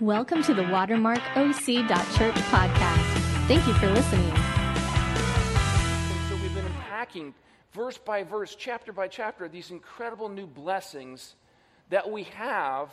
Welcome 0.00 0.42
to 0.42 0.54
the 0.54 0.62
WatermarkOC.Church 0.62 2.34
podcast. 2.34 3.46
Thank 3.46 3.64
you 3.64 3.74
for 3.74 3.88
listening. 3.90 4.34
So 6.28 6.34
we've 6.42 6.52
been 6.52 6.66
unpacking 6.66 7.32
verse 7.72 7.96
by 7.96 8.24
verse, 8.24 8.56
chapter 8.56 8.92
by 8.92 9.06
chapter, 9.06 9.48
these 9.48 9.70
incredible 9.70 10.28
new 10.28 10.48
blessings 10.48 11.36
that 11.90 12.10
we 12.10 12.24
have 12.24 12.90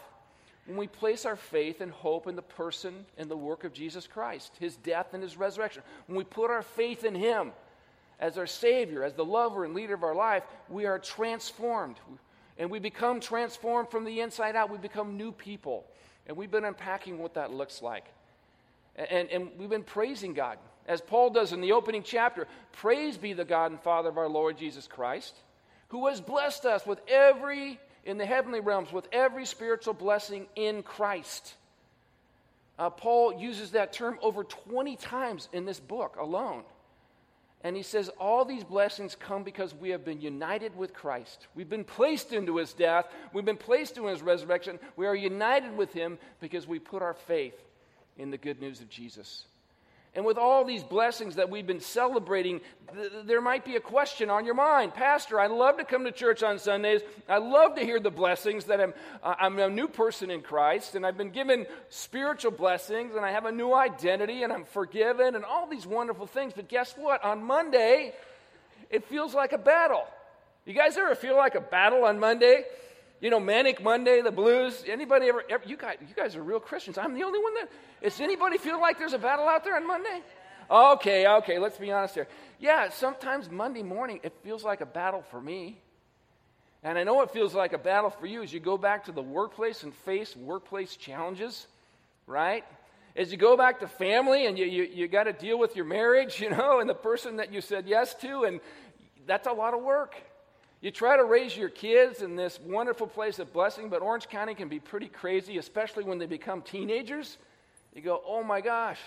when 0.68 0.78
we 0.78 0.86
place 0.86 1.26
our 1.26 1.36
faith 1.36 1.82
and 1.82 1.92
hope 1.92 2.28
in 2.28 2.36
the 2.36 2.44
person 2.44 3.04
and 3.18 3.32
the 3.32 3.38
work 3.38 3.64
of 3.64 3.74
Jesus 3.74 4.06
Christ, 4.06 4.54
his 4.60 4.76
death 4.76 5.08
and 5.14 5.24
his 5.24 5.38
resurrection. 5.38 5.82
When 6.06 6.20
we 6.20 6.24
put 6.24 6.52
our 6.52 6.62
faith 6.62 7.04
in 7.04 7.16
him 7.16 7.52
as 8.20 8.38
our 8.38 8.46
Savior, 8.46 9.04
as 9.04 9.16
the 9.16 9.26
lover 9.26 9.66
and 9.66 9.74
leader 9.74 9.96
of 9.96 10.04
our 10.04 10.14
life, 10.14 10.44
we 10.70 10.86
are 10.86 11.00
transformed. 11.00 11.96
And 12.60 12.70
we 12.70 12.78
become 12.78 13.20
transformed 13.20 13.90
from 13.90 14.06
the 14.06 14.20
inside 14.20 14.56
out. 14.56 14.70
We 14.70 14.78
become 14.78 15.18
new 15.18 15.32
people. 15.32 15.86
And 16.32 16.38
we've 16.38 16.50
been 16.50 16.64
unpacking 16.64 17.18
what 17.18 17.34
that 17.34 17.52
looks 17.52 17.82
like. 17.82 18.06
And, 18.96 19.30
and 19.30 19.50
we've 19.58 19.70
been 19.70 19.84
praising 19.84 20.34
God. 20.34 20.60
As 20.88 21.02
Paul 21.02 21.30
does 21.30 21.52
in 21.52 21.60
the 21.60 21.74
opening 21.74 22.04
chapter 22.04 22.48
Praise 22.72 23.18
be 23.18 23.34
the 23.34 23.44
God 23.44 23.72
and 23.72 23.82
Father 23.82 24.08
of 24.08 24.18
our 24.18 24.30
Lord 24.30 24.58
Jesus 24.58 24.88
Christ, 24.88 25.36
who 25.90 26.08
has 26.08 26.22
blessed 26.22 26.66
us 26.66 26.86
with 26.86 27.02
every, 27.10 27.82
in 28.06 28.18
the 28.18 28.26
heavenly 28.26 28.62
realms, 28.62 28.94
with 28.94 29.10
every 29.12 29.46
spiritual 29.46 29.94
blessing 29.94 30.48
in 30.56 30.84
Christ. 30.84 31.54
Uh, 32.80 32.90
Paul 32.90 33.38
uses 33.38 33.72
that 33.72 33.92
term 33.92 34.18
over 34.22 34.46
20 34.46 34.96
times 34.96 35.50
in 35.52 35.66
this 35.66 35.82
book 35.82 36.16
alone. 36.18 36.64
And 37.64 37.76
he 37.76 37.84
says, 37.84 38.10
All 38.20 38.44
these 38.44 38.64
blessings 38.64 39.16
come 39.16 39.44
because 39.44 39.74
we 39.74 39.90
have 39.90 40.04
been 40.04 40.22
united 40.22 40.76
with 40.76 40.94
Christ. 40.94 41.48
We've 41.56 41.70
been 41.70 41.84
placed 41.84 42.34
into 42.34 42.58
his 42.58 42.74
death, 42.74 43.06
we've 43.34 43.46
been 43.46 43.58
placed 43.58 43.98
into 43.98 44.10
his 44.10 44.22
resurrection. 44.22 44.80
We 44.96 45.08
are 45.08 45.16
united 45.16 45.76
with 45.78 45.94
him 45.94 46.18
because 46.40 46.68
we 46.68 46.80
put 46.80 47.02
our 47.02 47.14
faith 47.14 47.60
in 48.18 48.32
the 48.32 48.38
good 48.38 48.60
news 48.60 48.82
of 48.82 48.90
Jesus. 48.90 49.46
And 50.14 50.26
with 50.26 50.38
all 50.38 50.66
these 50.66 50.84
blessings 50.84 51.36
that 51.36 51.50
we've 51.50 51.66
been 51.66 51.80
celebrating, 51.80 52.60
th- 52.94 53.12
there 53.24 53.40
might 53.40 53.64
be 53.64 53.78
a 53.78 53.80
question 53.80 54.30
on 54.30 54.44
your 54.44 54.56
mind. 54.56 54.94
Pastor, 54.94 55.40
I 55.40 55.48
love 55.48 55.78
to 55.78 55.86
come 55.86 56.04
to 56.04 56.12
church 56.12 56.44
on 56.44 56.60
Sundays. 56.60 57.00
I 57.30 57.38
love 57.38 57.76
to 57.76 57.82
hear 57.82 57.98
the 57.98 58.12
blessings 58.12 58.66
that 58.66 58.82
I'm, 58.82 58.94
uh, 59.24 59.36
I'm 59.40 59.58
a 59.58 59.70
new 59.70 59.88
person 59.88 60.30
in 60.30 60.42
Christ, 60.42 60.96
and 60.96 61.06
I've 61.06 61.18
been 61.18 61.30
given 61.30 61.66
spiritual 61.88 62.52
blessings, 62.52 63.16
and 63.16 63.26
I 63.26 63.32
have 63.32 63.46
a 63.46 63.54
new 63.54 63.74
identity, 63.74 64.44
and 64.44 64.52
I'm 64.52 64.66
forgiven, 64.66 65.36
and 65.36 65.46
all 65.46 65.66
these 65.66 65.88
wonderful 65.88 66.28
things. 66.28 66.52
But 66.54 66.68
guess 66.68 66.94
what? 66.98 67.24
On 67.24 67.42
Monday, 67.42 68.14
it 68.90 69.06
feels 69.06 69.34
like 69.34 69.54
a 69.54 69.58
battle. 69.58 70.04
You 70.66 70.74
guys 70.74 70.98
ever 70.98 71.16
feel 71.16 71.38
like 71.38 71.56
a 71.56 71.62
battle 71.62 72.04
on 72.04 72.20
Monday? 72.20 72.66
You 73.22 73.30
know, 73.30 73.40
Manic 73.40 73.84
Monday, 73.84 74.22
the 74.22 74.32
blues. 74.32 74.84
Anybody 74.88 75.28
ever, 75.28 75.44
ever, 75.48 75.64
you, 75.68 75.78
guys, 75.78 75.98
you 76.02 76.16
guys 76.16 76.36
are 76.36 76.44
real 76.44 76.60
Christians. 76.60 76.98
I'm 76.98 77.14
the 77.14 77.24
only 77.24 77.40
one 77.40 77.54
that. 77.54 77.70
Does 78.02 78.20
anybody 78.20 78.58
feel 78.58 78.82
like 78.82 78.98
there's 78.98 79.14
a 79.14 79.20
battle 79.20 79.48
out 79.48 79.64
there 79.64 79.76
on 79.76 79.86
Monday? 79.86 80.22
Okay, 80.70 81.28
okay, 81.28 81.60
let's 81.60 81.78
be 81.78 81.92
honest 81.92 82.16
here. 82.16 82.28
Yeah, 82.60 82.90
sometimes 82.90 83.50
Monday 83.50 83.84
morning 83.84 84.20
it 84.24 84.34
feels 84.44 84.64
like 84.64 84.82
a 84.82 84.88
battle 84.88 85.24
for 85.30 85.40
me. 85.40 85.80
And 86.84 86.98
I 86.98 87.04
know 87.04 87.22
it 87.22 87.30
feels 87.30 87.54
like 87.54 87.74
a 87.74 87.78
battle 87.78 88.10
for 88.10 88.26
you 88.26 88.42
as 88.42 88.52
you 88.52 88.60
go 88.60 88.76
back 88.76 89.06
to 89.06 89.12
the 89.12 89.22
workplace 89.22 89.84
and 89.84 89.94
face 89.94 90.36
workplace 90.36 90.96
challenges, 90.96 91.68
right? 92.26 92.64
As 93.16 93.32
you 93.32 93.38
go 93.38 93.56
back 93.56 93.82
to 93.82 93.88
family 93.88 94.48
and 94.48 94.58
you, 94.58 94.66
you, 94.66 94.84
you 94.84 95.08
got 95.08 95.26
to 95.26 95.34
deal 95.34 95.60
with 95.60 95.76
your 95.76 95.86
marriage, 95.86 96.40
you 96.42 96.50
know, 96.50 96.80
and 96.80 96.90
the 96.90 96.96
person 96.96 97.36
that 97.36 97.54
you 97.54 97.62
said 97.62 97.88
yes 97.88 98.16
to, 98.16 98.46
and 98.46 98.62
that's 99.28 99.46
a 99.46 99.54
lot 99.54 99.76
of 99.76 99.84
work. 99.84 100.16
You 100.82 100.90
try 100.90 101.16
to 101.16 101.24
raise 101.24 101.56
your 101.56 101.70
kids 101.70 102.24
in 102.24 102.36
this 102.36 102.60
wonderful 102.60 103.06
place 103.06 103.38
of 103.38 103.54
blessing, 103.54 103.88
but 103.90 104.02
Orange 104.02 104.28
County 104.28 104.56
can 104.56 104.68
be 104.68 104.80
pretty 104.80 105.08
crazy, 105.08 105.60
especially 105.60 106.04
when 106.04 106.18
they 106.18 106.26
become 106.26 106.64
teenagers. 106.64 107.38
You 107.94 108.02
go, 108.02 108.22
oh 108.26 108.44
my 108.44 108.62
gosh, 108.62 109.00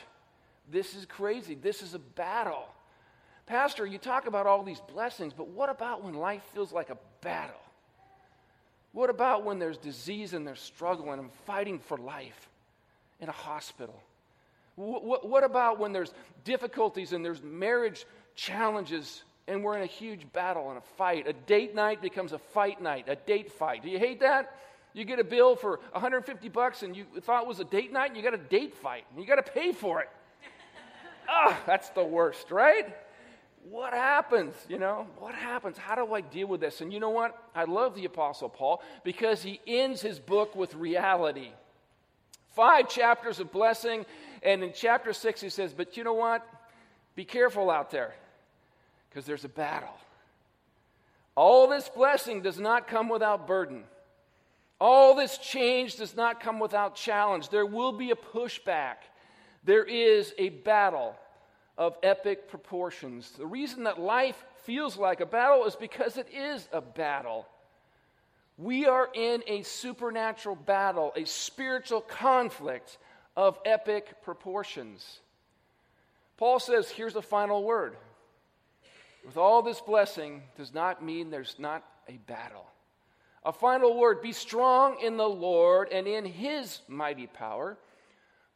this 0.71 0.95
is 0.95 1.05
crazy. 1.05 1.57
This 1.57 1.83
is 1.83 1.95
a 1.95 1.99
battle. 1.99 2.69
Pastor, 3.47 3.85
you 3.85 3.99
talk 3.99 4.29
about 4.29 4.47
all 4.47 4.63
these 4.63 4.81
blessings, 4.93 5.33
but 5.33 5.49
what 5.49 5.69
about 5.69 6.05
when 6.05 6.15
life 6.15 6.43
feels 6.55 6.73
like 6.73 6.91
a 6.91 6.99
battle? 7.21 7.61
What 8.93 9.11
about 9.11 9.45
when 9.45 9.59
there's 9.59 9.77
disease 9.77 10.33
and 10.33 10.47
there's 10.47 10.61
struggle 10.61 11.11
and 11.11 11.21
I'm 11.21 11.31
fighting 11.45 11.81
for 11.81 11.99
life 11.99 12.49
in 13.21 13.29
a 13.29 13.33
hospital? 13.33 14.01
What, 14.77 15.05
what, 15.05 15.29
what 15.29 15.43
about 15.43 15.81
when 15.81 15.93
there's 15.93 16.15
difficulties 16.45 17.13
and 17.13 17.25
there's 17.25 17.43
marriage 17.43 18.07
challenges 18.37 19.25
and 19.47 19.63
we're 19.63 19.77
in 19.77 19.83
a 19.83 19.87
huge 19.87 20.33
battle 20.33 20.69
and 20.71 20.79
a 20.79 20.83
fight. 20.97 21.27
A 21.27 21.33
date 21.33 21.75
night 21.75 22.01
becomes 22.01 22.33
a 22.33 22.39
fight 22.39 22.81
night, 22.81 23.09
a 23.09 23.17
date 23.17 23.53
fight. 23.53 23.83
Do 23.83 23.91
you 23.91 23.99
hate 23.99 24.21
that? 24.21 24.59
You 24.93 25.05
get 25.05 25.19
a 25.19 25.25
bill 25.25 25.57
for 25.57 25.81
150 25.93 26.49
bucks 26.49 26.83
and 26.83 26.97
you 26.97 27.05
thought 27.23 27.43
it 27.43 27.49
was 27.49 27.61
a 27.61 27.65
date 27.65 27.93
night 27.93 28.09
and 28.09 28.17
you 28.17 28.23
got 28.23 28.35
a 28.35 28.39
date 28.39 28.75
fight 28.77 29.05
and 29.11 29.21
you 29.21 29.27
got 29.27 29.45
to 29.45 29.53
pay 29.53 29.73
for 29.73 30.01
it. 30.01 30.09
Ah, 31.27 31.59
that's 31.65 31.89
the 31.91 32.05
worst, 32.05 32.51
right? 32.51 32.95
What 33.71 33.95
happens? 33.95 34.55
You 34.69 34.79
know, 34.79 35.07
what 35.19 35.35
happens? 35.35 35.79
How 35.79 35.95
do 35.95 36.13
I 36.13 36.21
deal 36.21 36.47
with 36.47 36.61
this? 36.61 36.83
And 36.83 36.93
you 36.93 37.01
know 37.01 37.09
what? 37.09 37.35
I 37.55 37.65
love 37.65 37.95
the 37.95 38.05
Apostle 38.05 38.51
Paul 38.51 38.83
because 39.05 39.43
he 39.43 39.59
ends 39.67 40.03
his 40.03 40.19
book 40.19 40.55
with 40.55 40.75
reality. 40.75 41.49
Five 42.55 42.91
chapters 42.91 43.41
of 43.41 43.51
blessing, 43.51 44.05
and 44.43 44.63
in 44.63 44.75
chapter 44.75 45.15
six, 45.15 45.41
he 45.41 45.49
says, 45.49 45.73
But 45.73 45.97
you 45.97 46.05
know 46.05 46.13
what? 46.13 46.47
Be 47.17 47.25
careful 47.25 47.71
out 47.71 47.91
there 47.91 48.15
because 49.15 49.27
there's 49.27 49.45
a 49.45 49.49
battle. 49.49 49.95
All 51.37 51.69
this 51.69 51.89
blessing 51.89 52.43
does 52.43 52.59
not 52.59 52.89
come 52.89 53.09
without 53.09 53.47
burden. 53.47 53.85
All 54.81 55.15
this 55.15 55.39
change 55.39 55.97
does 55.97 56.17
not 56.17 56.41
come 56.41 56.59
without 56.59 56.97
challenge. 56.97 57.49
There 57.49 57.65
will 57.65 57.93
be 57.93 58.11
a 58.11 58.17
pushback. 58.17 58.97
There 59.63 59.85
is 59.85 60.35
a 60.37 60.49
battle 60.49 61.15
of 61.79 61.97
epic 62.03 62.49
proportions. 62.49 63.31
The 63.39 63.47
reason 63.47 63.85
that 63.85 64.01
life 64.01 64.43
feels 64.65 64.97
like 64.97 65.21
a 65.21 65.27
battle 65.27 65.65
is 65.65 65.77
because 65.77 66.17
it 66.17 66.29
is 66.35 66.69
a 66.73 66.81
battle. 66.81 67.47
We 68.59 68.87
are 68.87 69.09
in 69.15 69.45
a 69.47 69.63
supernatural 69.63 70.57
battle, 70.57 71.13
a 71.15 71.25
spiritual 71.25 72.01
conflict 72.01 72.99
of 73.37 73.61
epic 73.65 74.23
proportions. 74.23 75.21
Paul 76.37 76.59
says, 76.59 76.91
here's 76.91 77.15
the 77.15 77.23
final 77.23 77.63
word 77.63 77.97
with 79.25 79.37
all 79.37 79.63
this 79.63 79.81
blessing 79.81 80.43
does 80.57 80.75
not 80.75 81.05
mean 81.05 81.31
there's 81.31 81.57
not 81.59 81.85
a 82.09 82.17
battle. 82.27 82.67
A 83.45 83.53
final 83.53 83.97
word 83.97 84.23
be 84.23 84.33
strong 84.33 84.97
in 85.03 85.17
the 85.17 85.29
Lord 85.29 85.89
and 85.93 86.07
in 86.07 86.25
his 86.25 86.81
mighty 86.89 87.27
power. 87.27 87.77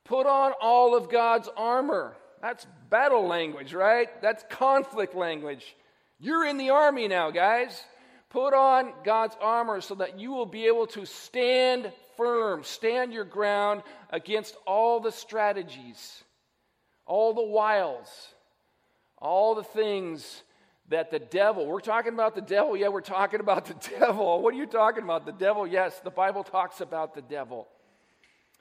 Put 0.05 0.27
on 0.27 0.53
all 0.61 0.97
of 0.97 1.11
God's 1.11 1.49
armor. 1.57 2.17
That's 2.41 2.67
battle 2.89 3.27
language, 3.27 3.75
right? 3.75 4.09
That's 4.23 4.45
conflict 4.49 5.15
language. 5.15 5.77
You're 6.19 6.47
in 6.47 6.57
the 6.57 6.71
army 6.71 7.09
now, 7.09 7.31
guys. 7.31 7.83
Put 8.31 8.55
on 8.55 8.93
God's 9.05 9.37
armor 9.41 9.81
so 9.81 9.95
that 9.97 10.19
you 10.19 10.31
will 10.33 10.47
be 10.47 10.67
able 10.67 10.87
to 10.89 11.05
stand 11.07 11.93
firm, 12.17 12.65
stand 12.65 13.13
your 13.13 13.25
ground 13.25 13.83
against 14.11 14.57
all 14.67 15.01
the 15.01 15.13
strategies, 15.13 16.23
all 17.07 17.33
the 17.33 17.43
wiles, 17.43 18.09
all 19.19 19.55
the 19.55 19.65
things 19.65 20.43
that 20.89 21.11
the 21.11 21.19
devil, 21.19 21.67
we're 21.67 21.81
talking 21.81 22.15
about 22.15 22.35
the 22.35 22.41
devil. 22.41 22.77
Yeah, 22.77 22.89
we're 22.89 23.01
talking 23.01 23.41
about 23.41 23.67
the 23.67 23.75
devil. 23.99 24.41
What 24.43 24.55
are 24.55 24.57
you 24.57 24.67
talking 24.67 25.05
about? 25.05 25.27
The 25.27 25.33
devil? 25.33 25.67
Yes, 25.67 25.99
the 26.01 26.11
Bible 26.11 26.45
talks 26.45 26.81
about 26.81 27.15
the 27.15 27.23
devil. 27.23 27.69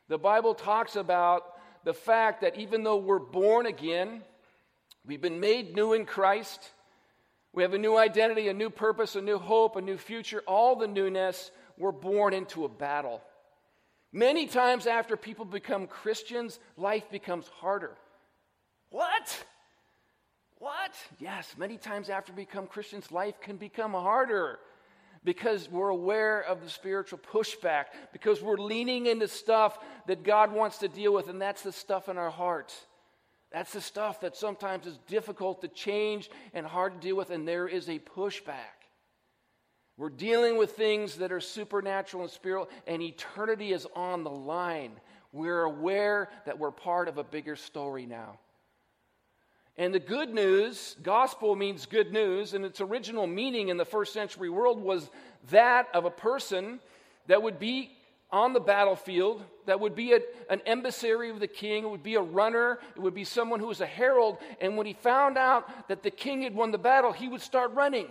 The 0.09 0.17
Bible 0.17 0.53
talks 0.53 0.95
about 0.95 1.43
the 1.83 1.93
fact 1.93 2.41
that 2.41 2.57
even 2.57 2.83
though 2.83 2.97
we're 2.97 3.19
born 3.19 3.65
again, 3.65 4.21
we've 5.05 5.21
been 5.21 5.39
made 5.39 5.75
new 5.75 5.93
in 5.93 6.05
Christ, 6.05 6.69
we 7.53 7.63
have 7.63 7.73
a 7.73 7.77
new 7.77 7.97
identity, 7.97 8.49
a 8.49 8.53
new 8.53 8.69
purpose, 8.69 9.15
a 9.15 9.21
new 9.21 9.37
hope, 9.37 9.75
a 9.77 9.81
new 9.81 9.97
future, 9.97 10.43
all 10.45 10.75
the 10.75 10.87
newness, 10.87 11.49
we're 11.77 11.91
born 11.91 12.33
into 12.33 12.65
a 12.65 12.69
battle. 12.69 13.21
Many 14.11 14.47
times 14.47 14.87
after 14.87 15.15
people 15.15 15.45
become 15.45 15.87
Christians, 15.87 16.59
life 16.75 17.09
becomes 17.09 17.47
harder. 17.47 17.95
What? 18.89 19.45
What? 20.59 20.93
Yes, 21.19 21.53
many 21.57 21.77
times 21.77 22.09
after 22.09 22.33
we 22.33 22.43
become 22.43 22.67
Christians, 22.67 23.11
life 23.11 23.39
can 23.39 23.57
become 23.57 23.93
harder 23.93 24.59
because 25.23 25.69
we're 25.69 25.89
aware 25.89 26.41
of 26.41 26.63
the 26.63 26.69
spiritual 26.69 27.19
pushback, 27.19 27.85
because 28.13 28.41
we're 28.41 28.57
leaning 28.57 29.07
into 29.07 29.27
stuff 29.27 29.77
that 30.07 30.23
God 30.23 30.51
wants 30.51 30.77
to 30.79 30.87
deal 30.87 31.13
with, 31.13 31.27
and 31.27 31.41
that's 31.41 31.61
the 31.61 31.71
stuff 31.71 32.09
in 32.09 32.17
our 32.17 32.29
hearts. 32.29 32.85
That's 33.51 33.73
the 33.73 33.81
stuff 33.81 34.21
that 34.21 34.35
sometimes 34.35 34.87
is 34.87 34.97
difficult 35.07 35.61
to 35.61 35.67
change 35.67 36.29
and 36.53 36.65
hard 36.65 36.93
to 36.93 37.07
deal 37.07 37.15
with, 37.15 37.29
and 37.29 37.47
there 37.47 37.67
is 37.67 37.89
a 37.89 37.99
pushback. 37.99 38.77
We're 39.97 40.09
dealing 40.09 40.57
with 40.57 40.71
things 40.71 41.15
that 41.15 41.31
are 41.31 41.41
supernatural 41.41 42.23
and 42.23 42.31
spiritual, 42.31 42.69
and 42.87 43.01
eternity 43.01 43.73
is 43.73 43.87
on 43.95 44.23
the 44.23 44.29
line. 44.29 44.91
We're 45.31 45.63
aware 45.63 46.29
that 46.45 46.57
we're 46.57 46.71
part 46.71 47.07
of 47.07 47.17
a 47.17 47.23
bigger 47.23 47.55
story 47.55 48.05
now. 48.05 48.39
And 49.77 49.93
the 49.93 49.99
good 49.99 50.33
news, 50.33 50.95
gospel 51.03 51.55
means 51.55 51.85
good 51.85 52.11
news, 52.11 52.53
and 52.53 52.65
its 52.65 52.81
original 52.81 53.27
meaning 53.27 53.69
in 53.69 53.77
the 53.77 53.85
first 53.85 54.11
century 54.11 54.49
world 54.49 54.81
was 54.81 55.09
that 55.51 55.87
of 55.93 56.05
a 56.05 56.09
person 56.09 56.79
that 57.27 57.43
would 57.43 57.59
be 57.59 57.91
on 58.31 58.53
the 58.53 58.59
battlefield 58.59 59.43
that 59.67 59.79
would 59.79 59.95
be 59.95 60.13
a, 60.13 60.19
an 60.49 60.61
emissary 60.65 61.29
of 61.29 61.39
the 61.39 61.47
king. 61.47 61.83
It 61.83 61.89
would 61.89 62.03
be 62.03 62.15
a 62.15 62.21
runner. 62.21 62.79
It 62.95 63.01
would 63.01 63.13
be 63.13 63.23
someone 63.23 63.59
who 63.59 63.67
was 63.67 63.81
a 63.81 63.85
herald. 63.85 64.37
And 64.59 64.75
when 64.77 64.85
he 64.85 64.93
found 64.93 65.37
out 65.37 65.87
that 65.87 66.03
the 66.03 66.11
king 66.11 66.41
had 66.41 66.55
won 66.55 66.71
the 66.71 66.77
battle, 66.77 67.11
he 67.11 67.27
would 67.27 67.41
start 67.41 67.73
running. 67.73 68.07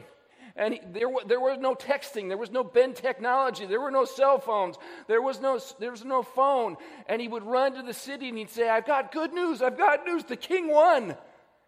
And 0.55 0.75
he, 0.75 0.81
there, 0.93 1.09
there 1.27 1.41
was 1.41 1.59
no 1.59 1.75
texting. 1.75 2.29
There 2.29 2.39
was 2.39 2.51
no 2.51 2.65
Ben 2.65 2.95
technology. 2.95 3.67
There 3.67 3.81
were 3.81 3.91
no 3.91 4.07
cell 4.07 4.39
phones. 4.39 4.77
There 5.07 5.21
was 5.21 5.41
no, 5.41 5.61
there 5.79 5.91
was 5.91 6.05
no 6.05 6.23
phone. 6.23 6.77
And 7.09 7.21
he 7.21 7.29
would 7.29 7.43
run 7.43 7.75
to 7.75 7.83
the 7.83 7.93
city 7.93 8.29
and 8.31 8.39
he'd 8.39 8.51
say, 8.51 8.69
I've 8.69 8.87
got 8.87 9.13
good 9.13 9.35
news. 9.35 9.61
I've 9.61 9.77
got 9.77 10.07
news. 10.07 10.25
The 10.25 10.37
king 10.37 10.69
won. 10.69 11.17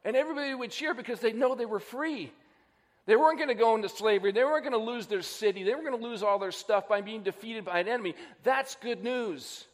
And 0.05 0.17
everybody 0.17 0.55
would 0.55 0.71
cheer 0.71 0.95
because 0.95 1.21
they 1.21 1.33
know 1.33 1.55
they 1.55 1.67
were 1.67 1.81
free. 1.81 2.33
They 3.07 3.17
weren't 3.17 3.39
going 3.39 3.49
to 3.49 3.55
go 3.55 3.75
into 3.75 3.89
slavery. 3.89 4.33
They 4.33 4.45
weren't 4.45 4.65
going 4.65 4.79
to 4.79 4.91
lose 4.91 5.07
their 5.07 5.23
city. 5.23 5.65
They 5.65 5.75
were 5.75 5.83
going 5.83 5.99
to 5.99 6.07
lose 6.07 6.23
all 6.23 6.39
their 6.39 6.53
stuff 6.53 6.89
by 6.89 7.01
being 7.01 7.23
defeated 7.23 7.65
by 7.65 7.81
an 7.81 7.89
enemy. 7.89 8.15
That's 8.43 8.77
good 8.77 9.03
news. 9.03 9.65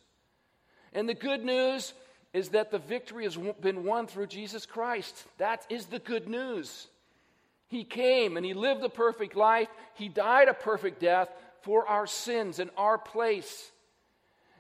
And 0.93 1.09
the 1.09 1.15
good 1.15 1.45
news 1.45 1.93
is 2.33 2.51
that 2.51 2.71
the 2.71 2.79
victory 2.79 3.25
has 3.25 3.37
been 3.61 3.85
won 3.85 4.07
through 4.07 4.29
Jesus 4.29 4.67
Christ. 4.67 5.25
That 5.39 5.67
is 5.69 5.87
the 5.87 5.99
good 5.99 6.29
news. 6.29 6.87
He 7.69 7.83
came 7.83 8.37
and 8.37 8.47
he 8.47 8.55
lived 8.55 8.85
a 8.85 8.89
perfect 8.89 9.35
life. 9.35 9.69
He 9.95 10.09
died 10.09 10.49
a 10.49 10.55
perfect 10.55 11.01
death 11.01 11.29
for 11.63 11.89
our 11.89 12.07
sins 12.07 12.61
in 12.61 12.71
our 12.77 12.99
place. 12.99 13.71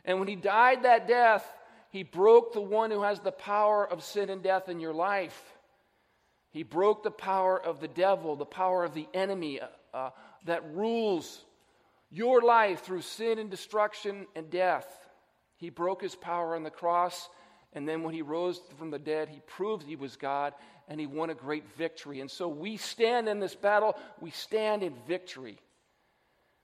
And 0.04 0.18
when 0.18 0.26
he 0.28 0.36
died 0.36 0.82
that 0.82 1.06
death, 1.06 1.46
he 1.90 2.02
broke 2.02 2.52
the 2.52 2.60
one 2.60 2.90
who 2.90 3.02
has 3.02 3.20
the 3.20 3.30
power 3.30 3.88
of 3.88 4.02
sin 4.02 4.30
and 4.30 4.42
death 4.42 4.68
in 4.68 4.80
your 4.80 4.94
life. 4.94 5.53
He 6.54 6.62
broke 6.62 7.02
the 7.02 7.10
power 7.10 7.60
of 7.60 7.80
the 7.80 7.88
devil, 7.88 8.36
the 8.36 8.44
power 8.44 8.84
of 8.84 8.94
the 8.94 9.08
enemy 9.12 9.60
uh, 9.60 9.66
uh, 9.92 10.10
that 10.44 10.62
rules 10.72 11.44
your 12.12 12.42
life 12.42 12.84
through 12.84 13.00
sin 13.00 13.40
and 13.40 13.50
destruction 13.50 14.28
and 14.36 14.48
death. 14.50 14.86
He 15.56 15.68
broke 15.68 16.00
his 16.00 16.14
power 16.14 16.54
on 16.54 16.62
the 16.62 16.70
cross, 16.70 17.28
and 17.72 17.88
then 17.88 18.04
when 18.04 18.14
he 18.14 18.22
rose 18.22 18.60
from 18.78 18.92
the 18.92 19.00
dead, 19.00 19.28
he 19.28 19.40
proved 19.48 19.84
he 19.84 19.96
was 19.96 20.14
God 20.14 20.54
and 20.86 21.00
he 21.00 21.08
won 21.08 21.30
a 21.30 21.34
great 21.34 21.64
victory. 21.76 22.20
And 22.20 22.30
so 22.30 22.46
we 22.46 22.76
stand 22.76 23.28
in 23.28 23.40
this 23.40 23.56
battle, 23.56 23.96
we 24.20 24.30
stand 24.30 24.84
in 24.84 24.94
victory 25.08 25.58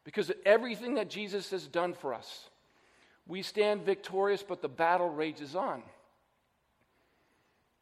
because 0.04 0.30
of 0.30 0.36
everything 0.46 0.94
that 0.94 1.10
Jesus 1.10 1.50
has 1.50 1.66
done 1.66 1.94
for 1.94 2.14
us. 2.14 2.48
We 3.26 3.42
stand 3.42 3.82
victorious, 3.82 4.44
but 4.44 4.62
the 4.62 4.68
battle 4.68 5.08
rages 5.08 5.56
on. 5.56 5.82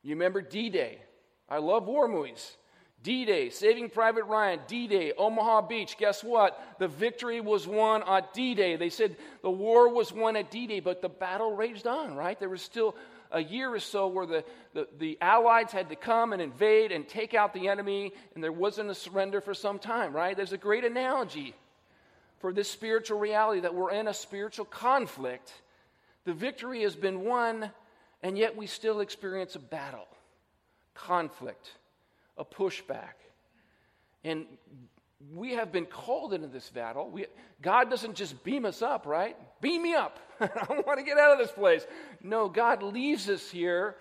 You 0.03 0.15
remember 0.15 0.41
D 0.41 0.71
Day. 0.71 1.03
I 1.49 1.59
love 1.59 1.87
war 1.87 2.09
movies. 2.09 2.57
D 3.03 3.25
Day, 3.25 3.49
Saving 3.51 3.91
Private 3.91 4.25
Ryan, 4.25 4.61
D 4.67 4.89
Day, 4.89 5.13
Omaha 5.17 5.63
Beach. 5.63 5.97
Guess 5.99 6.25
what? 6.25 6.61
The 6.79 6.89
victory 6.89 7.41
was 7.41 7.67
won 7.67 8.03
on 8.03 8.23
D 8.35 8.55
Day. 8.55 8.77
They 8.77 8.91
said 8.91 9.17
the 9.43 9.51
war 9.51 9.93
was 9.93 10.13
won 10.13 10.37
at 10.37 10.51
D 10.51 10.67
Day, 10.67 10.81
but 10.81 11.01
the 11.01 11.09
battle 11.09 11.55
raged 11.55 11.87
on, 11.87 12.17
right? 12.17 12.39
There 12.39 12.49
was 12.49 12.61
still 12.61 12.97
a 13.31 13.41
year 13.41 13.73
or 13.73 13.79
so 13.79 14.09
where 14.09 14.27
the, 14.27 14.45
the, 14.75 14.89
the, 14.99 15.19
Allies 15.21 15.71
had 15.71 15.91
to 15.91 15.97
come 15.97 16.33
and 16.33 16.43
invade 16.43 16.93
and 16.93 17.07
take 17.07 17.35
out 17.35 17.55
the 17.55 17.69
enemy, 17.69 18.13
and 18.35 18.43
there 18.43 18.51
wasn't 18.51 18.91
a 18.91 18.95
surrender 18.95 19.41
for 19.41 19.55
some 19.55 19.79
time, 19.79 20.15
right? 20.15 20.37
There's 20.37 20.55
a 20.55 20.59
great 20.59 20.85
analogy 20.85 21.55
for 22.41 22.53
this 22.53 22.71
spiritual 22.71 23.19
reality 23.19 23.61
that 23.61 23.75
we're 23.75 23.93
in 23.93 24.09
a 24.09 24.15
spiritual 24.15 24.65
conflict. 24.65 25.53
The 26.25 26.33
victory 26.33 26.83
has 26.83 26.97
been 26.97 27.21
won, 27.21 27.71
and 28.23 28.37
yet 28.39 28.57
we 28.57 28.67
still 28.67 29.01
experience 29.01 29.55
a 29.57 29.61
battle 29.61 30.07
conflict, 30.99 31.71
a 32.37 32.45
pushback. 32.45 33.15
And 34.25 34.47
we 35.35 35.55
have 35.55 35.73
been 35.73 35.87
called 35.87 36.33
into 36.33 36.49
this 36.49 36.69
battle. 36.71 37.11
We, 37.11 37.27
God 37.63 37.91
doesn't 37.91 38.15
just 38.15 38.43
beam 38.45 38.65
us 38.65 38.83
up, 38.83 39.07
right? 39.07 39.37
Beam 39.61 39.83
me 39.83 39.95
up. 39.95 40.19
I 40.41 40.83
want 40.87 40.99
to 40.99 41.05
get 41.05 41.19
out 41.19 41.33
of 41.33 41.39
this 41.39 41.53
place. 41.53 41.87
No, 42.23 42.49
God 42.49 42.83
leaves 42.83 43.29
us 43.29 43.51
here 43.51 43.97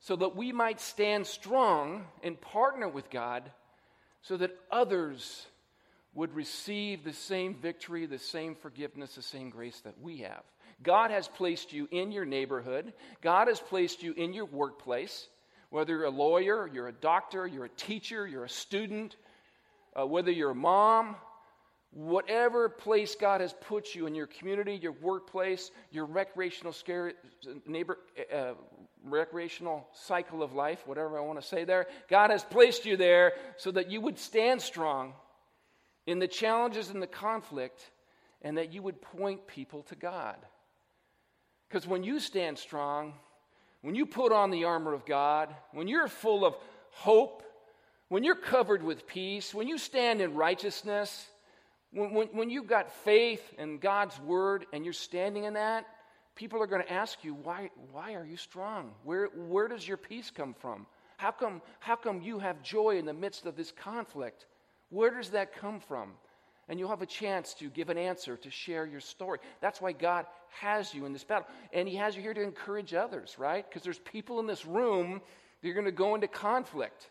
so 0.00 0.16
that 0.16 0.36
we 0.36 0.52
might 0.52 0.80
stand 0.80 1.26
strong 1.26 2.04
and 2.22 2.40
partner 2.40 2.88
with 2.88 3.10
God 3.10 3.50
so 4.22 4.36
that 4.36 4.56
others 4.70 5.46
would 6.14 6.34
receive 6.34 7.04
the 7.04 7.12
same 7.12 7.54
victory, 7.54 8.06
the 8.06 8.18
same 8.18 8.54
forgiveness, 8.54 9.14
the 9.14 9.22
same 9.22 9.50
grace 9.50 9.80
that 9.80 10.00
we 10.00 10.18
have. 10.18 10.42
God 10.82 11.10
has 11.10 11.28
placed 11.28 11.72
you 11.72 11.88
in 11.90 12.12
your 12.12 12.24
neighborhood, 12.24 12.92
God 13.20 13.48
has 13.48 13.60
placed 13.60 14.02
you 14.02 14.12
in 14.12 14.32
your 14.32 14.44
workplace. 14.46 15.28
Whether 15.70 15.96
you're 15.96 16.04
a 16.04 16.10
lawyer, 16.10 16.68
you're 16.72 16.88
a 16.88 16.92
doctor, 16.92 17.46
you're 17.46 17.64
a 17.64 17.70
teacher, 17.70 18.26
you're 18.26 18.44
a 18.44 18.48
student, 18.48 19.16
uh, 19.98 20.06
whether 20.06 20.30
you're 20.30 20.50
a 20.50 20.54
mom, 20.54 21.16
whatever 21.90 22.68
place 22.68 23.14
God 23.14 23.40
has 23.40 23.52
put 23.52 23.94
you 23.94 24.06
in 24.06 24.14
your 24.14 24.26
community, 24.26 24.78
your 24.82 24.92
workplace, 24.92 25.70
your 25.90 26.06
recreational 26.06 26.72
scare, 26.72 27.12
neighbor, 27.66 27.98
uh, 28.32 28.54
recreational 29.04 29.86
cycle 29.92 30.42
of 30.42 30.52
life, 30.52 30.86
whatever 30.86 31.18
I 31.18 31.22
want 31.22 31.40
to 31.40 31.46
say 31.46 31.64
there, 31.64 31.86
God 32.08 32.30
has 32.30 32.42
placed 32.42 32.84
you 32.84 32.96
there 32.96 33.34
so 33.58 33.70
that 33.70 33.90
you 33.90 34.00
would 34.00 34.18
stand 34.18 34.60
strong 34.60 35.12
in 36.06 36.18
the 36.18 36.28
challenges 36.28 36.90
and 36.90 37.00
the 37.00 37.06
conflict, 37.06 37.80
and 38.42 38.58
that 38.58 38.72
you 38.74 38.82
would 38.82 39.00
point 39.00 39.46
people 39.46 39.82
to 39.84 39.94
God. 39.94 40.36
Because 41.68 41.86
when 41.86 42.04
you 42.04 42.20
stand 42.20 42.58
strong, 42.58 43.14
when 43.84 43.94
you 43.94 44.06
put 44.06 44.32
on 44.32 44.50
the 44.50 44.64
armor 44.64 44.94
of 44.94 45.04
God, 45.04 45.54
when 45.72 45.88
you're 45.88 46.08
full 46.08 46.46
of 46.46 46.56
hope, 46.90 47.42
when 48.08 48.24
you're 48.24 48.34
covered 48.34 48.82
with 48.82 49.06
peace, 49.06 49.52
when 49.52 49.68
you 49.68 49.76
stand 49.76 50.22
in 50.22 50.32
righteousness, 50.32 51.26
when, 51.92 52.14
when, 52.14 52.28
when 52.28 52.48
you've 52.48 52.66
got 52.66 52.90
faith 52.90 53.42
in 53.58 53.76
God's 53.76 54.18
word 54.20 54.64
and 54.72 54.84
you're 54.84 54.94
standing 54.94 55.44
in 55.44 55.52
that, 55.52 55.84
people 56.34 56.62
are 56.62 56.66
going 56.66 56.80
to 56.80 56.90
ask 56.90 57.22
you, 57.24 57.34
why, 57.34 57.68
why 57.92 58.14
are 58.14 58.24
you 58.24 58.38
strong? 58.38 58.90
Where, 59.04 59.26
where 59.26 59.68
does 59.68 59.86
your 59.86 59.98
peace 59.98 60.32
come 60.34 60.54
from? 60.54 60.86
How 61.18 61.32
come, 61.32 61.60
how 61.78 61.96
come 61.96 62.22
you 62.22 62.38
have 62.38 62.62
joy 62.62 62.96
in 62.96 63.04
the 63.04 63.12
midst 63.12 63.44
of 63.44 63.54
this 63.54 63.70
conflict? 63.70 64.46
Where 64.88 65.10
does 65.10 65.28
that 65.30 65.54
come 65.54 65.78
from? 65.78 66.12
And 66.68 66.78
you'll 66.78 66.88
have 66.88 67.02
a 67.02 67.06
chance 67.06 67.54
to 67.54 67.68
give 67.68 67.88
an 67.88 67.98
answer, 67.98 68.36
to 68.36 68.50
share 68.50 68.86
your 68.86 69.00
story. 69.00 69.38
That's 69.60 69.80
why 69.80 69.92
God 69.92 70.26
has 70.60 70.94
you 70.94 71.06
in 71.06 71.12
this 71.12 71.24
battle. 71.24 71.46
And 71.72 71.88
He 71.88 71.96
has 71.96 72.16
you 72.16 72.22
here 72.22 72.34
to 72.34 72.42
encourage 72.42 72.94
others, 72.94 73.36
right? 73.38 73.68
Because 73.68 73.82
there's 73.82 73.98
people 73.98 74.40
in 74.40 74.46
this 74.46 74.64
room 74.64 75.20
that 75.62 75.68
are 75.68 75.74
going 75.74 75.84
to 75.86 75.92
go 75.92 76.14
into 76.14 76.28
conflict. 76.28 77.10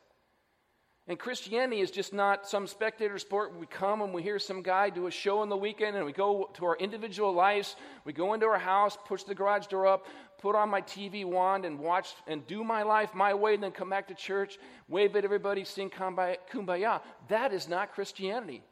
And 1.05 1.19
Christianity 1.19 1.81
is 1.81 1.91
just 1.91 2.13
not 2.13 2.47
some 2.47 2.65
spectator 2.65 3.17
sport. 3.17 3.59
We 3.59 3.65
come 3.65 4.01
and 4.01 4.13
we 4.13 4.23
hear 4.23 4.39
some 4.39 4.61
guy 4.61 4.89
do 4.89 5.07
a 5.07 5.11
show 5.11 5.39
on 5.39 5.49
the 5.49 5.57
weekend 5.57 5.97
and 5.97 6.05
we 6.05 6.13
go 6.13 6.49
to 6.53 6.65
our 6.65 6.77
individual 6.77 7.33
lives. 7.33 7.75
We 8.05 8.13
go 8.13 8.33
into 8.33 8.45
our 8.45 8.57
house, 8.57 8.97
push 9.05 9.23
the 9.23 9.35
garage 9.35 9.67
door 9.67 9.85
up, 9.85 10.05
put 10.39 10.55
on 10.55 10.69
my 10.69 10.81
TV 10.81 11.25
wand 11.25 11.65
and 11.65 11.77
watch 11.77 12.15
and 12.25 12.47
do 12.47 12.63
my 12.63 12.83
life 12.83 13.13
my 13.13 13.33
way, 13.33 13.55
and 13.55 13.63
then 13.63 13.71
come 13.71 13.89
back 13.89 14.07
to 14.07 14.13
church, 14.13 14.57
wave 14.87 15.13
at 15.17 15.25
everybody, 15.25 15.65
sing 15.65 15.89
kumbaya. 15.89 17.01
That 17.27 17.51
is 17.51 17.67
not 17.67 17.93
Christianity. 17.93 18.63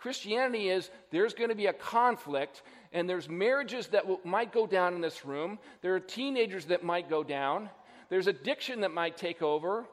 Christianity 0.00 0.68
is 0.68 0.90
there's 1.10 1.34
going 1.34 1.50
to 1.50 1.56
be 1.56 1.66
a 1.66 1.72
conflict, 1.72 2.62
and 2.92 3.08
there's 3.08 3.28
marriages 3.28 3.88
that 3.88 4.24
might 4.24 4.52
go 4.52 4.66
down 4.66 4.94
in 4.94 5.00
this 5.00 5.24
room. 5.24 5.58
There 5.82 5.94
are 5.94 6.00
teenagers 6.00 6.66
that 6.66 6.84
might 6.84 7.10
go 7.10 7.24
down. 7.24 7.68
There's 8.08 8.26
addiction 8.26 8.82
that 8.82 8.92
might 8.92 9.16
take 9.16 9.42
over. 9.42 9.86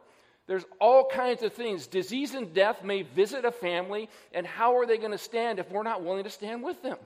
There's 0.48 0.66
all 0.80 1.10
kinds 1.10 1.42
of 1.42 1.54
things. 1.54 1.88
Disease 1.88 2.36
and 2.36 2.54
death 2.54 2.84
may 2.84 3.02
visit 3.02 3.46
a 3.46 3.52
family, 3.52 4.10
and 4.32 4.46
how 4.46 4.78
are 4.78 4.86
they 4.86 4.98
going 4.98 5.12
to 5.12 5.18
stand 5.18 5.60
if 5.60 5.72
we're 5.72 5.84
not 5.84 6.04
willing 6.04 6.24
to 6.24 6.30
stand 6.30 6.64
with 6.64 6.82
them? 6.84 6.98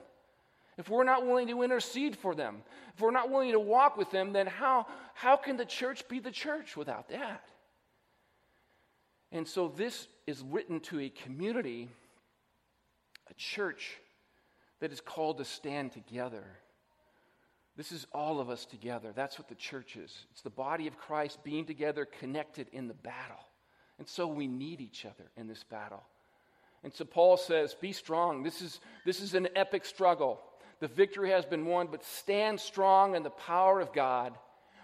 If 0.76 0.88
we're 0.88 1.04
not 1.04 1.26
willing 1.26 1.48
to 1.48 1.62
intercede 1.62 2.16
for 2.16 2.34
them, 2.34 2.62
if 2.94 3.00
we're 3.00 3.10
not 3.10 3.30
willing 3.30 3.52
to 3.52 3.60
walk 3.60 3.96
with 3.96 4.10
them, 4.10 4.32
then 4.32 4.46
how, 4.46 4.86
how 5.14 5.36
can 5.36 5.56
the 5.56 5.64
church 5.64 6.06
be 6.08 6.20
the 6.20 6.30
church 6.30 6.76
without 6.76 7.08
that? 7.08 7.44
And 9.32 9.46
so 9.46 9.68
this 9.68 10.06
is 10.26 10.42
written 10.42 10.80
to 10.80 11.00
a 11.00 11.08
community 11.08 11.88
a 13.30 13.34
church 13.34 13.96
that 14.80 14.92
is 14.92 15.00
called 15.00 15.38
to 15.38 15.44
stand 15.44 15.92
together. 15.92 16.44
This 17.76 17.92
is 17.92 18.06
all 18.12 18.40
of 18.40 18.50
us 18.50 18.66
together. 18.66 19.12
That's 19.14 19.38
what 19.38 19.48
the 19.48 19.54
church 19.54 19.96
is. 19.96 20.26
It's 20.32 20.42
the 20.42 20.50
body 20.50 20.86
of 20.86 20.98
Christ 20.98 21.42
being 21.44 21.64
together, 21.64 22.04
connected 22.04 22.66
in 22.72 22.88
the 22.88 22.94
battle. 22.94 23.44
And 23.98 24.08
so 24.08 24.26
we 24.26 24.46
need 24.46 24.80
each 24.80 25.04
other 25.04 25.30
in 25.36 25.46
this 25.46 25.62
battle. 25.64 26.02
And 26.82 26.92
so 26.92 27.04
Paul 27.04 27.36
says, 27.36 27.74
Be 27.74 27.92
strong. 27.92 28.42
This 28.42 28.62
is, 28.62 28.80
this 29.04 29.20
is 29.20 29.34
an 29.34 29.48
epic 29.54 29.84
struggle. 29.84 30.40
The 30.80 30.88
victory 30.88 31.30
has 31.30 31.44
been 31.44 31.66
won, 31.66 31.88
but 31.90 32.04
stand 32.04 32.58
strong 32.58 33.14
in 33.14 33.22
the 33.22 33.30
power 33.30 33.80
of 33.80 33.92
God. 33.92 34.34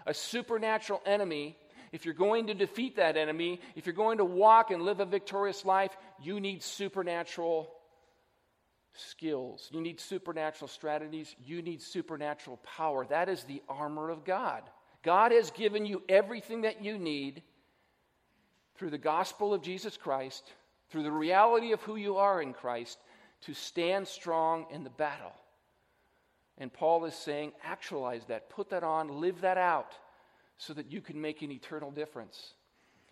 A 0.05 0.13
supernatural 0.13 1.01
enemy, 1.05 1.57
if 1.91 2.05
you're 2.05 2.13
going 2.13 2.47
to 2.47 2.53
defeat 2.53 2.97
that 2.97 3.17
enemy, 3.17 3.59
if 3.75 3.85
you're 3.85 3.95
going 3.95 4.19
to 4.19 4.25
walk 4.25 4.69
and 4.69 4.83
live 4.83 4.99
a 4.99 5.05
victorious 5.05 5.65
life, 5.65 5.95
you 6.21 6.39
need 6.39 6.61
supernatural 6.61 7.69
skills. 8.97 9.69
You 9.71 9.81
need 9.81 9.99
supernatural 9.99 10.67
strategies. 10.67 11.35
You 11.45 11.61
need 11.61 11.81
supernatural 11.81 12.57
power. 12.57 13.05
That 13.05 13.29
is 13.29 13.43
the 13.43 13.61
armor 13.69 14.09
of 14.09 14.25
God. 14.25 14.63
God 15.03 15.31
has 15.31 15.51
given 15.51 15.85
you 15.85 16.03
everything 16.09 16.61
that 16.61 16.83
you 16.83 16.97
need 16.97 17.43
through 18.75 18.89
the 18.89 18.97
gospel 18.97 19.53
of 19.53 19.61
Jesus 19.61 19.97
Christ, 19.97 20.51
through 20.89 21.03
the 21.03 21.11
reality 21.11 21.71
of 21.71 21.81
who 21.81 21.95
you 21.95 22.17
are 22.17 22.41
in 22.41 22.53
Christ, 22.53 22.97
to 23.41 23.53
stand 23.53 24.07
strong 24.07 24.65
in 24.71 24.83
the 24.83 24.89
battle. 24.89 25.33
And 26.57 26.73
Paul 26.73 27.05
is 27.05 27.13
saying, 27.13 27.51
actualize 27.63 28.25
that, 28.25 28.49
put 28.49 28.69
that 28.71 28.83
on, 28.83 29.21
live 29.21 29.41
that 29.41 29.57
out, 29.57 29.93
so 30.57 30.73
that 30.73 30.91
you 30.91 31.01
can 31.01 31.21
make 31.21 31.41
an 31.41 31.51
eternal 31.51 31.91
difference. 31.91 32.53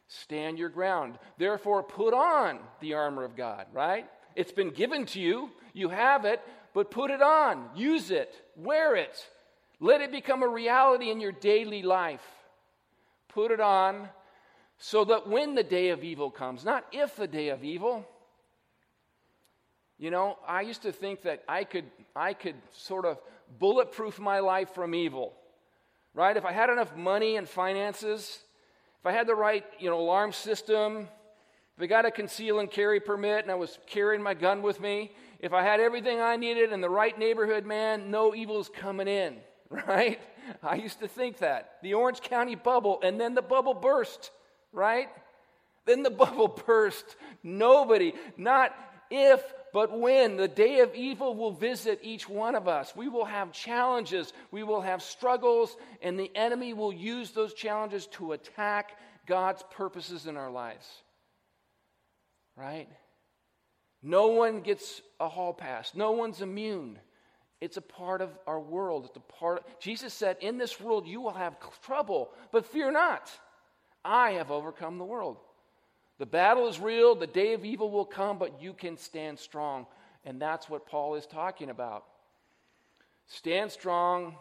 Stand 0.08 0.58
your 0.58 0.70
ground. 0.70 1.18
Therefore, 1.38 1.84
put 1.84 2.13
on 2.13 2.60
the 2.80 2.94
armor 2.94 3.24
of 3.24 3.36
God, 3.36 3.68
right? 3.74 4.08
It's 4.36 4.51
been 4.51 4.72
given 4.72 5.06
to 5.08 5.20
you, 5.20 5.50
you 5.74 5.89
have 5.89 6.25
it, 6.25 6.42
but 6.74 6.92
put 6.92 7.12
it 7.12 7.22
on, 7.22 7.70
use 7.75 8.12
it, 8.12 8.34
wear 8.56 8.96
it. 8.96 9.25
Let 9.80 10.01
it 10.01 10.12
become 10.12 10.44
a 10.44 10.48
reality 10.48 11.10
in 11.10 11.20
your 11.20 11.32
daily 11.32 11.82
life. 11.82 12.25
Put 13.30 13.51
it 13.51 13.60
on 13.60 14.10
so 14.77 15.06
that 15.06 15.27
when 15.27 15.56
the 15.56 15.63
day 15.63 15.89
of 15.89 16.04
evil 16.04 16.30
comes, 16.30 16.65
not 16.65 16.86
if 16.92 17.15
the 17.15 17.27
day 17.27 17.50
of 17.50 17.63
evil, 17.63 18.06
you 19.98 20.12
know, 20.12 20.38
I 20.48 20.62
used 20.62 20.82
to 20.82 20.92
think 20.92 21.22
that 21.24 21.44
I 21.48 21.63
could, 21.63 21.86
I 22.15 22.34
could 22.34 22.56
sort 22.74 23.06
of 23.06 23.18
bulletproof 23.60 24.20
my 24.20 24.39
life 24.39 24.72
from 24.72 24.94
evil, 24.94 25.34
right? 26.13 26.36
If 26.36 26.46
I 26.46 26.51
had 26.51 26.70
enough 26.70 26.96
money 26.96 27.38
and 27.38 27.48
finances, 27.48 28.39
if 29.00 29.06
I 29.06 29.12
had 29.12 29.27
the 29.27 29.36
right, 29.36 29.63
you 29.80 29.89
know, 29.89 30.00
alarm 30.00 30.34
system, 30.34 31.08
if 31.77 31.84
I 31.84 31.88
got 31.88 32.05
a 32.05 32.12
conceal 32.12 32.60
and 32.60 32.72
carry 32.72 33.01
permit 33.01 33.44
and 33.44 33.51
I 33.51 33.55
was 33.55 33.77
carrying 33.86 34.24
my 34.24 34.34
gun 34.34 34.62
with 34.62 34.79
me, 34.79 35.12
if 35.39 35.51
I 35.51 35.62
had 35.62 35.82
everything 35.82 36.22
I 36.22 36.38
needed 36.38 36.72
in 36.72 36.79
the 36.79 36.89
right 36.89 37.17
neighborhood, 37.17 37.65
man, 37.65 38.10
no 38.10 38.34
evil's 38.34 38.70
coming 38.70 39.10
in, 39.10 39.38
right? 39.70 40.20
I 40.63 40.75
used 40.75 41.00
to 41.00 41.08
think 41.08 41.39
that. 41.39 41.77
The 41.84 41.96
Orange 41.96 42.22
County 42.22 42.55
bubble, 42.55 43.00
and 43.03 43.20
then 43.20 43.36
the 43.36 43.41
bubble 43.41 43.74
burst, 43.74 44.32
right? 44.72 45.10
Then 45.86 46.01
the 46.01 46.10
bubble 46.12 46.48
burst. 46.48 47.17
Nobody, 47.44 48.13
not 48.38 48.74
if, 49.12 49.44
but 49.74 50.00
when 50.00 50.38
the 50.38 50.48
day 50.48 50.79
of 50.79 50.96
evil 50.96 51.36
will 51.36 51.51
visit 51.51 52.00
each 52.01 52.29
one 52.29 52.55
of 52.55 52.70
us. 52.70 52.96
We 52.96 53.10
will 53.10 53.25
have 53.25 53.51
challenges, 53.51 54.32
we 54.50 54.63
will 54.63 54.79
have 54.79 55.01
struggles, 55.03 55.75
and 56.01 56.17
the 56.17 56.32
enemy 56.36 56.74
will 56.74 56.94
use 56.94 57.32
those 57.32 57.53
challenges 57.53 58.08
to 58.13 58.32
attack 58.32 58.98
God's 59.25 59.63
purposes 59.72 60.25
in 60.25 60.38
our 60.38 60.50
lives. 60.50 60.88
Right? 62.55 62.88
No 64.01 64.27
one 64.27 64.62
gets 64.62 65.01
a 65.19 65.27
hall 65.27 65.53
pass, 65.53 65.93
no 65.95 66.12
one's 66.12 66.41
immune. 66.41 67.00
It's 67.62 67.77
a 67.77 67.81
part 67.81 68.21
of 68.21 68.29
our 68.45 68.59
world. 68.59 69.05
It's 69.05 69.17
a 69.17 69.19
part 69.19 69.59
of, 69.59 69.79
Jesus 69.79 70.13
said, 70.13 70.38
In 70.41 70.57
this 70.57 70.79
world 70.79 71.07
you 71.07 71.21
will 71.21 71.33
have 71.33 71.55
trouble, 71.81 72.31
but 72.51 72.65
fear 72.65 72.91
not. 72.91 73.31
I 74.03 74.31
have 74.31 74.51
overcome 74.51 74.97
the 74.97 75.05
world. 75.05 75.38
The 76.17 76.25
battle 76.25 76.67
is 76.67 76.79
real, 76.79 77.15
the 77.15 77.27
day 77.27 77.53
of 77.53 77.65
evil 77.65 77.89
will 77.89 78.05
come, 78.05 78.38
but 78.38 78.62
you 78.62 78.74
can 78.74 78.97
stand 78.97 79.39
strong. 79.39 79.88
And 80.24 80.41
that's 80.41 80.69
what 80.69 80.85
Paul 80.85 81.15
is 81.15 81.25
talking 81.25 81.69
about. 81.69 82.05
Stand 83.27 83.71
strong, 83.71 84.35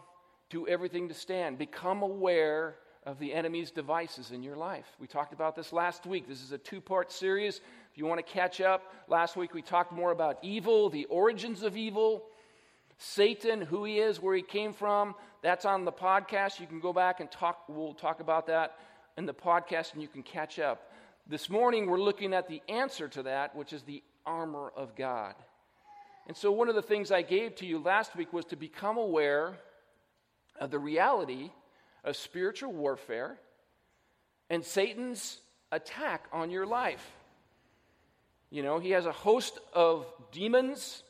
do 0.49 0.67
everything 0.67 1.07
to 1.07 1.13
stand. 1.13 1.57
Become 1.57 2.01
aware 2.01 2.75
of 3.05 3.19
the 3.19 3.33
enemy's 3.33 3.71
devices 3.71 4.31
in 4.31 4.41
your 4.41 4.55
life. 4.55 4.85
We 4.99 5.07
talked 5.07 5.33
about 5.33 5.55
this 5.55 5.73
last 5.73 6.05
week. 6.05 6.27
This 6.27 6.41
is 6.41 6.51
a 6.51 6.57
two 6.57 6.81
part 6.81 7.11
series. 7.11 7.61
If 7.95 7.99
you 7.99 8.07
want 8.07 8.19
to 8.27 8.33
catch 8.33 8.59
up, 8.59 8.93
last 9.07 9.37
week 9.37 9.53
we 9.53 9.61
talked 9.61 9.93
more 9.93 10.11
about 10.11 10.39
evil, 10.41 10.89
the 10.89 11.05
origins 11.05 11.63
of 11.63 11.77
evil, 11.77 12.25
Satan, 12.97 13.61
who 13.61 13.85
he 13.85 13.99
is, 13.99 14.19
where 14.19 14.35
he 14.35 14.41
came 14.41 14.73
from. 14.73 15.15
That's 15.41 15.63
on 15.63 15.85
the 15.85 15.93
podcast. 15.93 16.59
You 16.59 16.67
can 16.67 16.81
go 16.81 16.91
back 16.91 17.21
and 17.21 17.31
talk. 17.31 17.63
We'll 17.69 17.93
talk 17.93 18.19
about 18.19 18.47
that 18.47 18.75
in 19.15 19.25
the 19.25 19.33
podcast 19.33 19.93
and 19.93 20.01
you 20.01 20.09
can 20.09 20.23
catch 20.23 20.59
up. 20.59 20.91
This 21.25 21.49
morning, 21.49 21.85
we're 21.85 22.01
looking 22.01 22.33
at 22.33 22.49
the 22.49 22.61
answer 22.67 23.07
to 23.07 23.23
that, 23.23 23.55
which 23.55 23.71
is 23.71 23.83
the 23.83 24.03
armor 24.25 24.73
of 24.75 24.93
God. 24.97 25.35
And 26.27 26.35
so, 26.35 26.51
one 26.51 26.67
of 26.67 26.75
the 26.75 26.81
things 26.81 27.13
I 27.13 27.21
gave 27.21 27.55
to 27.55 27.65
you 27.65 27.79
last 27.79 28.13
week 28.17 28.33
was 28.33 28.43
to 28.47 28.57
become 28.57 28.97
aware 28.97 29.57
of 30.59 30.69
the 30.69 30.79
reality 30.79 31.49
of 32.03 32.17
spiritual 32.17 32.73
warfare 32.73 33.39
and 34.49 34.65
Satan's 34.65 35.39
attack 35.71 36.25
on 36.33 36.49
your 36.51 36.65
life. 36.65 37.09
You 38.49 38.63
know, 38.63 38.79
he 38.79 38.91
has 38.91 39.05
a 39.05 39.11
host 39.11 39.59
of 39.73 40.05
demons, 40.31 41.03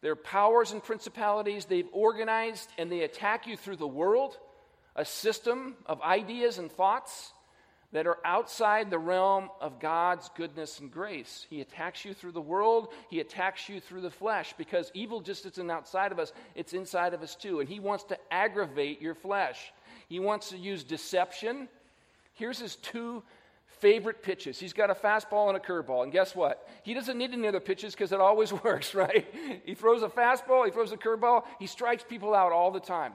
their 0.00 0.16
powers 0.16 0.72
and 0.72 0.82
principalities. 0.82 1.64
They've 1.64 1.88
organized 1.92 2.68
and 2.78 2.90
they 2.90 3.02
attack 3.02 3.46
you 3.46 3.56
through 3.56 3.76
the 3.76 3.86
world, 3.86 4.36
a 4.96 5.04
system 5.04 5.76
of 5.86 6.02
ideas 6.02 6.58
and 6.58 6.70
thoughts 6.70 7.32
that 7.92 8.06
are 8.06 8.18
outside 8.24 8.88
the 8.88 8.98
realm 8.98 9.48
of 9.60 9.80
God's 9.80 10.30
goodness 10.36 10.78
and 10.78 10.92
grace. 10.92 11.46
He 11.50 11.60
attacks 11.60 12.04
you 12.04 12.14
through 12.14 12.32
the 12.32 12.40
world, 12.40 12.88
He 13.08 13.20
attacks 13.20 13.68
you 13.68 13.80
through 13.80 14.02
the 14.02 14.10
flesh 14.10 14.54
because 14.56 14.90
evil 14.94 15.20
just 15.20 15.44
isn't 15.46 15.70
outside 15.70 16.12
of 16.12 16.18
us, 16.18 16.32
it's 16.54 16.72
inside 16.72 17.14
of 17.14 17.22
us 17.22 17.34
too. 17.34 17.60
And 17.60 17.68
He 17.68 17.80
wants 17.80 18.04
to 18.04 18.18
aggravate 18.30 19.02
your 19.02 19.14
flesh. 19.14 19.72
He 20.08 20.20
wants 20.20 20.50
to 20.50 20.56
use 20.56 20.84
deception. 20.84 21.68
Here's 22.34 22.58
his 22.58 22.76
two 22.76 23.22
favorite 23.80 24.22
pitches. 24.22 24.58
He's 24.58 24.72
got 24.72 24.90
a 24.90 24.94
fastball 24.94 25.48
and 25.48 25.56
a 25.56 25.60
curveball. 25.60 26.02
And 26.04 26.12
guess 26.12 26.34
what? 26.34 26.68
He 26.82 26.94
doesn't 26.94 27.18
need 27.18 27.32
any 27.32 27.48
other 27.48 27.60
pitches 27.60 27.94
because 27.94 28.12
it 28.12 28.20
always 28.20 28.52
works, 28.64 28.94
right? 28.94 29.26
He 29.64 29.74
throws 29.74 30.02
a 30.02 30.08
fastball, 30.08 30.64
he 30.64 30.70
throws 30.70 30.92
a 30.92 30.96
curveball, 30.96 31.44
he 31.58 31.66
strikes 31.66 32.04
people 32.04 32.34
out 32.34 32.52
all 32.52 32.70
the 32.70 32.80
time. 32.80 33.12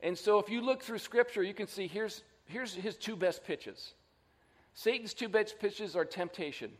And 0.00 0.16
so 0.16 0.38
if 0.38 0.48
you 0.48 0.60
look 0.60 0.82
through 0.82 0.98
Scripture, 0.98 1.42
you 1.42 1.54
can 1.54 1.66
see 1.66 1.86
here's 1.86 2.22
here's 2.44 2.74
his 2.74 2.96
two 2.96 3.16
best 3.16 3.44
pitches. 3.44 3.94
Satan's 4.74 5.14
two 5.14 5.28
best 5.28 5.58
pitches 5.58 5.96
are 5.96 6.04
temptation. 6.04 6.70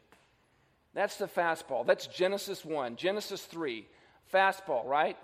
That's 0.92 1.16
the 1.16 1.26
fastball. 1.26 1.86
That's 1.86 2.06
Genesis 2.06 2.64
1. 2.64 2.96
Genesis 2.96 3.42
3, 3.42 3.86
fastball, 4.32 4.84
right? 4.86 5.16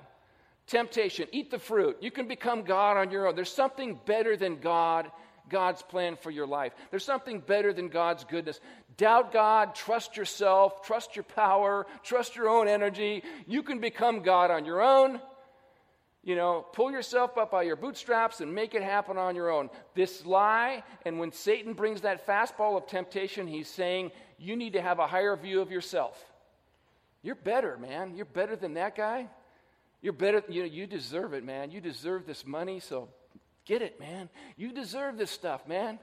Temptation, 0.67 1.29
eat 1.33 1.51
the 1.51 1.59
fruit. 1.59 1.97
You 2.01 2.11
can 2.11 2.29
become 2.29 2.63
God 2.63 2.97
on 2.97 3.11
your 3.11 3.27
own. 3.27 3.35
There's 3.35 3.53
something 3.53 3.99
better 4.07 4.37
than 4.37 4.59
God, 4.59 5.11
God's 5.53 5.83
plan 5.83 6.17
for 6.17 6.31
your 6.31 6.47
life. 6.47 6.73
There's 6.91 7.05
something 7.05 7.39
better 7.39 7.73
than 7.73 7.89
God's 7.89 8.25
goodness. 8.25 8.59
Doubt 8.97 9.33
God, 9.33 9.77
trust 9.77 10.17
yourself, 10.17 10.85
trust 10.85 11.15
your 11.15 11.23
power, 11.23 11.87
trust 12.03 12.35
your 12.35 12.49
own 12.49 12.67
energy. 12.67 13.23
You 13.47 13.63
can 13.63 13.79
become 13.79 14.23
God 14.23 14.51
on 14.51 14.65
your 14.65 14.83
own. 14.83 15.21
You 16.25 16.37
know, 16.37 16.65
pull 16.73 16.91
yourself 16.91 17.37
up 17.37 17.51
by 17.51 17.63
your 17.63 17.77
bootstraps 17.77 18.41
and 18.41 18.55
make 18.55 18.75
it 18.75 18.83
happen 18.83 19.19
on 19.19 19.35
your 19.35 19.51
own. 19.51 19.71
This 19.95 20.25
lie, 20.25 20.85
and 21.05 21.19
when 21.19 21.33
Satan 21.33 21.75
brings 21.75 22.03
that 22.03 22.27
fastball 22.27 22.77
of 22.77 22.87
temptation, 22.87 23.47
he's 23.47 23.69
saying, 23.69 24.13
you 24.39 24.57
need 24.57 24.75
to 24.75 24.83
have 24.83 24.99
a 25.01 25.07
higher 25.07 25.37
view 25.37 25.61
of 25.61 25.71
yourself. 25.71 26.17
You're 27.23 27.35
better, 27.35 27.77
man. 27.77 28.15
You're 28.17 28.25
better 28.25 28.57
than 28.57 28.75
that 28.75 28.97
guy. 28.97 29.29
You're 30.01 30.13
better, 30.13 30.43
you 30.49 30.63
know, 30.63 30.69
you 30.69 30.87
deserve 30.87 31.35
it, 31.35 31.45
man. 31.45 31.71
You 31.71 31.81
deserve 31.81 32.27
this 32.27 32.47
money, 32.47 32.81
so 32.81 33.09
get 33.65 33.83
it, 33.83 33.99
man. 34.01 34.29
You 34.57 34.73
deserve 34.73 35.19
this 35.19 35.31
stuff, 35.31 35.67
man. 35.67 35.99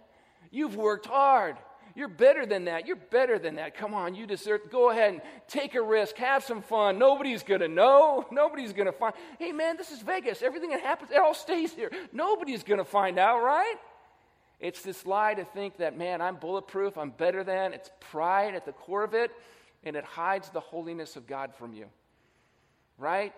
You've 0.51 0.75
worked 0.75 1.05
hard. 1.05 1.57
You're 1.95 2.07
better 2.07 2.45
than 2.45 2.65
that. 2.65 2.87
You're 2.87 2.95
better 2.95 3.39
than 3.39 3.55
that. 3.55 3.75
Come 3.75 3.93
on, 3.93 4.15
you 4.15 4.25
deserve. 4.25 4.71
Go 4.71 4.89
ahead 4.89 5.13
and 5.13 5.21
take 5.47 5.75
a 5.75 5.81
risk. 5.81 6.15
Have 6.17 6.43
some 6.43 6.61
fun. 6.61 6.97
Nobody's 6.97 7.43
going 7.43 7.61
to 7.61 7.67
know. 7.67 8.25
Nobody's 8.31 8.73
going 8.73 8.85
to 8.85 8.91
find. 8.91 9.13
Hey, 9.37 9.51
man, 9.51 9.75
this 9.77 9.91
is 9.91 9.99
Vegas. 9.99 10.41
Everything 10.41 10.69
that 10.69 10.81
happens, 10.81 11.11
it 11.11 11.17
all 11.17 11.33
stays 11.33 11.73
here. 11.73 11.91
Nobody's 12.13 12.63
going 12.63 12.77
to 12.77 12.85
find 12.85 13.19
out, 13.19 13.43
right? 13.43 13.75
It's 14.59 14.81
this 14.81 15.05
lie 15.05 15.33
to 15.33 15.45
think 15.45 15.77
that, 15.77 15.97
man, 15.97 16.21
I'm 16.21 16.35
bulletproof. 16.35 16.97
I'm 16.97 17.11
better 17.11 17.43
than. 17.43 17.73
It's 17.73 17.89
pride 17.99 18.55
at 18.55 18.65
the 18.65 18.73
core 18.73 19.03
of 19.03 19.13
it, 19.13 19.31
and 19.83 19.95
it 19.95 20.03
hides 20.03 20.49
the 20.49 20.59
holiness 20.59 21.15
of 21.15 21.27
God 21.27 21.55
from 21.55 21.73
you, 21.73 21.85
right? 22.97 23.33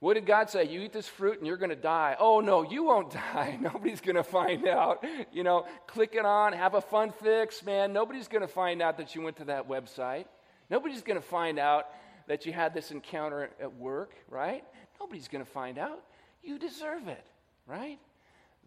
What 0.00 0.14
did 0.14 0.24
God 0.24 0.48
say? 0.48 0.64
You 0.64 0.80
eat 0.80 0.94
this 0.94 1.06
fruit 1.06 1.38
and 1.38 1.46
you're 1.46 1.58
going 1.58 1.70
to 1.70 1.76
die. 1.76 2.16
Oh, 2.18 2.40
no, 2.40 2.62
you 2.62 2.84
won't 2.84 3.12
die. 3.34 3.58
Nobody's 3.60 4.00
going 4.00 4.16
to 4.16 4.24
find 4.24 4.66
out. 4.66 5.04
You 5.30 5.44
know, 5.44 5.66
click 5.86 6.14
it 6.14 6.24
on, 6.24 6.54
have 6.54 6.74
a 6.74 6.80
fun 6.80 7.12
fix, 7.22 7.62
man. 7.62 7.92
Nobody's 7.92 8.26
going 8.26 8.42
to 8.42 8.48
find 8.48 8.80
out 8.80 8.96
that 8.96 9.14
you 9.14 9.20
went 9.20 9.36
to 9.36 9.44
that 9.44 9.68
website. 9.68 10.24
Nobody's 10.70 11.02
going 11.02 11.20
to 11.20 11.26
find 11.26 11.58
out 11.58 11.86
that 12.28 12.46
you 12.46 12.52
had 12.52 12.72
this 12.72 12.90
encounter 12.90 13.50
at 13.60 13.74
work, 13.76 14.14
right? 14.28 14.64
Nobody's 14.98 15.28
going 15.28 15.44
to 15.44 15.50
find 15.50 15.78
out. 15.78 16.02
You 16.42 16.58
deserve 16.58 17.08
it, 17.08 17.26
right? 17.66 17.98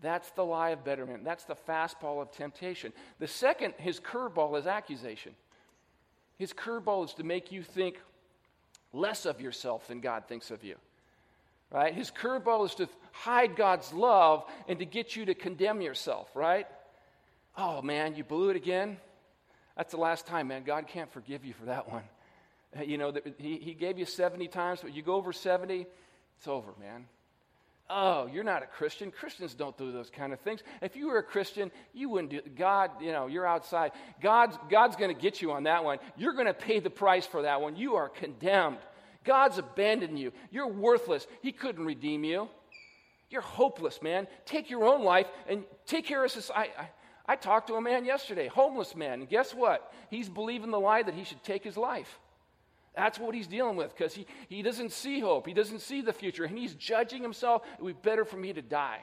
That's 0.02 0.30
the 0.32 0.44
lie 0.44 0.70
of 0.70 0.84
betterment. 0.84 1.24
That's 1.24 1.46
the 1.46 1.56
fastball 1.56 2.22
of 2.22 2.32
temptation. 2.32 2.94
The 3.20 3.28
second, 3.28 3.74
his 3.78 4.00
curveball, 4.00 4.60
is 4.60 4.68
accusation. 4.68 5.34
His 6.38 6.54
curveball 6.54 7.06
is 7.06 7.13
to 7.16 7.24
make 7.24 7.52
you 7.52 7.63
think 7.63 8.00
less 8.92 9.25
of 9.25 9.42
yourself 9.42 9.88
than 9.88 10.00
God 10.00 10.25
thinks 10.28 10.52
of 10.52 10.63
you 10.63 10.75
right? 11.74 11.94
His 11.94 12.12
curveball 12.12 12.65
is 12.65 12.75
to 12.75 12.88
hide 13.12 13.56
God's 13.56 13.92
love 13.92 14.46
and 14.70 14.80
to 14.80 14.86
get 14.86 15.15
you 15.15 15.25
to 15.25 15.34
condemn 15.34 15.82
yourself, 15.82 16.30
right? 16.36 16.68
Oh 17.58 17.82
man, 17.82 18.15
you 18.15 18.24
blew 18.24 18.50
it 18.50 18.56
again. 18.56 18.98
That's 19.75 19.92
the 19.92 20.00
last 20.00 20.27
time, 20.27 20.48
man. 20.48 20.63
God 20.63 20.88
can't 20.88 21.12
forgive 21.12 21.44
you 21.44 21.53
for 21.53 21.65
that 21.65 21.92
one. 21.92 22.03
Uh, 22.77 22.84
you 22.84 22.98
know, 22.98 23.12
he, 23.38 23.58
he 23.58 23.74
gave 23.74 23.98
you 23.98 24.06
70 24.06 24.48
times, 24.48 24.80
but 24.82 24.96
you 24.96 25.01
go 25.01 25.15
over 25.15 25.34
70, 25.34 25.88
it's 26.38 26.48
over, 26.48 26.72
man. 26.80 27.06
Oh, 27.89 28.27
you're 28.27 28.44
not 28.44 28.63
a 28.63 28.65
Christian. 28.65 29.12
Christians 29.12 29.53
don't 29.53 29.77
do 29.77 29.92
those 29.92 30.10
kind 30.10 30.32
of 30.32 30.39
things. 30.39 30.62
If 30.82 30.96
you 30.96 31.08
were 31.08 31.18
a 31.18 31.24
Christian, 31.24 31.70
you 31.94 32.10
wouldn't 32.10 32.32
do 32.32 32.42
God, 32.56 32.92
you 33.01 33.12
know, 33.12 33.27
you're 33.27 33.46
outside. 33.46 33.92
God's, 34.22 34.58
God's 34.70 34.96
going 34.96 35.13
to 35.13 35.22
get 35.22 35.42
you 35.42 35.51
on 35.51 35.63
that 35.63 35.84
one. 35.84 36.00
You're 36.18 36.34
going 36.34 36.48
to 36.48 36.53
pay 36.53 36.80
the 36.80 36.89
price 36.89 37.25
for 37.25 37.42
that 37.42 37.62
one. 37.62 37.75
You 37.75 37.96
are 37.96 38.10
condemned. 38.10 38.77
God's 39.24 39.58
abandoned 39.58 40.20
you. 40.20 40.32
You're 40.51 40.68
worthless. 40.68 41.27
He 41.42 41.51
couldn't 41.51 41.86
redeem 41.86 42.24
you. 42.24 42.50
You're 43.30 43.42
hopeless, 43.42 44.01
man. 44.01 44.27
Take 44.46 44.70
your 44.70 44.86
own 44.86 45.03
life 45.03 45.27
and 45.48 45.63
take 45.86 46.06
care 46.06 46.24
of 46.24 46.32
society. 46.32 46.72
I, 46.77 46.82
I, 46.82 46.89
I 47.25 47.36
talked 47.36 47.68
to 47.68 47.75
a 47.75 47.82
man 47.82 48.06
yesterday, 48.06 48.48
homeless 48.48 48.96
man, 48.96 49.22
and 49.22 49.30
guess 49.30 49.53
what? 49.53 49.92
He's 50.10 50.30
believing 50.30 50.72
the 50.72 50.80
lie 50.80 51.03
that 51.03 51.13
he 51.13 51.24
should 51.24 51.44
take 51.44 51.63
his 51.63 51.77
life. 51.77 52.20
That's 52.96 53.18
what 53.18 53.34
he's 53.34 53.48
dealing 53.48 53.75
with 53.75 53.96
because 53.96 54.13
he, 54.13 54.27
he 54.50 54.62
doesn't 54.62 54.92
see 54.92 55.20
hope. 55.20 55.48
He 55.48 55.53
doesn't 55.53 55.80
see 55.80 56.01
the 56.01 56.13
future. 56.13 56.44
And 56.44 56.58
he's 56.58 56.75
judging 56.75 57.24
himself. 57.24 57.63
It 57.80 57.84
would 57.84 58.01
be 58.01 58.10
better 58.10 58.24
for 58.24 58.38
me 58.38 58.53
to 58.53 58.62
die. 58.62 59.00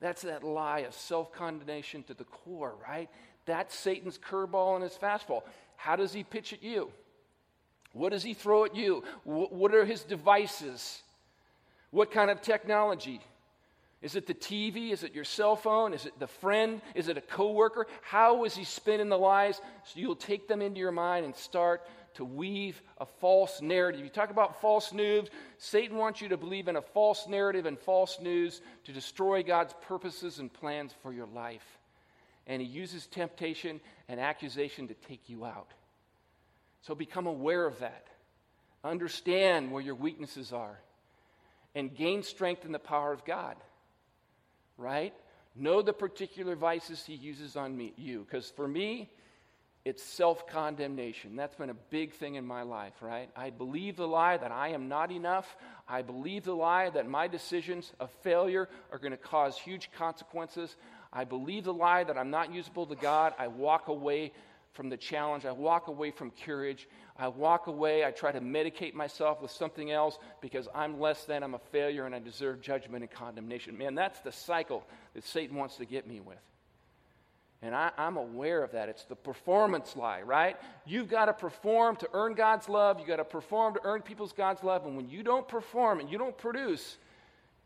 That's 0.00 0.22
that 0.22 0.42
lie 0.42 0.80
of 0.80 0.94
self 0.94 1.32
condemnation 1.32 2.02
to 2.04 2.14
the 2.14 2.24
core, 2.24 2.74
right? 2.88 3.08
That's 3.46 3.74
Satan's 3.74 4.18
curveball 4.18 4.74
and 4.74 4.82
his 4.82 4.94
fastball. 4.94 5.42
How 5.76 5.96
does 5.96 6.12
he 6.12 6.24
pitch 6.24 6.52
at 6.52 6.62
you? 6.62 6.90
What 7.98 8.12
does 8.12 8.22
he 8.22 8.34
throw 8.34 8.64
at 8.64 8.76
you? 8.76 9.02
What 9.24 9.74
are 9.74 9.84
his 9.84 10.02
devices? 10.02 11.02
What 11.90 12.10
kind 12.10 12.30
of 12.30 12.40
technology? 12.40 13.20
Is 14.00 14.14
it 14.14 14.26
the 14.26 14.34
TV? 14.34 14.92
Is 14.92 15.02
it 15.02 15.14
your 15.14 15.24
cell 15.24 15.56
phone? 15.56 15.92
Is 15.92 16.06
it 16.06 16.18
the 16.20 16.28
friend? 16.28 16.80
Is 16.94 17.08
it 17.08 17.18
a 17.18 17.20
coworker? 17.20 17.86
How 18.02 18.44
is 18.44 18.54
he 18.54 18.62
spinning 18.64 19.08
the 19.08 19.18
lies? 19.18 19.60
So 19.84 19.98
you'll 19.98 20.14
take 20.14 20.46
them 20.46 20.62
into 20.62 20.78
your 20.78 20.92
mind 20.92 21.24
and 21.24 21.34
start 21.34 21.82
to 22.14 22.24
weave 22.24 22.80
a 22.98 23.06
false 23.06 23.60
narrative. 23.60 24.00
You 24.00 24.08
talk 24.08 24.30
about 24.30 24.60
false 24.60 24.92
news, 24.92 25.28
Satan 25.58 25.96
wants 25.96 26.20
you 26.20 26.28
to 26.28 26.36
believe 26.36 26.68
in 26.68 26.76
a 26.76 26.82
false 26.82 27.28
narrative 27.28 27.66
and 27.66 27.78
false 27.78 28.18
news 28.20 28.60
to 28.84 28.92
destroy 28.92 29.42
God's 29.42 29.74
purposes 29.86 30.38
and 30.38 30.52
plans 30.52 30.92
for 31.02 31.12
your 31.12 31.26
life. 31.26 31.78
And 32.46 32.62
he 32.62 32.68
uses 32.68 33.06
temptation 33.06 33.80
and 34.08 34.18
accusation 34.18 34.88
to 34.88 34.94
take 34.94 35.28
you 35.28 35.44
out. 35.44 35.70
So 36.82 36.94
become 36.94 37.26
aware 37.26 37.66
of 37.66 37.80
that. 37.80 38.06
Understand 38.84 39.72
where 39.72 39.82
your 39.82 39.94
weaknesses 39.94 40.52
are 40.52 40.78
and 41.74 41.94
gain 41.94 42.22
strength 42.22 42.64
in 42.64 42.72
the 42.72 42.78
power 42.78 43.12
of 43.12 43.24
God. 43.24 43.56
Right? 44.76 45.12
Know 45.56 45.82
the 45.82 45.92
particular 45.92 46.54
vices 46.54 47.04
he 47.04 47.14
uses 47.14 47.56
on 47.56 47.76
me, 47.76 47.92
you. 47.96 48.20
Because 48.20 48.48
for 48.50 48.68
me, 48.68 49.10
it's 49.84 50.02
self 50.02 50.46
condemnation. 50.46 51.34
That's 51.34 51.56
been 51.56 51.70
a 51.70 51.74
big 51.74 52.12
thing 52.12 52.34
in 52.34 52.46
my 52.46 52.62
life, 52.62 52.92
right? 53.00 53.30
I 53.34 53.50
believe 53.50 53.96
the 53.96 54.06
lie 54.06 54.36
that 54.36 54.52
I 54.52 54.68
am 54.68 54.88
not 54.88 55.10
enough. 55.10 55.56
I 55.88 56.02
believe 56.02 56.44
the 56.44 56.52
lie 56.54 56.90
that 56.90 57.08
my 57.08 57.26
decisions 57.26 57.92
of 57.98 58.10
failure 58.22 58.68
are 58.92 58.98
going 58.98 59.12
to 59.12 59.16
cause 59.16 59.56
huge 59.56 59.90
consequences. 59.96 60.76
I 61.12 61.24
believe 61.24 61.64
the 61.64 61.72
lie 61.72 62.04
that 62.04 62.18
I'm 62.18 62.30
not 62.30 62.52
usable 62.52 62.86
to 62.86 62.96
God. 62.96 63.32
I 63.38 63.48
walk 63.48 63.88
away 63.88 64.32
from 64.78 64.88
the 64.88 64.96
challenge. 64.96 65.44
I 65.44 65.50
walk 65.50 65.88
away 65.88 66.12
from 66.12 66.30
courage. 66.44 66.88
I 67.18 67.26
walk 67.26 67.66
away. 67.66 68.04
I 68.04 68.12
try 68.12 68.30
to 68.30 68.40
medicate 68.40 68.94
myself 68.94 69.42
with 69.42 69.50
something 69.50 69.90
else 69.90 70.16
because 70.40 70.68
I'm 70.72 71.00
less 71.00 71.24
than, 71.24 71.42
I'm 71.42 71.54
a 71.54 71.58
failure, 71.58 72.06
and 72.06 72.14
I 72.14 72.20
deserve 72.20 72.60
judgment 72.60 73.02
and 73.02 73.10
condemnation. 73.10 73.76
Man, 73.76 73.96
that's 73.96 74.20
the 74.20 74.30
cycle 74.30 74.84
that 75.14 75.24
Satan 75.24 75.56
wants 75.56 75.78
to 75.78 75.84
get 75.84 76.06
me 76.06 76.20
with. 76.20 76.38
And 77.60 77.74
I, 77.74 77.90
am 77.98 78.16
aware 78.16 78.62
of 78.62 78.70
that. 78.70 78.88
It's 78.88 79.02
the 79.02 79.16
performance 79.16 79.96
lie, 79.96 80.22
right? 80.22 80.56
You've 80.86 81.08
got 81.08 81.24
to 81.24 81.32
perform 81.32 81.96
to 81.96 82.08
earn 82.12 82.34
God's 82.34 82.68
love. 82.68 83.00
You've 83.00 83.08
got 83.08 83.16
to 83.16 83.24
perform 83.24 83.74
to 83.74 83.80
earn 83.82 84.02
people's 84.02 84.32
God's 84.32 84.62
love. 84.62 84.86
And 84.86 84.96
when 84.96 85.10
you 85.10 85.24
don't 85.24 85.48
perform 85.48 85.98
and 85.98 86.08
you 86.08 86.18
don't 86.18 86.38
produce, 86.38 86.98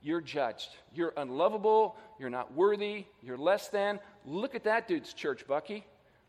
you're 0.02 0.22
judged. 0.22 0.70
You're 0.94 1.12
unlovable. 1.18 1.94
You're 2.18 2.30
not 2.30 2.54
worthy. 2.54 3.04
You're 3.22 3.36
less 3.36 3.68
than. 3.68 4.00
Look 4.24 4.54
at 4.54 4.64
that 4.64 4.88
dude's 4.88 5.12
church, 5.12 5.46
Bucky. 5.46 5.84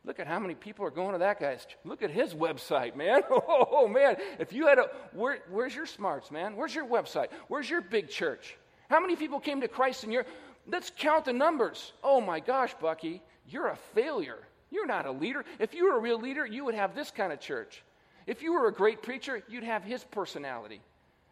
Look 0.06 0.20
at 0.20 0.28
how 0.28 0.40
many 0.40 0.54
people 0.54 0.86
are 0.86 0.92
going 0.92 1.14
to 1.14 1.20
that 1.20 1.40
guy's. 1.40 1.66
Look 1.86 2.02
at 2.04 2.12
his 2.12 2.34
website, 2.34 2.96
man. 2.96 3.22
Oh, 3.32 3.88
man. 3.88 4.18
If 4.40 4.54
you 4.54 4.68
had 4.68 4.78
a, 4.78 4.90
where, 5.14 5.40
where's 5.50 5.76
your 5.76 5.86
smarts, 5.86 6.32
man? 6.32 6.56
Where's 6.56 6.76
your 6.76 6.86
website? 6.86 7.28
Where's 7.48 7.70
your 7.70 7.82
big 7.82 8.10
church? 8.10 8.58
How 8.90 9.00
many 9.00 9.16
people 9.16 9.40
came 9.40 9.62
to 9.62 9.68
Christ 9.68 10.04
in 10.04 10.12
your, 10.12 10.26
let's 10.68 10.92
count 10.96 11.26
the 11.26 11.34
numbers. 11.34 11.94
Oh 12.04 12.22
my 12.22 12.40
gosh, 12.40 12.74
Bucky, 12.80 13.22
you're 13.48 13.68
a 13.68 13.76
failure. 13.94 14.40
You're 14.72 14.86
not 14.86 15.06
a 15.06 15.12
leader. 15.12 15.46
If 15.60 15.74
you 15.74 15.86
were 15.86 15.98
a 15.98 16.00
real 16.00 16.20
leader, 16.20 16.46
you 16.46 16.66
would 16.66 16.76
have 16.76 16.96
this 16.96 17.12
kind 17.12 17.32
of 17.32 17.40
church. 17.40 17.84
If 18.28 18.42
you 18.42 18.54
were 18.54 18.68
a 18.68 18.74
great 18.74 19.02
preacher, 19.02 19.44
you'd 19.48 19.64
have 19.64 19.84
his 19.84 20.04
personality, 20.04 20.82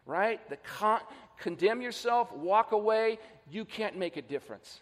right? 0.06 0.46
The 0.48 0.56
con- 0.56 1.00
condemn 1.38 1.80
yourself, 1.80 2.32
walk 2.32 2.72
away, 2.72 3.18
you 3.50 3.64
can't 3.64 3.96
make 3.96 4.16
a 4.16 4.22
difference. 4.22 4.80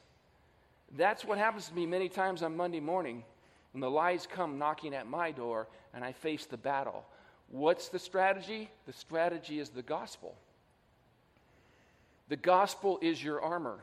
That's 0.96 1.24
what 1.24 1.38
happens 1.38 1.68
to 1.68 1.74
me 1.74 1.86
many 1.86 2.08
times 2.08 2.42
on 2.42 2.56
Monday 2.56 2.80
morning 2.80 3.24
when 3.72 3.80
the 3.80 3.90
lies 3.90 4.26
come 4.26 4.58
knocking 4.58 4.94
at 4.94 5.06
my 5.06 5.30
door 5.30 5.68
and 5.94 6.04
I 6.04 6.12
face 6.12 6.46
the 6.46 6.56
battle. 6.56 7.04
What's 7.48 7.88
the 7.88 7.98
strategy? 7.98 8.70
The 8.86 8.92
strategy 8.92 9.58
is 9.58 9.70
the 9.70 9.82
gospel. 9.82 10.36
The 12.28 12.36
gospel 12.36 12.98
is 13.02 13.22
your 13.22 13.40
armor. 13.40 13.78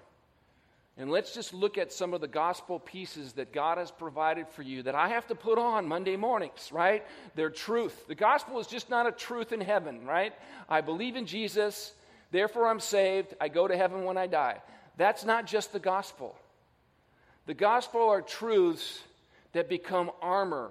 And 0.99 1.11
let's 1.11 1.33
just 1.33 1.53
look 1.53 1.77
at 1.77 1.93
some 1.93 2.13
of 2.13 2.21
the 2.21 2.27
gospel 2.27 2.79
pieces 2.79 3.33
that 3.33 3.53
God 3.53 3.77
has 3.77 3.91
provided 3.91 4.47
for 4.47 4.63
you 4.63 4.81
that 4.83 4.95
I 4.95 5.09
have 5.09 5.27
to 5.27 5.35
put 5.35 5.59
on 5.59 5.87
Monday 5.87 6.15
mornings, 6.15 6.71
right? 6.71 7.05
They're 7.35 7.51
truth. 7.51 8.07
The 8.07 8.15
gospel 8.15 8.59
is 8.59 8.65
just 8.65 8.89
not 8.89 9.05
a 9.05 9.11
truth 9.11 9.51
in 9.51 9.61
heaven, 9.61 10.05
right? 10.05 10.33
I 10.67 10.81
believe 10.81 11.15
in 11.15 11.27
Jesus, 11.27 11.93
therefore 12.31 12.67
I'm 12.67 12.79
saved, 12.79 13.35
I 13.39 13.47
go 13.47 13.67
to 13.67 13.77
heaven 13.77 14.05
when 14.05 14.17
I 14.17 14.25
die. 14.25 14.59
That's 14.97 15.23
not 15.23 15.45
just 15.45 15.71
the 15.71 15.79
gospel. 15.79 16.35
The 17.45 17.53
gospel 17.53 18.09
are 18.09 18.21
truths 18.21 18.99
that 19.57 19.67
become 19.67 20.11
armor 20.21 20.69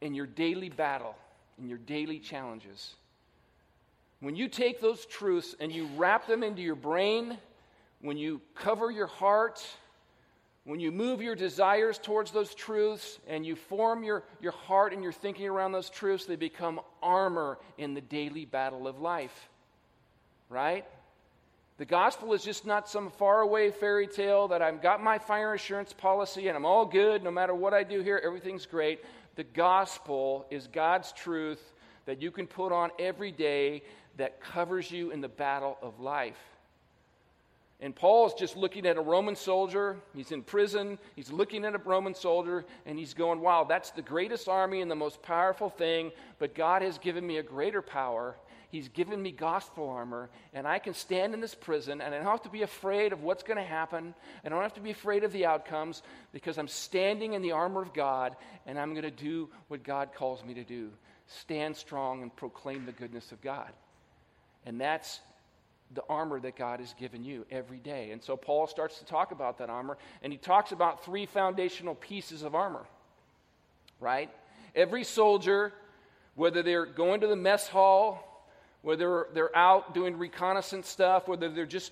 in 0.00 0.14
your 0.14 0.26
daily 0.26 0.68
battle, 0.68 1.14
in 1.60 1.68
your 1.68 1.78
daily 1.78 2.18
challenges. 2.18 2.96
When 4.18 4.34
you 4.34 4.48
take 4.48 4.80
those 4.80 5.06
truths 5.06 5.54
and 5.60 5.70
you 5.70 5.88
wrap 5.96 6.26
them 6.26 6.42
into 6.42 6.60
your 6.60 6.74
brain, 6.74 7.38
when 8.00 8.16
you 8.16 8.40
cover 8.56 8.90
your 8.90 9.06
heart, 9.06 9.64
when 10.64 10.80
you 10.80 10.90
move 10.90 11.22
your 11.22 11.36
desires 11.36 11.96
towards 11.96 12.32
those 12.32 12.52
truths 12.52 13.20
and 13.28 13.46
you 13.46 13.54
form 13.54 14.02
your, 14.02 14.24
your 14.40 14.50
heart 14.50 14.92
and 14.92 15.00
your 15.00 15.12
thinking 15.12 15.46
around 15.46 15.70
those 15.70 15.88
truths, 15.88 16.24
they 16.24 16.34
become 16.34 16.80
armor 17.00 17.60
in 17.78 17.94
the 17.94 18.00
daily 18.00 18.44
battle 18.44 18.88
of 18.88 18.98
life. 18.98 19.48
Right? 20.48 20.84
The 21.76 21.84
gospel 21.84 22.32
is 22.34 22.44
just 22.44 22.66
not 22.66 22.88
some 22.88 23.10
faraway 23.10 23.72
fairy 23.72 24.06
tale 24.06 24.46
that 24.48 24.62
I've 24.62 24.80
got 24.80 25.02
my 25.02 25.18
fire 25.18 25.52
insurance 25.52 25.92
policy 25.92 26.46
and 26.46 26.56
I'm 26.56 26.64
all 26.64 26.86
good 26.86 27.24
no 27.24 27.32
matter 27.32 27.54
what 27.54 27.74
I 27.74 27.82
do 27.82 28.00
here, 28.00 28.20
everything's 28.24 28.64
great. 28.64 29.00
The 29.34 29.42
gospel 29.42 30.46
is 30.50 30.68
God's 30.68 31.10
truth 31.10 31.72
that 32.06 32.22
you 32.22 32.30
can 32.30 32.46
put 32.46 32.70
on 32.70 32.90
every 33.00 33.32
day 33.32 33.82
that 34.18 34.40
covers 34.40 34.88
you 34.88 35.10
in 35.10 35.20
the 35.20 35.28
battle 35.28 35.76
of 35.82 35.98
life. 35.98 36.38
And 37.80 37.92
Paul's 37.94 38.34
just 38.34 38.56
looking 38.56 38.86
at 38.86 38.96
a 38.96 39.00
Roman 39.00 39.34
soldier. 39.34 39.96
He's 40.14 40.30
in 40.30 40.42
prison. 40.42 40.96
He's 41.16 41.32
looking 41.32 41.64
at 41.64 41.74
a 41.74 41.78
Roman 41.78 42.14
soldier 42.14 42.64
and 42.86 42.96
he's 42.96 43.14
going, 43.14 43.40
Wow, 43.40 43.64
that's 43.64 43.90
the 43.90 44.00
greatest 44.00 44.48
army 44.48 44.80
and 44.80 44.88
the 44.88 44.94
most 44.94 45.20
powerful 45.22 45.70
thing, 45.70 46.12
but 46.38 46.54
God 46.54 46.82
has 46.82 46.98
given 46.98 47.26
me 47.26 47.38
a 47.38 47.42
greater 47.42 47.82
power 47.82 48.36
He's 48.74 48.88
given 48.88 49.22
me 49.22 49.30
gospel 49.30 49.88
armor, 49.88 50.30
and 50.52 50.66
I 50.66 50.80
can 50.80 50.94
stand 50.94 51.32
in 51.32 51.40
this 51.40 51.54
prison, 51.54 52.00
and 52.00 52.12
I 52.12 52.18
don't 52.18 52.26
have 52.26 52.42
to 52.42 52.48
be 52.48 52.62
afraid 52.62 53.12
of 53.12 53.22
what's 53.22 53.44
going 53.44 53.56
to 53.56 53.62
happen. 53.62 54.16
I 54.44 54.48
don't 54.48 54.62
have 54.62 54.74
to 54.74 54.80
be 54.80 54.90
afraid 54.90 55.22
of 55.22 55.30
the 55.30 55.46
outcomes 55.46 56.02
because 56.32 56.58
I'm 56.58 56.66
standing 56.66 57.34
in 57.34 57.42
the 57.42 57.52
armor 57.52 57.82
of 57.82 57.94
God, 57.94 58.34
and 58.66 58.76
I'm 58.76 58.90
going 58.90 59.04
to 59.04 59.12
do 59.12 59.48
what 59.68 59.84
God 59.84 60.08
calls 60.12 60.44
me 60.44 60.54
to 60.54 60.64
do 60.64 60.90
stand 61.28 61.76
strong 61.76 62.22
and 62.22 62.34
proclaim 62.34 62.84
the 62.84 62.90
goodness 62.90 63.30
of 63.30 63.40
God. 63.40 63.70
And 64.66 64.80
that's 64.80 65.20
the 65.94 66.02
armor 66.08 66.40
that 66.40 66.56
God 66.56 66.80
has 66.80 66.94
given 66.94 67.22
you 67.22 67.46
every 67.52 67.78
day. 67.78 68.10
And 68.10 68.20
so 68.20 68.36
Paul 68.36 68.66
starts 68.66 68.98
to 68.98 69.04
talk 69.04 69.30
about 69.30 69.58
that 69.58 69.70
armor, 69.70 69.98
and 70.20 70.32
he 70.32 70.36
talks 70.36 70.72
about 70.72 71.04
three 71.04 71.26
foundational 71.26 71.94
pieces 71.94 72.42
of 72.42 72.56
armor, 72.56 72.86
right? 74.00 74.32
Every 74.74 75.04
soldier, 75.04 75.72
whether 76.34 76.64
they're 76.64 76.86
going 76.86 77.20
to 77.20 77.28
the 77.28 77.36
mess 77.36 77.68
hall, 77.68 78.32
whether 78.84 79.28
they're 79.32 79.56
out 79.56 79.94
doing 79.94 80.18
reconnaissance 80.18 80.86
stuff, 80.86 81.26
whether 81.26 81.48
they're 81.48 81.64
just 81.64 81.90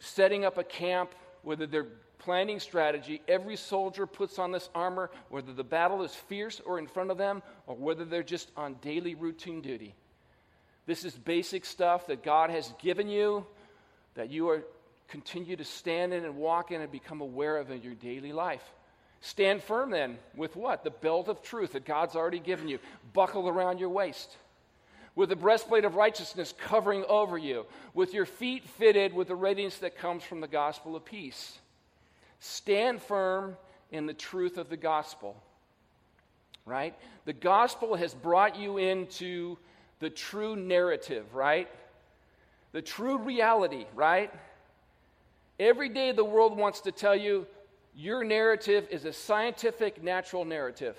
setting 0.00 0.44
up 0.44 0.58
a 0.58 0.64
camp, 0.64 1.14
whether 1.42 1.66
they're 1.66 1.88
planning 2.18 2.60
strategy, 2.60 3.22
every 3.26 3.56
soldier 3.56 4.06
puts 4.06 4.38
on 4.38 4.52
this 4.52 4.68
armor, 4.74 5.10
whether 5.30 5.54
the 5.54 5.64
battle 5.64 6.02
is 6.02 6.14
fierce 6.14 6.60
or 6.66 6.78
in 6.78 6.86
front 6.86 7.10
of 7.10 7.16
them, 7.16 7.42
or 7.66 7.74
whether 7.74 8.04
they're 8.04 8.22
just 8.22 8.50
on 8.54 8.74
daily 8.82 9.14
routine 9.14 9.62
duty. 9.62 9.94
This 10.84 11.06
is 11.06 11.14
basic 11.14 11.64
stuff 11.64 12.06
that 12.08 12.22
God 12.22 12.50
has 12.50 12.70
given 12.82 13.08
you 13.08 13.46
that 14.14 14.30
you 14.30 14.50
are 14.50 14.62
continue 15.08 15.56
to 15.56 15.64
stand 15.64 16.12
in 16.12 16.24
and 16.24 16.36
walk 16.36 16.70
in 16.70 16.82
and 16.82 16.92
become 16.92 17.22
aware 17.22 17.56
of 17.56 17.70
in 17.70 17.80
your 17.80 17.94
daily 17.94 18.32
life. 18.32 18.62
Stand 19.22 19.62
firm 19.62 19.90
then 19.90 20.18
with 20.36 20.54
what? 20.54 20.84
The 20.84 20.90
belt 20.90 21.28
of 21.28 21.40
truth 21.40 21.72
that 21.72 21.86
God's 21.86 22.14
already 22.14 22.40
given 22.40 22.68
you. 22.68 22.78
Buckle 23.14 23.48
around 23.48 23.80
your 23.80 23.88
waist 23.88 24.36
with 25.16 25.30
the 25.30 25.36
breastplate 25.36 25.84
of 25.84 25.96
righteousness 25.96 26.54
covering 26.56 27.04
over 27.08 27.36
you, 27.36 27.64
with 27.94 28.14
your 28.14 28.26
feet 28.26 28.68
fitted 28.68 29.14
with 29.14 29.28
the 29.28 29.34
readiness 29.34 29.78
that 29.78 29.98
comes 29.98 30.22
from 30.22 30.40
the 30.40 30.46
gospel 30.46 30.94
of 30.94 31.04
peace. 31.04 31.58
Stand 32.38 33.02
firm 33.02 33.56
in 33.90 34.06
the 34.06 34.14
truth 34.14 34.58
of 34.58 34.68
the 34.68 34.76
gospel. 34.76 35.42
Right? 36.66 36.94
The 37.24 37.32
gospel 37.32 37.96
has 37.96 38.12
brought 38.12 38.56
you 38.56 38.76
into 38.76 39.56
the 40.00 40.10
true 40.10 40.54
narrative, 40.54 41.34
right? 41.34 41.68
The 42.72 42.82
true 42.82 43.16
reality, 43.16 43.86
right? 43.94 44.32
Every 45.58 45.88
day 45.88 46.12
the 46.12 46.24
world 46.24 46.58
wants 46.58 46.80
to 46.82 46.92
tell 46.92 47.16
you 47.16 47.46
your 47.94 48.22
narrative 48.22 48.86
is 48.90 49.06
a 49.06 49.12
scientific, 49.12 50.02
natural 50.02 50.44
narrative. 50.44 50.98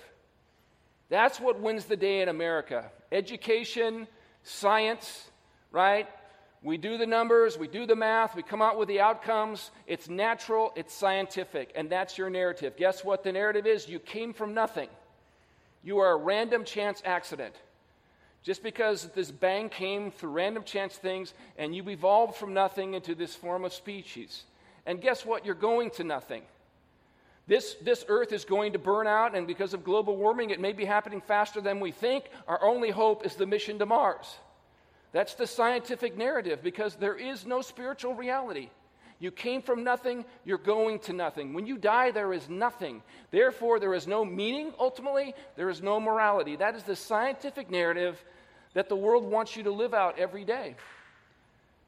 That's 1.08 1.38
what 1.38 1.60
wins 1.60 1.84
the 1.84 1.96
day 1.96 2.22
in 2.22 2.28
America. 2.28 2.90
Education, 3.12 4.06
science, 4.42 5.30
right? 5.72 6.08
We 6.62 6.76
do 6.76 6.98
the 6.98 7.06
numbers, 7.06 7.56
we 7.56 7.68
do 7.68 7.86
the 7.86 7.94
math, 7.94 8.34
we 8.34 8.42
come 8.42 8.60
out 8.60 8.78
with 8.78 8.88
the 8.88 9.00
outcomes. 9.00 9.70
It's 9.86 10.08
natural, 10.08 10.72
it's 10.74 10.92
scientific, 10.92 11.72
and 11.76 11.88
that's 11.88 12.18
your 12.18 12.30
narrative. 12.30 12.76
Guess 12.76 13.04
what 13.04 13.22
the 13.22 13.32
narrative 13.32 13.66
is? 13.66 13.88
You 13.88 14.00
came 14.00 14.32
from 14.32 14.54
nothing. 14.54 14.88
You 15.84 15.98
are 15.98 16.12
a 16.12 16.16
random 16.16 16.64
chance 16.64 17.00
accident. 17.04 17.54
Just 18.42 18.62
because 18.62 19.08
this 19.14 19.30
bang 19.30 19.68
came 19.68 20.10
through 20.10 20.30
random 20.30 20.64
chance 20.64 20.96
things 20.96 21.34
and 21.56 21.74
you 21.74 21.88
evolved 21.88 22.36
from 22.36 22.54
nothing 22.54 22.94
into 22.94 23.14
this 23.14 23.34
form 23.34 23.64
of 23.64 23.72
species. 23.72 24.44
And 24.86 25.00
guess 25.00 25.24
what? 25.26 25.44
You're 25.44 25.54
going 25.54 25.90
to 25.92 26.04
nothing. 26.04 26.42
This, 27.48 27.76
this 27.82 28.04
earth 28.08 28.32
is 28.32 28.44
going 28.44 28.74
to 28.74 28.78
burn 28.78 29.06
out, 29.06 29.34
and 29.34 29.46
because 29.46 29.72
of 29.72 29.82
global 29.82 30.16
warming, 30.16 30.50
it 30.50 30.60
may 30.60 30.72
be 30.72 30.84
happening 30.84 31.22
faster 31.22 31.62
than 31.62 31.80
we 31.80 31.90
think. 31.90 32.26
Our 32.46 32.62
only 32.62 32.90
hope 32.90 33.24
is 33.24 33.36
the 33.36 33.46
mission 33.46 33.78
to 33.78 33.86
Mars. 33.86 34.36
That's 35.12 35.34
the 35.34 35.46
scientific 35.46 36.16
narrative 36.16 36.62
because 36.62 36.94
there 36.96 37.16
is 37.16 37.46
no 37.46 37.62
spiritual 37.62 38.14
reality. 38.14 38.68
You 39.18 39.30
came 39.30 39.62
from 39.62 39.82
nothing, 39.82 40.26
you're 40.44 40.58
going 40.58 41.00
to 41.00 41.14
nothing. 41.14 41.54
When 41.54 41.66
you 41.66 41.78
die, 41.78 42.10
there 42.10 42.34
is 42.34 42.48
nothing. 42.50 43.02
Therefore, 43.30 43.80
there 43.80 43.94
is 43.94 44.06
no 44.06 44.26
meaning, 44.26 44.72
ultimately, 44.78 45.34
there 45.56 45.70
is 45.70 45.82
no 45.82 45.98
morality. 45.98 46.54
That 46.54 46.76
is 46.76 46.82
the 46.82 46.94
scientific 46.94 47.70
narrative 47.70 48.22
that 48.74 48.90
the 48.90 48.94
world 48.94 49.24
wants 49.24 49.56
you 49.56 49.62
to 49.64 49.70
live 49.70 49.94
out 49.94 50.18
every 50.18 50.44
day. 50.44 50.76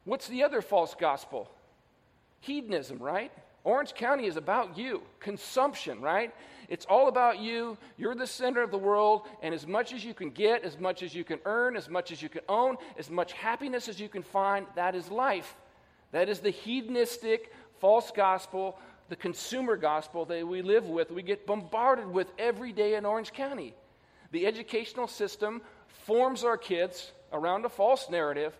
What's 0.05 0.27
the 0.27 0.43
other 0.43 0.63
false 0.63 0.97
gospel? 0.99 1.49
Hedonism, 2.41 2.99
right? 2.99 3.31
Orange 3.65 3.95
County 3.95 4.27
is 4.27 4.37
about 4.37 4.79
you, 4.79 5.03
consumption, 5.19 6.01
right? 6.01 6.35
It's 6.69 6.87
all 6.87 7.09
about 7.09 7.41
you. 7.41 7.77
You're 7.99 8.15
the 8.15 8.27
center 8.27 8.63
of 8.63 8.71
the 8.71 8.79
world, 8.79 9.27
and 9.43 9.53
as 9.53 9.67
much 9.67 9.93
as 9.93 10.05
you 10.05 10.15
can 10.15 10.31
get, 10.31 10.65
as 10.65 10.79
much 10.79 11.03
as 11.03 11.15
you 11.15 11.25
can 11.25 11.41
earn, 11.45 11.77
as 11.77 11.89
much 11.89 12.13
as 12.13 12.23
you 12.23 12.29
can 12.29 12.43
own, 12.49 12.77
as 12.97 13.11
much 13.11 13.33
happiness 13.33 13.89
as 13.89 14.01
you 14.01 14.09
can 14.09 14.23
find, 14.23 14.67
that 14.77 14.95
is 14.95 15.11
life. 15.11 15.57
That 16.13 16.29
is 16.29 16.41
the 16.41 16.51
hedonistic, 16.51 17.53
false 17.81 18.11
gospel, 18.11 18.79
the 19.11 19.17
consumer 19.17 19.77
gospel 19.77 20.25
that 20.27 20.47
we 20.47 20.63
live 20.63 20.87
with, 20.87 21.11
we 21.11 21.23
get 21.23 21.47
bombarded 21.47 22.07
with 22.07 22.29
every 22.39 22.73
day 22.73 22.95
in 22.95 23.05
Orange 23.05 23.33
County. 23.33 23.75
The 24.31 24.47
educational 24.47 25.09
system 25.09 25.61
forms 25.89 26.45
our 26.45 26.57
kids 26.57 27.11
around 27.33 27.65
a 27.65 27.69
false 27.69 28.09
narrative. 28.09 28.57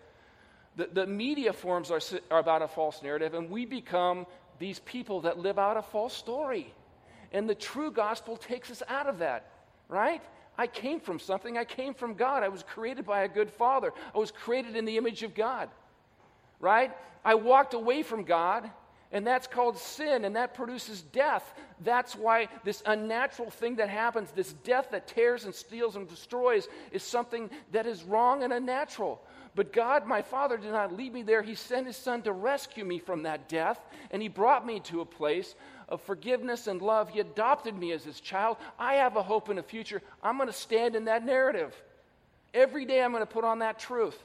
The, 0.75 0.89
the 0.91 1.07
media 1.07 1.53
forms 1.53 1.89
are, 1.89 2.01
are 2.29 2.39
about 2.39 2.61
a 2.61 2.67
false 2.67 3.01
narrative, 3.01 3.33
and 3.33 3.49
we 3.49 3.65
become 3.65 4.25
these 4.61 4.79
people 4.79 5.21
that 5.21 5.39
live 5.39 5.57
out 5.57 5.75
a 5.75 5.81
false 5.81 6.15
story. 6.15 6.71
And 7.33 7.49
the 7.49 7.55
true 7.55 7.91
gospel 7.91 8.37
takes 8.37 8.69
us 8.69 8.83
out 8.87 9.07
of 9.07 9.19
that, 9.19 9.51
right? 9.89 10.21
I 10.57 10.67
came 10.67 10.99
from 10.99 11.19
something. 11.19 11.57
I 11.57 11.65
came 11.65 11.95
from 11.95 12.13
God. 12.13 12.43
I 12.43 12.49
was 12.49 12.61
created 12.63 13.05
by 13.05 13.23
a 13.23 13.27
good 13.27 13.49
father. 13.49 13.91
I 14.13 14.19
was 14.19 14.29
created 14.29 14.75
in 14.75 14.85
the 14.85 14.97
image 14.97 15.23
of 15.23 15.33
God, 15.33 15.69
right? 16.59 16.91
I 17.25 17.35
walked 17.35 17.73
away 17.73 18.03
from 18.03 18.23
God, 18.23 18.69
and 19.11 19.25
that's 19.25 19.47
called 19.47 19.79
sin, 19.79 20.25
and 20.25 20.35
that 20.35 20.53
produces 20.53 21.01
death. 21.01 21.53
That's 21.83 22.15
why 22.15 22.47
this 22.63 22.83
unnatural 22.85 23.49
thing 23.49 23.77
that 23.77 23.89
happens, 23.89 24.29
this 24.31 24.53
death 24.53 24.89
that 24.91 25.07
tears 25.07 25.45
and 25.45 25.55
steals 25.55 25.95
and 25.95 26.07
destroys, 26.07 26.67
is 26.91 27.01
something 27.01 27.49
that 27.71 27.87
is 27.87 28.03
wrong 28.03 28.43
and 28.43 28.53
unnatural. 28.53 29.21
But 29.53 29.73
God, 29.73 30.07
my 30.07 30.21
Father, 30.21 30.57
did 30.57 30.71
not 30.71 30.95
leave 30.95 31.13
me 31.13 31.23
there. 31.23 31.41
He 31.41 31.55
sent 31.55 31.87
His 31.87 31.97
Son 31.97 32.21
to 32.21 32.31
rescue 32.31 32.85
me 32.85 32.99
from 32.99 33.23
that 33.23 33.49
death, 33.49 33.79
and 34.09 34.21
He 34.21 34.29
brought 34.29 34.65
me 34.65 34.79
to 34.81 35.01
a 35.01 35.05
place 35.05 35.55
of 35.89 36.01
forgiveness 36.01 36.67
and 36.67 36.81
love. 36.81 37.09
He 37.09 37.19
adopted 37.19 37.77
me 37.77 37.91
as 37.91 38.03
His 38.03 38.21
child. 38.21 38.57
I 38.79 38.95
have 38.95 39.17
a 39.17 39.23
hope 39.23 39.49
in 39.49 39.57
a 39.57 39.63
future. 39.63 40.01
I'm 40.23 40.37
going 40.37 40.47
to 40.47 40.53
stand 40.53 40.95
in 40.95 41.05
that 41.05 41.25
narrative. 41.25 41.75
Every 42.53 42.85
day 42.85 43.03
I'm 43.03 43.11
going 43.11 43.23
to 43.23 43.25
put 43.25 43.43
on 43.43 43.59
that 43.59 43.77
truth. 43.77 44.17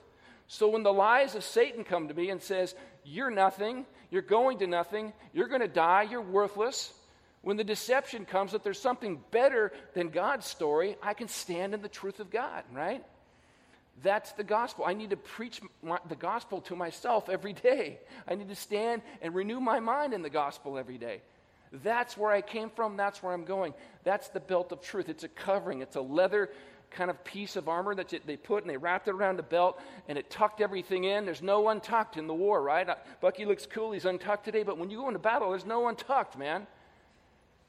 So 0.46 0.68
when 0.68 0.84
the 0.84 0.92
lies 0.92 1.34
of 1.34 1.42
Satan 1.42 1.82
come 1.82 2.06
to 2.06 2.14
me 2.14 2.30
and 2.30 2.40
says, 2.40 2.76
"You're 3.04 3.30
nothing. 3.30 3.84
You're 4.10 4.22
going 4.22 4.58
to 4.58 4.68
nothing. 4.68 5.12
You're 5.32 5.48
going 5.48 5.60
to 5.60 5.68
die. 5.68 6.02
You're 6.02 6.22
worthless." 6.22 6.92
When 7.42 7.56
the 7.56 7.64
deception 7.64 8.24
comes 8.26 8.52
that 8.52 8.64
there's 8.64 8.80
something 8.80 9.22
better 9.30 9.72
than 9.94 10.10
God's 10.10 10.46
story, 10.46 10.96
I 11.02 11.14
can 11.14 11.28
stand 11.28 11.74
in 11.74 11.82
the 11.82 11.88
truth 11.88 12.18
of 12.20 12.30
God, 12.30 12.64
right? 12.72 13.04
That's 14.02 14.32
the 14.32 14.44
gospel. 14.44 14.84
I 14.86 14.92
need 14.92 15.10
to 15.10 15.16
preach 15.16 15.60
my, 15.82 15.98
the 16.08 16.16
gospel 16.16 16.60
to 16.62 16.76
myself 16.76 17.28
every 17.28 17.54
day. 17.54 17.98
I 18.28 18.34
need 18.34 18.48
to 18.48 18.54
stand 18.54 19.02
and 19.22 19.34
renew 19.34 19.60
my 19.60 19.80
mind 19.80 20.12
in 20.12 20.22
the 20.22 20.30
gospel 20.30 20.76
every 20.76 20.98
day. 20.98 21.22
That's 21.72 22.16
where 22.16 22.30
I 22.30 22.42
came 22.42 22.70
from. 22.70 22.96
That's 22.96 23.22
where 23.22 23.32
I'm 23.32 23.44
going. 23.44 23.74
That's 24.04 24.28
the 24.28 24.40
belt 24.40 24.70
of 24.72 24.82
truth. 24.82 25.08
It's 25.08 25.24
a 25.24 25.28
covering, 25.28 25.80
it's 25.80 25.96
a 25.96 26.00
leather 26.00 26.50
kind 26.90 27.10
of 27.10 27.22
piece 27.24 27.56
of 27.56 27.68
armor 27.68 27.94
that 27.94 28.14
they 28.26 28.36
put 28.36 28.62
and 28.62 28.70
they 28.70 28.76
wrapped 28.76 29.08
it 29.08 29.14
around 29.14 29.36
the 29.36 29.42
belt 29.42 29.80
and 30.08 30.16
it 30.16 30.30
tucked 30.30 30.60
everything 30.60 31.04
in. 31.04 31.24
There's 31.24 31.42
no 31.42 31.68
untucked 31.68 32.16
in 32.16 32.26
the 32.26 32.34
war, 32.34 32.62
right? 32.62 32.88
Uh, 32.88 32.94
Bucky 33.20 33.44
looks 33.44 33.66
cool. 33.66 33.92
He's 33.92 34.04
untucked 34.04 34.44
today, 34.44 34.62
but 34.62 34.78
when 34.78 34.88
you 34.88 34.98
go 34.98 35.08
into 35.08 35.18
battle, 35.18 35.50
there's 35.50 35.66
no 35.66 35.88
untucked, 35.88 36.38
man. 36.38 36.66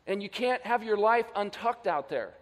And 0.05 0.21
you 0.21 0.29
can't 0.29 0.61
have 0.65 0.83
your 0.83 0.97
life 0.97 1.25
untucked 1.35 1.87
out 1.87 2.09
there 2.09 2.33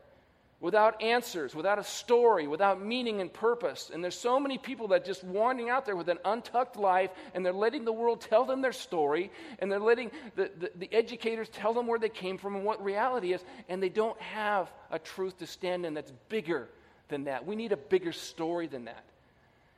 without 0.66 1.00
answers, 1.00 1.54
without 1.54 1.78
a 1.78 1.84
story, 1.84 2.48
without 2.48 2.84
meaning 2.84 3.22
and 3.22 3.32
purpose. 3.32 3.92
And 3.94 4.04
there's 4.04 4.18
so 4.18 4.40
many 4.40 4.58
people 4.58 4.88
that 4.88 5.06
just 5.06 5.24
wandering 5.24 5.70
out 5.70 5.86
there 5.86 5.96
with 5.96 6.10
an 6.10 6.18
untucked 6.26 6.76
life, 6.76 7.12
and 7.36 7.46
they're 7.46 7.54
letting 7.54 7.86
the 7.86 7.94
world 7.94 8.20
tell 8.20 8.46
them 8.46 8.64
their 8.64 8.72
story, 8.72 9.30
and 9.60 9.72
they're 9.72 9.78
letting 9.78 10.10
the, 10.36 10.50
the, 10.58 10.72
the, 10.76 10.92
educators 10.92 11.50
tell 11.50 11.72
them 11.72 11.86
where 11.86 12.00
they 12.00 12.10
came 12.10 12.40
from 12.40 12.56
and 12.56 12.66
what 12.66 12.84
reality 12.84 13.32
is, 13.32 13.44
and 13.70 13.82
they 13.82 13.90
don't 13.90 14.20
have 14.20 14.68
a 14.90 14.98
truth 14.98 15.38
to 15.38 15.46
stand 15.46 15.86
in 15.86 15.94
that's 15.94 16.12
bigger 16.30 16.68
than 17.10 17.26
that. 17.26 17.46
We 17.46 17.56
need 17.56 17.72
a 17.72 17.78
bigger 17.78 18.12
story 18.12 18.66
than 18.66 18.86
that. 18.86 19.04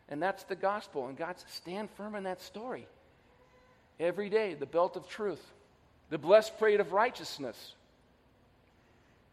And 0.07 0.23
that's 0.23 0.43
the 0.43 0.55
gospel. 0.55 1.07
And 1.07 1.17
God 1.17 1.35
stand 1.47 1.89
firm 1.97 2.15
in 2.15 2.23
that 2.23 2.41
story. 2.41 2.87
Every 3.99 4.29
day, 4.29 4.53
the 4.53 4.65
belt 4.65 4.95
of 4.95 5.05
truth, 5.09 5.45
the 6.09 6.17
breastplate 6.17 6.79
of 6.79 6.93
righteousness, 6.93 7.73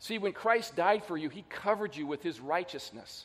See, 0.04 0.18
when 0.18 0.32
Christ 0.32 0.76
died 0.76 1.02
for 1.02 1.16
you, 1.16 1.30
he 1.30 1.46
covered 1.48 1.96
you 1.96 2.06
with 2.06 2.22
his 2.22 2.38
righteousness. 2.38 3.24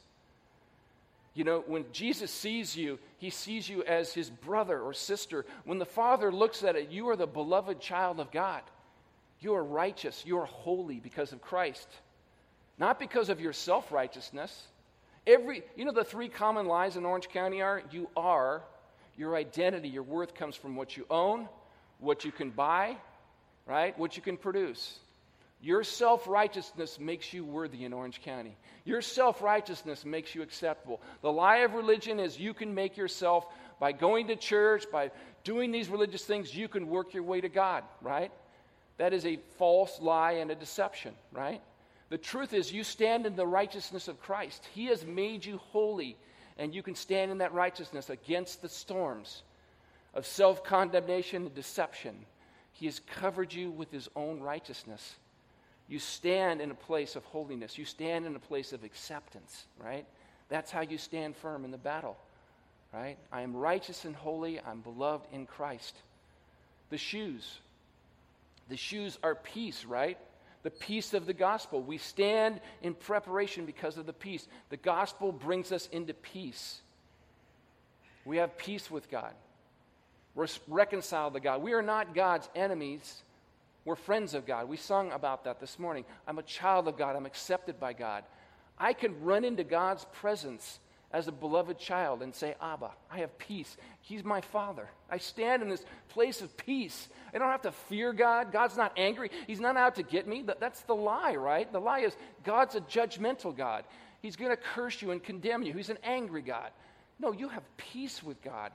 You 1.34 1.44
know, 1.44 1.62
when 1.68 1.84
Jesus 1.92 2.32
sees 2.32 2.74
you, 2.74 3.00
he 3.18 3.32
sees 3.32 3.68
you 3.68 3.84
as 3.84 4.13
his 4.13 4.30
brother 4.30 4.80
or 4.80 4.94
sister. 4.94 5.46
When 5.65 5.78
the 5.78 5.86
Father 5.86 6.32
looks 6.32 6.63
at 6.63 6.78
it, 6.78 6.89
you 6.89 7.10
are 7.10 7.18
the 7.18 7.28
beloved 7.28 7.82
child 7.82 8.22
of 8.22 8.32
God. 8.32 8.62
You 9.42 9.56
are 9.56 9.63
righteous. 9.63 10.24
You 10.26 10.38
are 10.38 10.46
holy 10.46 11.02
because 11.02 11.34
of 11.34 11.42
Christ, 11.42 11.89
not 12.78 12.98
because 12.98 13.28
of 13.28 13.42
your 13.42 13.52
self 13.52 13.92
righteousness. 13.92 14.65
Every, 15.28 15.63
you 15.76 15.84
know, 15.84 15.92
the 15.92 16.06
three 16.06 16.30
common 16.30 16.65
lies 16.65 16.96
in 16.96 17.04
Orange 17.04 17.28
County 17.28 17.62
are 17.62 17.84
you 17.92 18.10
are, 18.15 18.62
your 19.18 19.36
identity, 19.36 19.89
your 19.89 20.04
worth 20.04 20.34
comes 20.34 20.56
from 20.56 20.78
what 20.78 20.96
you 20.96 21.06
own, 21.10 21.50
what 22.00 22.24
you 22.24 22.32
can 22.32 22.52
buy, 22.52 22.96
right? 23.65 24.00
What 24.00 24.15
you 24.15 24.24
can 24.24 24.38
produce. 24.38 25.00
Your 25.62 25.84
self 25.84 26.28
righteousness 26.28 27.00
makes 27.00 27.34
you 27.34 27.43
worthy 27.43 27.84
in 27.84 27.91
Orange 27.91 28.22
County. 28.22 28.56
Your 28.86 29.02
self 29.02 29.41
righteousness 29.41 30.06
makes 30.06 30.34
you 30.34 30.41
acceptable. 30.41 31.02
The 31.22 31.32
lie 31.32 31.58
of 31.58 31.74
religion 31.74 32.19
is 32.19 32.39
you 32.39 32.54
can 32.54 32.74
make 32.74 32.95
yourself, 32.95 33.45
by 33.80 33.91
going 33.91 34.28
to 34.28 34.36
church, 34.36 34.86
by 34.91 35.12
doing 35.43 35.72
these 35.72 35.89
religious 35.89 36.24
things, 36.24 36.56
you 36.56 36.67
can 36.67 36.88
work 36.88 37.13
your 37.13 37.24
way 37.24 37.41
to 37.41 37.50
God, 37.50 37.84
right? 38.02 38.32
That 38.98 39.13
is 39.13 39.26
a 39.26 39.39
false 39.58 40.00
lie 40.02 40.34
and 40.34 40.52
a 40.52 40.56
deception, 40.56 41.13
right? 41.32 41.62
The 42.10 42.17
truth 42.17 42.54
is, 42.54 42.72
you 42.72 42.84
stand 42.84 43.26
in 43.26 43.36
the 43.36 43.48
righteousness 43.48 44.08
of 44.08 44.19
Christ. 44.22 44.67
He 44.74 44.86
has 44.88 45.06
made 45.06 45.45
you 45.45 45.58
holy, 45.58 46.17
and 46.58 46.74
you 46.74 46.82
can 46.82 46.95
stand 46.95 47.32
in 47.32 47.38
that 47.39 47.54
righteousness 47.54 48.10
against 48.10 48.62
the 48.62 48.69
storms 48.69 49.43
of 50.13 50.26
self 50.26 50.63
condemnation 50.63 51.45
and 51.48 51.56
deception. 51.56 52.15
He 52.72 52.86
has 52.86 53.00
covered 53.00 53.54
you 53.54 53.72
with 53.72 53.91
His 53.91 54.08
own 54.15 54.39
righteousness. 54.39 55.15
You 55.89 55.97
stand 55.97 56.62
in 56.62 56.69
a 56.69 56.75
place 56.75 57.15
of 57.15 57.25
holiness. 57.25 57.78
You 57.78 57.86
stand 57.86 58.28
in 58.28 58.36
a 58.36 58.39
place 58.39 58.73
of 58.73 58.84
acceptance, 58.84 59.65
right? 59.84 60.06
That's 60.47 60.69
how 60.69 60.82
you 60.82 60.99
stand 60.99 61.36
firm 61.36 61.65
in 61.65 61.71
the 61.71 61.78
battle, 61.78 62.15
right? 62.93 63.17
I 63.32 63.41
am 63.41 63.56
righteous 63.56 64.06
and 64.06 64.15
holy. 64.15 64.60
I'm 64.62 64.82
beloved 64.82 65.25
in 65.34 65.47
Christ. 65.47 65.95
The 66.91 66.97
shoes. 66.97 67.60
The 68.69 68.78
shoes 68.78 69.17
are 69.23 69.34
peace, 69.34 69.84
right? 69.84 70.17
The 70.62 70.69
peace 70.69 71.15
of 71.15 71.25
the 71.25 71.34
gospel. 71.34 71.82
We 71.82 71.97
stand 71.97 72.62
in 72.84 72.93
preparation 72.93 73.65
because 73.65 73.97
of 73.97 74.06
the 74.06 74.13
peace. 74.13 74.47
The 74.69 74.78
gospel 74.78 75.32
brings 75.32 75.71
us 75.71 75.88
into 75.91 76.13
peace. 76.13 76.82
We 78.25 78.38
have 78.38 78.58
peace 78.58 78.91
with 78.91 79.10
God. 79.10 79.34
We're 80.36 80.47
reconciled 80.67 81.34
to 81.34 81.39
God. 81.39 81.63
We 81.63 81.73
are 81.73 81.82
not 81.82 82.13
God's 82.13 82.47
enemies. 82.56 83.23
We're 83.86 83.96
friends 83.96 84.34
of 84.34 84.46
God. 84.46 84.68
We 84.68 84.78
sung 84.78 85.12
about 85.12 85.46
that 85.46 85.60
this 85.60 85.80
morning. 85.80 86.06
I'm 86.28 86.39
a 86.39 86.44
child 86.44 86.88
of 86.88 86.98
God. 86.98 87.15
I'm 87.15 87.26
accepted 87.26 87.80
by 87.80 87.94
God. 87.94 88.24
I 88.78 88.94
can 88.94 89.22
run 89.24 89.44
into 89.44 89.63
God's 89.63 90.06
presence 90.13 90.80
as 91.12 91.28
a 91.28 91.32
beloved 91.32 91.80
child 91.80 92.22
and 92.22 92.36
say, 92.36 92.56
Abba, 92.62 92.92
I 93.12 93.20
have 93.20 93.38
peace. 93.39 93.78
He's 94.02 94.24
my 94.24 94.42
father. 94.42 94.88
I 95.10 95.18
stand 95.18 95.63
in 95.63 95.70
this 95.70 95.84
place 96.10 96.42
of 96.42 96.56
peace. 96.56 97.10
I 97.34 97.39
don't 97.39 97.50
have 97.50 97.63
to 97.63 97.72
fear 97.72 98.13
God. 98.13 98.52
God's 98.52 98.78
not 98.78 98.94
angry. 98.96 99.32
He's 99.48 99.60
not 99.60 99.76
out 99.76 99.96
to 99.96 100.04
get 100.04 100.28
me. 100.28 100.46
That's 100.60 100.82
the 100.84 100.96
lie, 100.96 101.36
right? 101.36 101.72
The 101.72 101.80
lie 101.80 102.02
is 102.02 102.15
God's 102.44 102.76
a 102.76 102.82
judgmental 102.82 103.56
God. 103.56 103.86
He's 104.22 104.36
going 104.36 104.52
to 104.52 104.58
curse 104.58 105.02
you 105.02 105.12
and 105.12 105.24
condemn 105.24 105.63
you. 105.63 105.74
He's 105.74 105.89
an 105.89 105.98
angry 106.04 106.42
God. 106.42 106.70
No, 107.20 107.32
you 107.32 107.50
have 107.50 107.63
peace 107.78 108.22
with 108.22 108.42
God. 108.44 108.72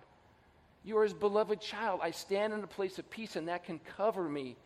You 0.82 0.98
are 0.98 1.04
his 1.04 1.14
beloved 1.14 1.60
child. 1.60 2.00
I 2.02 2.10
stand 2.10 2.52
in 2.52 2.62
a 2.62 2.66
place 2.66 2.98
of 2.98 3.08
peace, 3.10 3.36
and 3.36 3.48
that 3.48 3.64
can 3.64 3.80
cover 3.96 4.28
me 4.28 4.56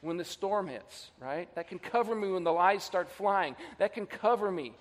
when 0.00 0.16
the 0.16 0.24
storm 0.24 0.68
hits, 0.68 1.10
right? 1.20 1.54
That 1.54 1.68
can 1.68 1.78
cover 1.78 2.14
me 2.14 2.30
when 2.30 2.44
the 2.44 2.52
lies 2.52 2.82
start 2.82 3.10
flying. 3.10 3.54
That 3.78 3.92
can 3.92 4.06
cover 4.06 4.50
me 4.50 4.74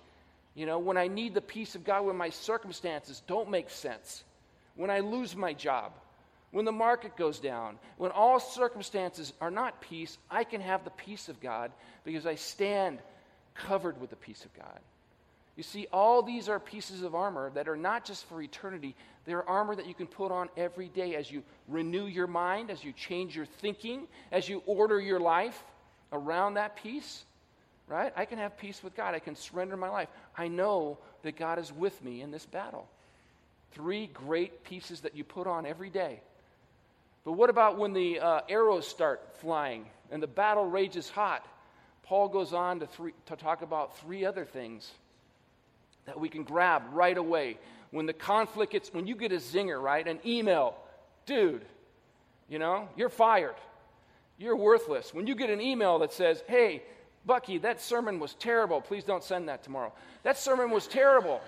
you 0.59 0.65
know, 0.65 0.79
when 0.79 0.97
I 0.97 1.07
need 1.07 1.33
the 1.33 1.41
peace 1.41 1.75
of 1.75 1.85
God, 1.85 2.05
when 2.05 2.17
my 2.17 2.31
circumstances 2.31 3.21
don't 3.27 3.49
make 3.49 3.69
sense, 3.69 4.25
when 4.75 4.89
I 4.89 4.99
lose 4.99 5.33
my 5.33 5.53
job, 5.53 5.93
when 6.51 6.65
the 6.65 6.71
market 6.73 7.15
goes 7.15 7.39
down, 7.39 7.77
when 7.97 8.11
all 8.11 8.41
circumstances 8.41 9.31
are 9.39 9.51
not 9.51 9.79
peace, 9.79 10.17
I 10.29 10.43
can 10.43 10.59
have 10.59 10.83
the 10.83 10.89
peace 10.89 11.29
of 11.29 11.39
God 11.39 11.71
because 12.03 12.25
I 12.25 12.35
stand 12.35 12.99
covered 13.53 14.01
with 14.01 14.09
the 14.09 14.17
peace 14.17 14.43
of 14.43 14.53
God. 14.53 14.79
You 15.59 15.63
see, 15.63 15.87
all 15.91 16.23
these 16.23 16.47
are 16.47 16.57
pieces 16.57 17.01
of 17.01 17.15
armor 17.15 17.51
that 17.53 17.67
are 17.67 17.75
not 17.75 18.05
just 18.05 18.23
for 18.29 18.41
eternity, 18.41 18.95
they're 19.25 19.43
armor 19.43 19.75
that 19.75 19.87
you 19.87 19.93
can 19.93 20.07
put 20.07 20.31
on 20.31 20.47
every 20.55 20.87
day 20.87 21.15
as 21.15 21.29
you 21.29 21.43
renew 21.67 22.05
your 22.05 22.27
mind, 22.27 22.71
as 22.71 22.81
you 22.81 22.93
change 22.93 23.35
your 23.35 23.45
thinking, 23.45 24.07
as 24.31 24.47
you 24.47 24.63
order 24.65 25.01
your 25.01 25.19
life 25.19 25.61
around 26.13 26.53
that 26.53 26.77
peace 26.77 27.25
right? 27.89 28.13
I 28.15 28.25
can 28.25 28.37
have 28.37 28.55
peace 28.57 28.81
with 28.83 28.95
God. 28.95 29.15
I 29.15 29.19
can 29.19 29.35
surrender 29.35 29.75
my 29.75 29.89
life. 29.89 30.09
I 30.37 30.47
know 30.47 30.99
that 31.23 31.35
God 31.35 31.57
is 31.57 31.73
with 31.73 32.01
me 32.03 32.21
in 32.21 32.29
this 32.29 32.45
battle. 32.45 32.87
Three 33.71 34.07
great 34.07 34.63
pieces 34.63 35.01
that 35.01 35.15
you 35.15 35.23
put 35.23 35.47
on 35.47 35.65
every 35.65 35.89
day. 35.89 36.21
But 37.25 37.31
what 37.31 37.49
about 37.49 37.79
when 37.79 37.93
the 37.93 38.19
uh, 38.19 38.41
arrows 38.47 38.87
start 38.87 39.37
flying 39.41 39.87
and 40.11 40.21
the 40.21 40.27
battle 40.27 40.69
rages 40.69 41.09
hot? 41.09 41.43
Paul 42.03 42.29
goes 42.29 42.53
on 42.53 42.79
to, 42.81 42.85
three, 42.85 43.13
to 43.25 43.35
talk 43.35 43.63
about 43.63 43.97
three 43.97 44.23
other 44.23 44.45
things 44.45 44.91
that 46.09 46.19
we 46.19 46.27
can 46.27 46.43
grab 46.43 46.81
right 46.91 47.17
away. 47.17 47.59
When 47.91 48.07
the 48.07 48.13
conflict 48.13 48.71
gets, 48.71 48.91
when 48.91 49.05
you 49.05 49.15
get 49.15 49.31
a 49.31 49.35
zinger, 49.37 49.79
right? 49.79 50.07
An 50.07 50.19
email, 50.25 50.75
dude, 51.27 51.63
you 52.49 52.57
know, 52.57 52.89
you're 52.97 53.09
fired. 53.09 53.55
You're 54.39 54.55
worthless. 54.55 55.13
When 55.13 55.27
you 55.27 55.35
get 55.35 55.51
an 55.51 55.61
email 55.61 55.99
that 55.99 56.11
says, 56.11 56.43
hey, 56.47 56.81
Bucky, 57.25 57.59
that 57.59 57.79
sermon 57.79 58.19
was 58.19 58.33
terrible. 58.33 58.81
Please 58.81 59.03
don't 59.03 59.23
send 59.23 59.49
that 59.49 59.63
tomorrow. 59.63 59.93
That 60.23 60.37
sermon 60.37 60.71
was 60.71 60.87
terrible. 60.87 61.41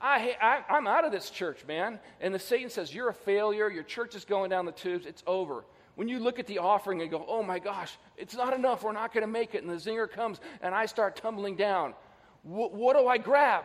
I, 0.00 0.36
I, 0.40 0.76
am 0.76 0.86
out 0.86 1.04
of 1.04 1.10
this 1.10 1.28
church, 1.28 1.64
man. 1.66 1.98
And 2.20 2.32
the 2.32 2.38
Satan 2.38 2.70
says, 2.70 2.94
You're 2.94 3.08
a 3.08 3.14
failure. 3.14 3.68
Your 3.68 3.82
church 3.82 4.14
is 4.14 4.24
going 4.24 4.50
down 4.50 4.64
the 4.64 4.72
tubes. 4.72 5.06
It's 5.06 5.24
over. 5.26 5.64
When 5.96 6.06
you 6.06 6.20
look 6.20 6.38
at 6.38 6.46
the 6.46 6.58
offering 6.58 7.02
and 7.02 7.10
go, 7.10 7.24
Oh 7.26 7.42
my 7.42 7.58
gosh, 7.58 7.96
it's 8.16 8.36
not 8.36 8.54
enough. 8.54 8.84
We're 8.84 8.92
not 8.92 9.12
going 9.12 9.22
to 9.22 9.32
make 9.32 9.56
it. 9.56 9.64
And 9.64 9.70
the 9.70 9.74
zinger 9.74 10.08
comes 10.08 10.38
and 10.62 10.72
I 10.72 10.86
start 10.86 11.16
tumbling 11.16 11.56
down. 11.56 11.94
W- 12.44 12.70
what 12.70 12.96
do 12.96 13.08
I 13.08 13.18
grab? 13.18 13.64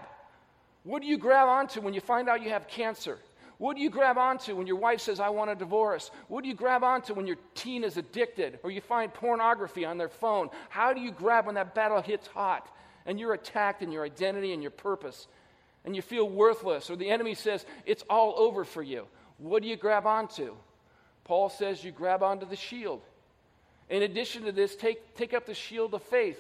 What 0.84 1.02
do 1.02 1.08
you 1.08 1.18
grab 1.18 1.48
onto 1.48 1.82
when 1.82 1.94
you 1.94 2.02
find 2.02 2.30
out 2.30 2.44
you 2.44 2.50
have 2.50 2.68
cancer? 2.68 3.18
What 3.58 3.78
do 3.78 3.82
you 3.82 3.90
grab 3.90 4.18
onto 4.18 4.56
when 4.56 4.68
your 4.68 4.76
wife 4.76 5.00
says, 5.00 5.20
I 5.20 5.30
want 5.30 5.52
a 5.52 5.56
divorce? 5.56 6.12
What 6.28 6.44
do 6.44 6.50
you 6.50 6.56
grab 6.56 6.84
onto 6.84 7.14
when 7.14 7.28
your 7.28 7.38
teen 7.56 7.84
is 7.84 7.98
addicted 7.98 8.60
or 8.64 8.72
you 8.72 8.82
find 8.82 9.14
pornography 9.14 9.86
on 9.86 9.98
their 9.98 10.10
phone? 10.10 10.50
How 10.70 10.92
do 10.92 11.00
you 11.00 11.12
grab 11.12 11.46
when 11.46 11.56
that 11.56 11.74
battle 11.74 12.02
hits 12.02 12.28
hot 12.28 12.68
and 13.06 13.20
you're 13.20 13.34
attacked 13.34 13.82
in 13.82 13.92
your 13.92 14.04
identity 14.04 14.52
and 14.52 14.62
your 14.62 14.72
purpose 14.72 15.28
and 15.86 15.96
you 15.96 16.02
feel 16.02 16.28
worthless 16.28 16.90
or 16.90 16.96
the 16.96 17.10
enemy 17.10 17.36
says, 17.36 17.66
it's 17.86 18.04
all 18.10 18.34
over 18.38 18.66
for 18.66 18.84
you? 18.84 19.06
What 19.38 19.62
do 19.62 19.70
you 19.70 19.78
grab 19.78 20.06
onto? 20.06 20.56
Paul 21.24 21.50
says 21.50 21.84
you 21.84 21.92
grab 21.92 22.22
onto 22.22 22.46
the 22.46 22.58
shield. 22.58 23.02
In 23.90 24.04
addition 24.04 24.44
to 24.44 24.52
this, 24.52 24.76
take, 24.76 25.16
take 25.16 25.34
up 25.34 25.46
the 25.46 25.54
shield 25.54 25.94
of 25.94 26.04
faith 26.04 26.40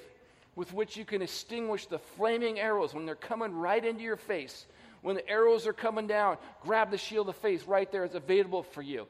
with 0.56 0.74
which 0.74 0.98
you 0.98 1.06
can 1.06 1.22
extinguish 1.22 1.86
the 1.88 2.00
flaming 2.00 2.60
arrows 2.60 2.94
when 2.94 3.06
they're 3.06 3.16
coming 3.16 3.54
right 3.54 3.84
into 3.84 4.04
your 4.04 4.18
face 4.18 4.66
when 5.04 5.18
the 5.18 5.30
arrows 5.30 5.68
are 5.68 5.74
coming 5.74 6.08
down, 6.08 6.38
grab 6.62 6.90
the 6.90 6.98
shield 6.98 7.30
of 7.30 7.36
faith 7.36 7.68
right 7.68 7.92
there. 7.92 8.06
It's 8.06 8.16
available 8.16 8.64
for 8.64 8.82
you. 8.82 9.06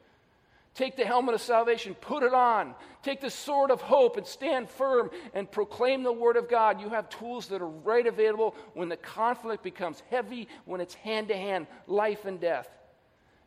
Take 0.73 0.97
the 0.97 1.05
helmet 1.05 1.35
of 1.35 1.41
salvation, 1.41 1.93
put 1.93 2.23
it 2.23 2.33
on. 2.33 2.73
Take 3.03 3.21
the 3.21 3.29
sword 3.29 3.69
of 3.69 3.79
hope 3.79 4.17
and 4.17 4.25
stand 4.25 4.71
firm 4.71 5.11
and 5.35 5.49
proclaim 5.49 6.01
the 6.01 6.11
word 6.11 6.35
of 6.35 6.49
God. 6.49 6.81
You 6.81 6.89
have 6.89 7.09
tools 7.09 7.47
that 7.49 7.61
are 7.61 7.67
right 7.67 8.07
available 8.07 8.55
when 8.73 8.89
the 8.89 8.97
conflict 8.97 9.61
becomes 9.61 10.01
heavy, 10.09 10.47
when 10.65 10.81
it's 10.81 10.95
hand 10.95 11.27
to 11.27 11.37
hand, 11.37 11.67
life 11.85 12.25
and 12.25 12.41
death. 12.41 12.67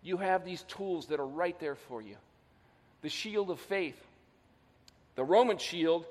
You 0.05 0.19
have 0.19 0.45
these 0.45 0.63
tools 0.63 1.07
that 1.07 1.19
are 1.19 1.27
right 1.27 1.59
there 1.59 1.75
for 1.75 2.01
you. 2.01 2.15
The 3.03 3.09
shield 3.09 3.51
of 3.51 3.59
faith. 3.59 4.01
The 5.17 5.25
Roman 5.25 5.59
shield 5.59 6.07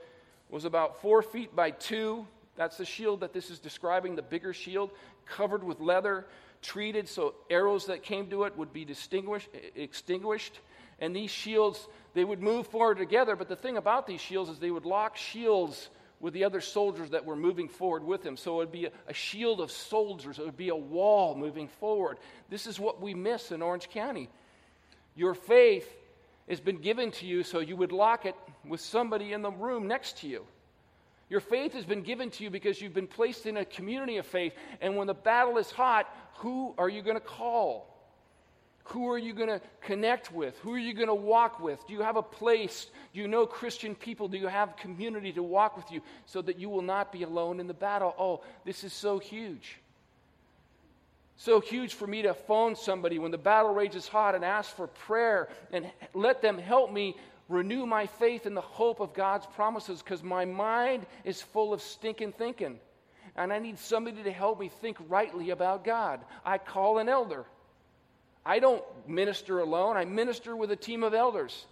was 0.55 0.63
about 0.63 1.01
four 1.01 1.21
feet 1.21 1.53
by 1.53 1.69
two. 1.69 2.25
That's 2.55 2.77
the 2.77 2.85
shield 2.85 3.19
that 3.19 3.33
this 3.33 3.49
is 3.49 3.59
describing, 3.59 4.15
the 4.15 4.21
bigger 4.21 4.53
shield 4.53 4.89
covered 5.25 5.65
with 5.65 5.81
leather, 5.81 6.25
treated 6.61 7.09
so 7.09 7.35
arrows 7.49 7.87
that 7.87 8.03
came 8.03 8.29
to 8.29 8.45
it 8.45 8.57
would 8.57 8.71
be 8.71 8.85
distinguished, 8.85 9.49
extinguished. 9.75 10.61
And 11.01 11.13
these 11.13 11.29
shields, 11.29 11.89
they 12.13 12.23
would 12.23 12.41
move 12.41 12.67
forward 12.67 12.99
together. 12.99 13.35
But 13.35 13.49
the 13.49 13.57
thing 13.57 13.75
about 13.75 14.07
these 14.07 14.21
shields 14.21 14.49
is 14.49 14.57
they 14.57 14.71
would 14.71 14.85
lock 14.85 15.17
shields 15.17 15.89
with 16.21 16.33
the 16.33 16.45
other 16.45 16.61
soldiers 16.61 17.09
that 17.09 17.25
were 17.25 17.35
moving 17.35 17.67
forward 17.67 18.05
with 18.05 18.25
him. 18.25 18.37
So 18.37 18.53
it 18.53 18.57
would 18.57 18.71
be 18.71 18.85
a, 18.85 18.91
a 19.09 19.13
shield 19.13 19.59
of 19.59 19.71
soldiers, 19.71 20.39
it 20.39 20.45
would 20.45 20.55
be 20.55 20.69
a 20.69 20.75
wall 20.75 21.35
moving 21.35 21.67
forward. 21.67 22.17
This 22.49 22.65
is 22.65 22.79
what 22.79 23.01
we 23.01 23.13
miss 23.13 23.51
in 23.51 23.61
Orange 23.61 23.89
County. 23.89 24.29
Your 25.15 25.33
faith 25.33 25.93
has 26.49 26.59
been 26.59 26.77
given 26.77 27.11
to 27.11 27.25
you 27.25 27.43
so 27.43 27.59
you 27.59 27.75
would 27.75 27.91
lock 27.91 28.25
it 28.25 28.35
with 28.67 28.81
somebody 28.81 29.33
in 29.33 29.41
the 29.41 29.51
room 29.51 29.87
next 29.87 30.19
to 30.19 30.27
you. 30.27 30.45
Your 31.29 31.39
faith 31.39 31.73
has 31.73 31.85
been 31.85 32.03
given 32.03 32.29
to 32.31 32.43
you 32.43 32.49
because 32.49 32.79
you've 32.79 32.93
been 32.93 33.07
placed 33.07 33.47
in 33.47 33.57
a 33.57 33.65
community 33.65 34.17
of 34.17 34.27
faith. 34.27 34.53
And 34.79 34.95
when 34.95 35.07
the 35.07 35.15
battle 35.15 35.57
is 35.57 35.71
hot, 35.71 36.07
who 36.37 36.75
are 36.77 36.89
you 36.89 37.01
going 37.01 37.17
to 37.17 37.21
call? 37.21 37.91
Who 38.89 39.09
are 39.09 39.17
you 39.17 39.33
going 39.33 39.49
to 39.49 39.59
connect 39.81 40.31
with? 40.31 40.55
Who 40.59 40.71
are 40.73 40.79
you 40.79 40.93
going 40.93 41.07
to 41.07 41.15
walk 41.15 41.59
with? 41.59 41.85
Do 41.87 41.93
you 41.93 42.01
have 42.01 42.17
a 42.17 42.21
place? 42.21 42.85
Do 43.13 43.19
you 43.19 43.27
know 43.27 43.47
Christian 43.47 43.95
people? 43.95 44.27
Do 44.27 44.37
you 44.37 44.47
have 44.47 44.77
community 44.77 45.33
to 45.33 45.41
walk 45.41 45.75
with 45.75 45.91
you 45.91 46.01
so 46.27 46.43
that 46.43 46.59
you 46.59 46.69
will 46.69 46.83
not 46.83 47.11
be 47.11 47.23
alone 47.23 47.59
in 47.59 47.65
the 47.65 47.73
battle? 47.73 48.13
Oh, 48.19 48.43
this 48.63 48.83
is 48.83 48.93
so 48.93 49.17
huge. 49.17 49.79
So 51.37 51.59
huge 51.59 51.93
for 51.93 52.07
me 52.07 52.21
to 52.21 52.33
phone 52.33 52.75
somebody 52.75 53.19
when 53.19 53.31
the 53.31 53.37
battle 53.37 53.73
rages 53.73 54.07
hot 54.07 54.35
and 54.35 54.45
ask 54.45 54.73
for 54.75 54.87
prayer 54.87 55.49
and 55.71 55.91
let 56.13 56.41
them 56.41 56.57
help 56.57 56.91
me 56.91 57.15
renew 57.49 57.85
my 57.85 58.07
faith 58.07 58.45
in 58.45 58.53
the 58.53 58.61
hope 58.61 58.99
of 58.99 59.13
God's 59.13 59.45
promises 59.45 60.01
because 60.01 60.23
my 60.23 60.45
mind 60.45 61.05
is 61.23 61.41
full 61.41 61.73
of 61.73 61.81
stinking 61.81 62.31
thinking. 62.33 62.79
And 63.35 63.51
I 63.51 63.59
need 63.59 63.77
somebody 63.77 64.23
to 64.23 64.31
help 64.31 64.59
me 64.59 64.69
think 64.69 64.97
rightly 65.09 65.49
about 65.49 65.83
God. 65.83 66.21
I 66.45 66.57
call 66.57 66.99
an 66.99 67.09
elder. 67.09 67.45
I 68.45 68.59
don't 68.59 68.83
minister 69.07 69.59
alone, 69.59 69.97
I 69.97 70.05
minister 70.05 70.55
with 70.55 70.71
a 70.71 70.75
team 70.75 71.03
of 71.03 71.13
elders. 71.13 71.65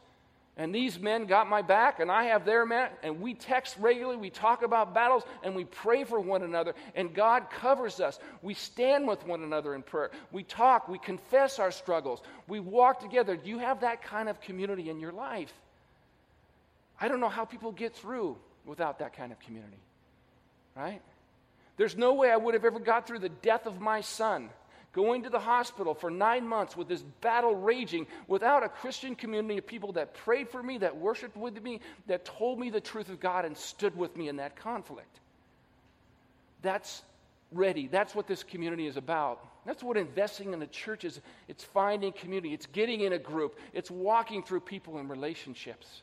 And 0.55 0.73
these 0.73 0.99
men 0.99 1.25
got 1.25 1.49
my 1.49 1.63
back, 1.63 1.99
and 1.99 2.11
I 2.11 2.25
have 2.25 2.45
their 2.45 2.63
men, 2.63 2.89
and 3.01 3.19
we 3.19 3.33
text 3.33 3.75
regularly, 3.79 4.17
we 4.17 4.29
talk 4.29 4.61
about 4.61 4.93
battles, 4.93 5.23
and 5.41 5.55
we 5.55 5.65
pray 5.65 6.03
for 6.03 6.19
one 6.19 6.43
another, 6.43 6.75
and 6.93 7.11
God 7.11 7.49
covers 7.49 7.99
us. 7.99 8.19
We 8.43 8.53
stand 8.53 9.07
with 9.07 9.25
one 9.25 9.41
another 9.41 9.73
in 9.73 9.81
prayer. 9.81 10.11
We 10.31 10.43
talk, 10.43 10.87
we 10.87 10.99
confess 10.99 11.57
our 11.57 11.71
struggles, 11.71 12.21
we 12.47 12.59
walk 12.59 12.99
together. 12.99 13.35
Do 13.35 13.49
you 13.49 13.57
have 13.57 13.79
that 13.81 14.03
kind 14.03 14.29
of 14.29 14.39
community 14.41 14.91
in 14.91 14.99
your 14.99 15.11
life? 15.11 15.51
I 17.01 17.07
don't 17.07 17.19
know 17.19 17.29
how 17.29 17.45
people 17.45 17.71
get 17.71 17.95
through 17.95 18.37
without 18.63 18.99
that 18.99 19.17
kind 19.17 19.31
of 19.31 19.39
community, 19.39 19.79
right? 20.75 21.01
There's 21.77 21.97
no 21.97 22.13
way 22.13 22.29
I 22.29 22.37
would 22.37 22.53
have 22.53 22.63
ever 22.63 22.79
got 22.79 23.07
through 23.07 23.19
the 23.19 23.29
death 23.29 23.65
of 23.65 23.81
my 23.81 24.01
son, 24.01 24.51
going 24.93 25.23
to 25.23 25.29
the 25.29 25.39
hospital 25.39 25.93
for 25.93 26.09
nine 26.09 26.47
months 26.47 26.77
with 26.77 26.87
this 26.87 27.01
battle 27.21 27.55
raging 27.55 28.07
without 28.27 28.63
a 28.63 28.69
Christian 28.69 29.15
community 29.15 29.57
of 29.57 29.67
people 29.67 29.91
that 29.93 30.13
prayed 30.13 30.49
for 30.49 30.61
me, 30.61 30.77
that 30.77 30.95
worshiped 30.95 31.35
with 31.35 31.61
me, 31.61 31.81
that 32.07 32.23
told 32.23 32.59
me 32.59 32.69
the 32.69 32.79
truth 32.79 33.09
of 33.09 33.19
God 33.19 33.43
and 33.43 33.57
stood 33.57 33.97
with 33.97 34.15
me 34.15 34.29
in 34.29 34.37
that 34.37 34.55
conflict. 34.55 35.19
That's 36.61 37.01
ready. 37.51 37.87
That's 37.87 38.15
what 38.15 38.27
this 38.27 38.43
community 38.43 38.87
is 38.87 38.95
about. 38.95 39.45
That's 39.65 39.83
what 39.83 39.97
investing 39.97 40.53
in 40.53 40.61
a 40.61 40.67
church 40.67 41.05
is. 41.05 41.21
It's 41.47 41.63
finding 41.63 42.11
community, 42.11 42.53
it's 42.53 42.65
getting 42.67 43.01
in 43.01 43.13
a 43.13 43.19
group, 43.19 43.57
it's 43.73 43.89
walking 43.89 44.43
through 44.43 44.61
people 44.61 44.97
and 44.97 45.09
relationships. 45.09 46.01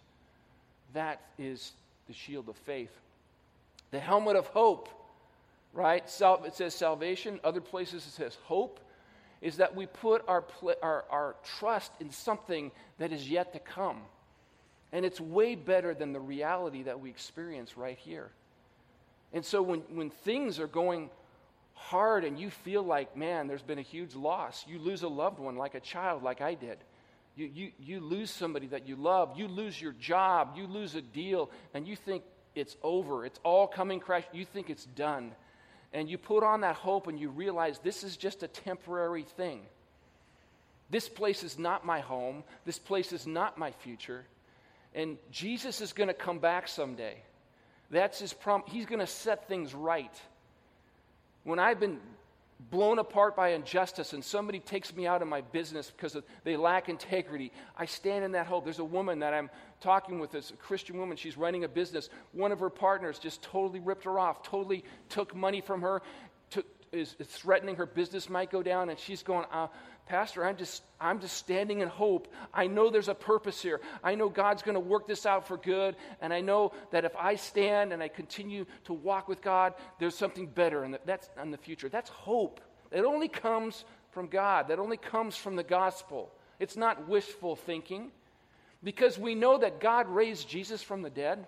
That 0.94 1.20
is 1.38 1.72
the 2.09 2.14
shield 2.14 2.48
of 2.48 2.57
faith. 2.57 2.90
The 3.90 4.00
helmet 4.00 4.37
of 4.37 4.46
hope, 4.48 4.88
right? 5.73 6.03
it 6.05 6.55
says 6.55 6.75
salvation. 6.75 7.41
Other 7.45 7.61
places 7.61 8.07
it 8.07 8.13
says 8.13 8.37
hope. 8.45 8.81
Is 9.41 9.57
that 9.57 9.75
we 9.75 9.87
put 9.87 10.23
our, 10.29 10.45
our, 10.83 11.05
our 11.11 11.37
trust 11.59 11.93
in 11.99 12.11
something 12.11 12.71
that 12.99 13.11
is 13.11 13.29
yet 13.29 13.55
to 13.55 13.59
come. 13.59 14.03
And 14.93 15.05
it's 15.07 15.21
way 15.21 15.55
better 15.55 15.95
than 15.95 16.13
the 16.13 16.21
reality 16.21 16.83
that 16.83 17.01
we 17.01 17.09
experience 17.09 17.77
right 17.77 17.97
here. 17.97 18.31
And 19.33 19.45
so 19.45 19.63
when, 19.63 19.81
when 19.95 20.11
things 20.11 20.59
are 20.59 20.67
going 20.67 21.09
hard 21.75 22.25
and 22.25 22.39
you 22.39 22.51
feel 22.51 22.83
like, 22.83 23.17
man, 23.17 23.47
there's 23.47 23.63
been 23.63 23.79
a 23.79 23.83
huge 23.83 24.15
loss. 24.15 24.65
You 24.69 24.79
lose 24.79 25.03
a 25.03 25.09
loved 25.09 25.39
one 25.39 25.57
like 25.57 25.75
a 25.75 25.81
child, 25.81 26.23
like 26.23 26.41
I 26.41 26.55
did. 26.55 26.79
You, 27.37 27.51
you, 27.55 27.71
you 27.79 28.01
lose 28.01 28.31
somebody 28.31 28.67
that 28.67 28.87
you 28.87 28.97
love. 28.97 29.39
You 29.39 29.49
lose 29.49 29.81
your 29.81 29.93
job. 29.93 30.55
You 30.57 30.67
lose 30.67 30.95
a 30.95 31.01
deal, 31.01 31.51
and 31.73 31.87
you 31.87 31.97
think 31.97 32.25
it's 32.55 32.77
over. 32.83 33.25
It's 33.25 33.41
all 33.45 33.67
coming 33.67 34.01
crash. 34.01 34.25
You 34.33 34.45
think 34.45 34.69
it's 34.69 34.85
done. 34.85 35.33
And 35.92 36.09
you 36.09 36.18
put 36.18 36.44
on 36.44 36.61
that 36.61 36.76
hope 36.76 37.07
and 37.09 37.18
you 37.18 37.29
realize 37.31 37.79
this 37.79 38.05
is 38.05 38.16
just 38.16 38.42
a 38.42 38.48
temporary 38.48 39.24
thing. 39.24 39.62
This 40.90 41.09
place 41.09 41.42
is 41.42 41.59
not 41.59 41.85
my 41.85 42.00
home. 42.00 42.42
This 42.64 42.79
place 42.79 43.12
is 43.12 43.26
not 43.26 43.59
my 43.59 43.70
future. 43.70 44.24
And 44.94 45.18
Jesus 45.31 45.81
is 45.81 45.92
going 45.92 46.09
to 46.09 46.14
come 46.14 46.38
back 46.38 46.68
someday. 46.68 47.16
That's 47.90 48.18
his 48.18 48.33
promise. 48.33 48.70
He's 48.70 48.87
going 48.87 49.00
to 49.00 49.07
set 49.07 49.48
things 49.48 49.74
right. 49.74 50.14
When 51.44 51.59
I've 51.59 51.81
been 51.81 51.98
blown 52.68 52.99
apart 52.99 53.35
by 53.35 53.51
injustice 53.51 54.12
and 54.12 54.23
somebody 54.23 54.59
takes 54.59 54.94
me 54.94 55.07
out 55.07 55.23
of 55.23 55.29
my 55.29 55.40
business 55.40 55.90
because 55.90 56.16
they 56.44 56.57
lack 56.57 56.88
integrity, 56.88 57.53
I 57.77 57.87
stand 57.87 58.25
in 58.25 58.33
that 58.33 58.46
hope. 58.46 58.64
There's 58.64 58.81
a 58.81 58.85
woman 58.85 59.20
that 59.20 59.33
I'm 59.33 59.49
talking 59.81 60.18
with, 60.18 60.33
this 60.33 60.53
Christian 60.59 60.99
woman. 60.99 61.16
She's 61.16 61.38
running 61.38 61.64
a 61.64 61.68
business. 61.68 62.11
One 62.33 62.53
of 62.53 62.61
her 62.61 62.68
partners 62.68 63.18
just 63.18 63.42
totally 63.42 63.81
ripped 63.81 64.05
her 64.05 64.18
off, 64.18 64.42
totally 64.42 64.85
took 65.09 65.35
money 65.35 65.61
from 65.61 65.81
her, 65.81 66.03
took, 66.51 66.66
is, 66.92 67.16
is 67.18 67.29
threatening 67.29 67.77
her 67.77 67.87
business 67.87 68.29
might 68.29 68.51
go 68.51 68.62
down, 68.62 68.90
and 68.90 68.99
she's 68.99 69.23
going, 69.23 69.46
uh, 69.51 69.68
Pastor, 70.11 70.44
I'm 70.44 70.57
just, 70.57 70.83
I'm 71.01 71.20
just 71.20 71.37
standing 71.37 71.83
in 71.83 71.88
hope. 71.88 72.27
I 72.53 72.66
know 72.66 72.90
there's 72.90 73.07
a 73.07 73.14
purpose 73.14 73.62
here. 73.62 73.81
I 74.03 74.16
know 74.16 74.29
God's 74.29 74.61
going 74.61 74.75
to 74.75 74.81
work 74.81 75.07
this 75.07 75.25
out 75.25 75.46
for 75.46 75.57
good. 75.57 75.94
And 76.20 76.33
I 76.33 76.40
know 76.40 76.73
that 76.90 77.05
if 77.05 77.14
I 77.14 77.37
stand 77.37 77.92
and 77.92 78.03
I 78.03 78.09
continue 78.09 78.66
to 78.87 78.92
walk 78.92 79.29
with 79.29 79.40
God, 79.40 79.73
there's 80.01 80.16
something 80.16 80.49
better. 80.49 80.83
And 80.83 80.99
that's 81.07 81.31
in 81.40 81.53
the 81.53 81.57
future. 81.57 81.88
That's 81.88 82.11
hope. 82.11 82.61
It 82.90 83.05
only 83.05 83.29
comes 83.29 83.85
from 84.11 84.27
God, 84.27 84.66
that 84.66 84.81
only 84.81 84.96
comes 84.96 85.37
from 85.37 85.55
the 85.55 85.62
gospel. 85.62 86.33
It's 86.59 86.77
not 86.77 87.09
wishful 87.09 87.55
thinking 87.55 88.11
because 88.83 89.16
we 89.16 89.37
know 89.37 89.59
that 89.59 89.79
God 89.79 90.09
raised 90.09 90.49
Jesus 90.49 90.83
from 90.83 91.03
the 91.03 91.11
dead. 91.11 91.46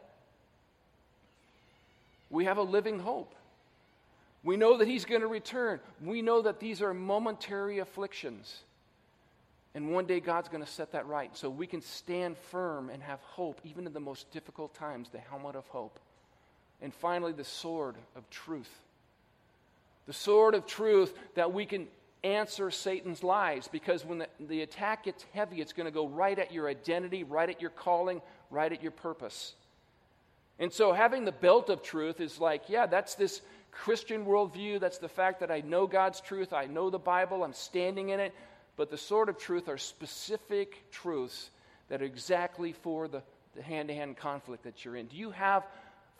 We 2.31 2.45
have 2.45 2.59
a 2.59 2.63
living 2.63 3.01
hope. 3.01 3.35
We 4.45 4.57
know 4.57 4.79
that 4.79 4.89
He's 4.89 5.05
going 5.05 5.21
to 5.21 5.27
return. 5.27 5.81
We 6.03 6.23
know 6.23 6.43
that 6.43 6.61
these 6.61 6.83
are 6.83 6.93
momentary 6.93 7.79
afflictions. 7.79 8.63
And 9.75 9.91
one 9.91 10.05
day 10.05 10.21
God's 10.21 10.49
going 10.49 10.63
to 10.65 10.71
set 10.71 10.93
that 10.93 11.07
right 11.07 11.35
so 11.37 11.49
we 11.49 11.67
can 11.67 11.81
stand 11.81 12.37
firm 12.37 12.91
and 12.91 13.03
have 13.03 13.21
hope, 13.21 13.61
even 13.65 13.87
in 13.87 13.93
the 13.93 14.01
most 14.01 14.31
difficult 14.31 14.75
times, 14.75 15.09
the 15.09 15.19
helmet 15.19 15.57
of 15.57 15.67
hope. 15.69 15.99
And 16.83 16.93
finally, 16.93 17.33
the 17.33 17.45
sword 17.45 17.97
of 18.17 18.29
truth. 18.29 18.71
The 20.07 20.13
sword 20.13 20.55
of 20.55 20.67
truth 20.67 21.15
that 21.37 21.53
we 21.53 21.65
can 21.65 21.87
answer 22.25 22.71
Satan's 22.71 23.23
lies 23.23 23.69
because 23.69 24.05
when 24.05 24.19
the, 24.19 24.29
the 24.41 24.63
attack 24.63 25.05
gets 25.05 25.25
heavy, 25.33 25.61
it's 25.61 25.73
going 25.73 25.87
to 25.87 25.93
go 25.93 26.07
right 26.07 26.39
at 26.39 26.53
your 26.53 26.69
identity, 26.69 27.25
right 27.25 27.49
at 27.49 27.61
your 27.61 27.71
calling, 27.71 28.21
right 28.51 28.73
at 28.73 28.83
your 28.83 28.93
purpose. 28.93 29.55
And 30.59 30.73
so 30.73 30.93
having 30.93 31.25
the 31.25 31.33
belt 31.33 31.71
of 31.71 31.83
truth 31.83 32.21
is 32.21 32.39
like, 32.39 32.69
yeah, 32.69 32.87
that's 32.87 33.15
this 33.15 33.41
Christian 33.73 34.25
worldview. 34.27 34.79
That's 34.79 34.99
the 34.99 35.09
fact 35.09 35.41
that 35.41 35.51
I 35.51 35.61
know 35.61 35.87
God's 35.87 36.21
truth, 36.21 36.53
I 36.53 36.67
know 36.67 36.91
the 36.91 36.99
Bible, 36.99 37.43
I'm 37.43 37.55
standing 37.55 38.11
in 38.11 38.21
it. 38.21 38.33
But 38.77 38.91
the 38.91 38.97
sword 38.97 39.29
of 39.29 39.37
truth 39.37 39.69
are 39.69 39.79
specific 39.79 40.91
truths 40.91 41.51
that 41.89 42.01
are 42.01 42.07
exactly 42.07 42.73
for 42.73 43.09
the 43.09 43.23
hand 43.63 43.89
to 43.89 43.95
hand 43.95 44.17
conflict 44.17 44.65
that 44.65 44.85
you're 44.85 44.97
in. 44.97 45.07
Do 45.07 45.17
you 45.17 45.31
have 45.33 45.67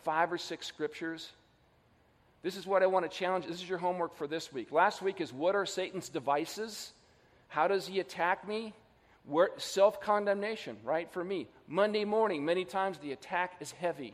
five 0.03 0.31
or 0.31 0.37
six 0.37 0.67
scriptures? 0.67 1.31
This 2.43 2.57
is 2.57 2.67
what 2.67 2.83
I 2.83 2.87
want 2.87 3.09
to 3.09 3.17
challenge. 3.17 3.47
This 3.47 3.61
is 3.61 3.67
your 3.67 3.79
homework 3.79 4.15
for 4.15 4.27
this 4.27 4.51
week. 4.53 4.71
Last 4.71 5.01
week 5.01 5.21
is 5.21 5.33
what 5.33 5.55
are 5.55 5.65
Satan's 5.65 6.09
devices? 6.09 6.91
How 7.47 7.67
does 7.67 7.87
he 7.87 7.99
attack 7.99 8.47
me? 8.47 8.73
Self 9.57 10.01
condemnation, 10.01 10.77
right? 10.83 11.09
For 11.11 11.23
me. 11.23 11.47
Monday 11.67 12.03
morning, 12.03 12.43
many 12.43 12.65
times 12.65 12.97
the 12.97 13.13
attack 13.13 13.53
is 13.61 13.71
heavy, 13.71 14.13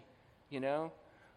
you 0.49 0.59
know? 0.59 0.91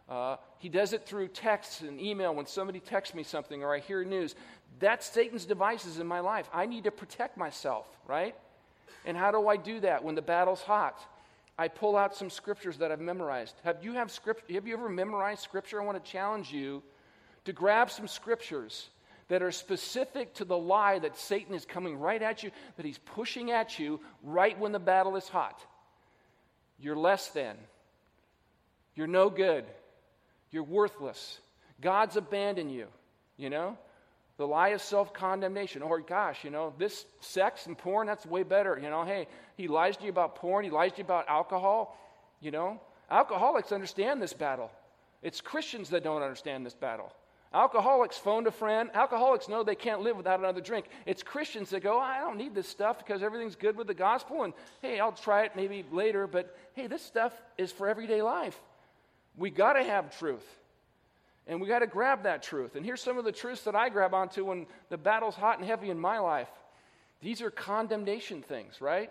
Uh, 0.08 0.36
he 0.58 0.68
does 0.68 0.92
it 0.92 1.06
through 1.06 1.28
text 1.28 1.82
and 1.82 2.00
email 2.00 2.34
when 2.34 2.46
somebody 2.46 2.80
texts 2.80 3.14
me 3.14 3.22
something 3.22 3.62
or 3.62 3.74
I 3.74 3.78
hear 3.78 4.04
news. 4.04 4.34
That's 4.78 5.06
Satan's 5.06 5.44
devices 5.44 5.98
in 5.98 6.06
my 6.06 6.20
life. 6.20 6.48
I 6.52 6.66
need 6.66 6.84
to 6.84 6.90
protect 6.90 7.36
myself, 7.36 7.86
right? 8.06 8.34
And 9.04 9.16
how 9.16 9.30
do 9.30 9.48
I 9.48 9.56
do 9.56 9.80
that 9.80 10.04
when 10.04 10.14
the 10.14 10.22
battle's 10.22 10.62
hot? 10.62 10.98
I 11.58 11.68
pull 11.68 11.96
out 11.96 12.16
some 12.16 12.30
scriptures 12.30 12.78
that 12.78 12.90
I've 12.90 13.00
memorized. 13.00 13.54
Have 13.64 13.84
you 13.84 13.92
have 13.94 14.10
script, 14.10 14.50
have 14.50 14.66
you 14.66 14.74
ever 14.74 14.88
memorized 14.88 15.42
scripture? 15.42 15.80
I 15.80 15.84
want 15.84 16.02
to 16.02 16.10
challenge 16.10 16.52
you 16.52 16.82
to 17.44 17.52
grab 17.52 17.90
some 17.90 18.08
scriptures 18.08 18.88
that 19.28 19.42
are 19.42 19.52
specific 19.52 20.34
to 20.34 20.44
the 20.44 20.56
lie 20.56 20.98
that 20.98 21.16
Satan 21.16 21.54
is 21.54 21.64
coming 21.64 21.98
right 21.98 22.20
at 22.20 22.42
you, 22.42 22.50
that 22.76 22.84
he's 22.84 22.98
pushing 22.98 23.50
at 23.50 23.78
you 23.78 24.00
right 24.22 24.58
when 24.58 24.72
the 24.72 24.78
battle 24.78 25.16
is 25.16 25.28
hot. 25.28 25.64
You're 26.78 26.96
less 26.96 27.28
than. 27.28 27.56
You're 28.94 29.06
no 29.06 29.30
good. 29.30 29.64
You're 30.52 30.62
worthless. 30.62 31.40
God's 31.80 32.16
abandoned 32.16 32.70
you, 32.70 32.86
you 33.36 33.50
know? 33.50 33.76
The 34.36 34.46
lie 34.46 34.68
of 34.68 34.80
self 34.80 35.12
condemnation. 35.12 35.82
Or, 35.82 36.00
gosh, 36.00 36.44
you 36.44 36.50
know, 36.50 36.72
this 36.78 37.04
sex 37.20 37.66
and 37.66 37.76
porn, 37.76 38.06
that's 38.06 38.24
way 38.24 38.42
better. 38.42 38.78
You 38.80 38.90
know, 38.90 39.04
hey, 39.04 39.26
he 39.56 39.68
lies 39.68 39.96
to 39.96 40.04
you 40.04 40.10
about 40.10 40.36
porn, 40.36 40.64
he 40.64 40.70
lies 40.70 40.92
to 40.92 40.98
you 40.98 41.04
about 41.04 41.28
alcohol. 41.28 41.98
You 42.40 42.50
know, 42.50 42.80
alcoholics 43.10 43.72
understand 43.72 44.22
this 44.22 44.32
battle. 44.32 44.70
It's 45.22 45.40
Christians 45.40 45.90
that 45.90 46.02
don't 46.02 46.22
understand 46.22 46.66
this 46.66 46.74
battle. 46.74 47.12
Alcoholics 47.54 48.16
phoned 48.16 48.46
a 48.46 48.50
friend. 48.50 48.90
Alcoholics 48.94 49.48
know 49.48 49.62
they 49.62 49.74
can't 49.74 50.00
live 50.00 50.16
without 50.16 50.38
another 50.38 50.62
drink. 50.62 50.86
It's 51.04 51.22
Christians 51.22 51.70
that 51.70 51.82
go, 51.82 51.98
I 51.98 52.18
don't 52.18 52.38
need 52.38 52.54
this 52.54 52.66
stuff 52.66 52.98
because 52.98 53.22
everything's 53.22 53.56
good 53.56 53.76
with 53.76 53.86
the 53.86 53.94
gospel, 53.94 54.42
and 54.42 54.54
hey, 54.80 54.98
I'll 54.98 55.12
try 55.12 55.44
it 55.44 55.52
maybe 55.54 55.84
later, 55.92 56.26
but 56.26 56.56
hey, 56.74 56.86
this 56.86 57.02
stuff 57.02 57.32
is 57.58 57.70
for 57.70 57.88
everyday 57.88 58.22
life. 58.22 58.58
We 59.36 59.50
got 59.50 59.74
to 59.74 59.82
have 59.82 60.16
truth. 60.18 60.46
And 61.46 61.60
we 61.60 61.66
got 61.66 61.80
to 61.80 61.86
grab 61.86 62.22
that 62.22 62.42
truth. 62.42 62.76
And 62.76 62.84
here's 62.84 63.00
some 63.00 63.18
of 63.18 63.24
the 63.24 63.32
truths 63.32 63.62
that 63.62 63.74
I 63.74 63.88
grab 63.88 64.14
onto 64.14 64.44
when 64.44 64.66
the 64.90 64.96
battle's 64.96 65.34
hot 65.34 65.58
and 65.58 65.66
heavy 65.66 65.90
in 65.90 65.98
my 65.98 66.18
life. 66.18 66.48
These 67.20 67.42
are 67.42 67.50
condemnation 67.50 68.42
things, 68.42 68.80
right? 68.80 69.10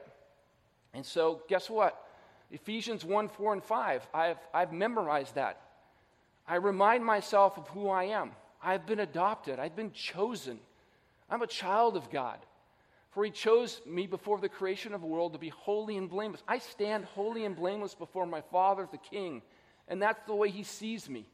And 0.93 1.05
so, 1.05 1.41
guess 1.47 1.69
what? 1.69 2.05
Ephesians 2.51 3.05
1 3.05 3.29
4 3.29 3.53
and 3.53 3.63
5, 3.63 4.07
I've, 4.13 4.37
I've 4.53 4.73
memorized 4.73 5.35
that. 5.35 5.61
I 6.47 6.55
remind 6.55 7.05
myself 7.05 7.57
of 7.57 7.67
who 7.69 7.89
I 7.89 8.05
am. 8.05 8.31
I've 8.61 8.85
been 8.85 8.99
adopted, 8.99 9.59
I've 9.59 9.75
been 9.75 9.91
chosen. 9.91 10.59
I'm 11.29 11.41
a 11.41 11.47
child 11.47 11.95
of 11.95 12.09
God. 12.11 12.37
For 13.11 13.25
he 13.25 13.31
chose 13.31 13.81
me 13.85 14.07
before 14.07 14.39
the 14.39 14.49
creation 14.49 14.93
of 14.93 15.01
the 15.01 15.07
world 15.07 15.33
to 15.33 15.39
be 15.39 15.49
holy 15.49 15.97
and 15.97 16.09
blameless. 16.09 16.43
I 16.47 16.59
stand 16.59 17.05
holy 17.05 17.45
and 17.45 17.55
blameless 17.55 17.93
before 17.93 18.25
my 18.25 18.41
Father, 18.41 18.87
the 18.89 18.97
King. 18.97 19.41
And 19.91 20.01
that's 20.01 20.25
the 20.25 20.33
way 20.33 20.49
he 20.49 20.63
sees 20.63 21.09
me. 21.09 21.25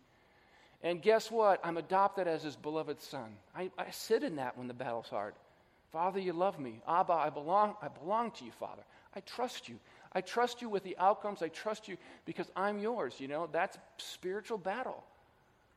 And 0.81 0.99
guess 0.99 1.29
what? 1.29 1.61
I'm 1.63 1.77
adopted 1.77 2.27
as 2.27 2.41
his 2.41 2.55
beloved 2.55 2.99
son. 2.99 3.35
I, 3.55 3.69
I 3.77 3.91
sit 3.91 4.23
in 4.23 4.37
that 4.37 4.57
when 4.57 4.67
the 4.67 4.73
battle's 4.73 5.09
hard. 5.09 5.35
Father, 5.91 6.19
you 6.19 6.33
love 6.33 6.59
me. 6.59 6.81
Abba, 6.87 7.13
I 7.13 7.29
belong, 7.29 7.75
I 7.83 7.87
belong 7.87 8.31
to 8.31 8.45
you, 8.45 8.51
Father. 8.51 8.81
I 9.15 9.19
trust 9.21 9.69
you. 9.69 9.77
I 10.11 10.21
trust 10.21 10.61
you 10.61 10.69
with 10.69 10.83
the 10.83 10.97
outcomes. 10.97 11.43
I 11.43 11.49
trust 11.49 11.87
you 11.87 11.97
because 12.25 12.49
I'm 12.55 12.79
yours. 12.79 13.15
You 13.19 13.27
know, 13.27 13.47
that's 13.51 13.77
spiritual 13.97 14.57
battle. 14.57 15.03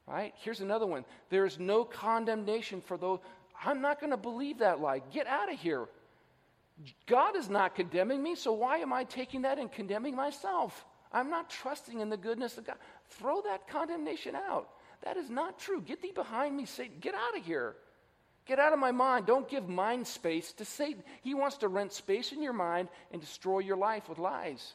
Right? 0.07 0.33
Here's 0.39 0.61
another 0.61 0.87
one. 0.87 1.05
There 1.29 1.45
is 1.45 1.59
no 1.59 1.85
condemnation 1.85 2.81
for 2.81 2.97
those. 2.97 3.21
I'm 3.63 3.83
not 3.83 4.01
going 4.01 4.11
to 4.11 4.17
believe 4.17 4.59
that 4.59 4.81
lie. 4.81 5.03
Get 5.13 5.27
out 5.27 5.53
of 5.53 5.61
here. 5.61 5.87
God 7.07 7.37
is 7.37 7.51
not 7.51 7.75
condemning 7.75 8.23
me, 8.23 8.35
so 8.37 8.53
why 8.53 8.79
am 8.79 8.91
I 8.91 9.05
taking 9.05 9.43
that 9.43 9.59
and 9.59 9.71
condemning 9.71 10.17
myself? 10.17 10.87
I'm 11.13 11.31
not 11.31 11.51
trusting 11.51 12.01
in 12.01 12.09
the 12.09 12.17
goodness 12.17 12.59
of 12.59 12.67
God. 12.67 12.77
Throw 13.11 13.43
that 13.43 13.69
condemnation 13.69 14.35
out. 14.35 14.69
That 15.03 15.17
is 15.17 15.31
not 15.31 15.59
true. 15.59 15.81
Get 15.81 16.03
thee 16.03 16.13
behind 16.15 16.57
me, 16.57 16.67
Satan. 16.67 16.97
Get 17.01 17.15
out 17.15 17.37
of 17.37 17.45
here. 17.45 17.75
Get 18.47 18.59
out 18.59 18.73
of 18.73 18.79
my 18.79 18.93
mind. 18.93 19.27
Don't 19.27 19.49
give 19.49 19.69
mind 19.69 20.07
space 20.07 20.53
to 20.55 20.65
Satan. 20.65 21.03
He 21.23 21.35
wants 21.35 21.59
to 21.59 21.69
rent 21.69 21.93
space 21.93 22.33
in 22.33 22.43
your 22.43 22.53
mind 22.53 22.89
and 23.13 23.21
destroy 23.21 23.61
your 23.61 23.77
life 23.77 24.09
with 24.09 24.19
lies. 24.19 24.75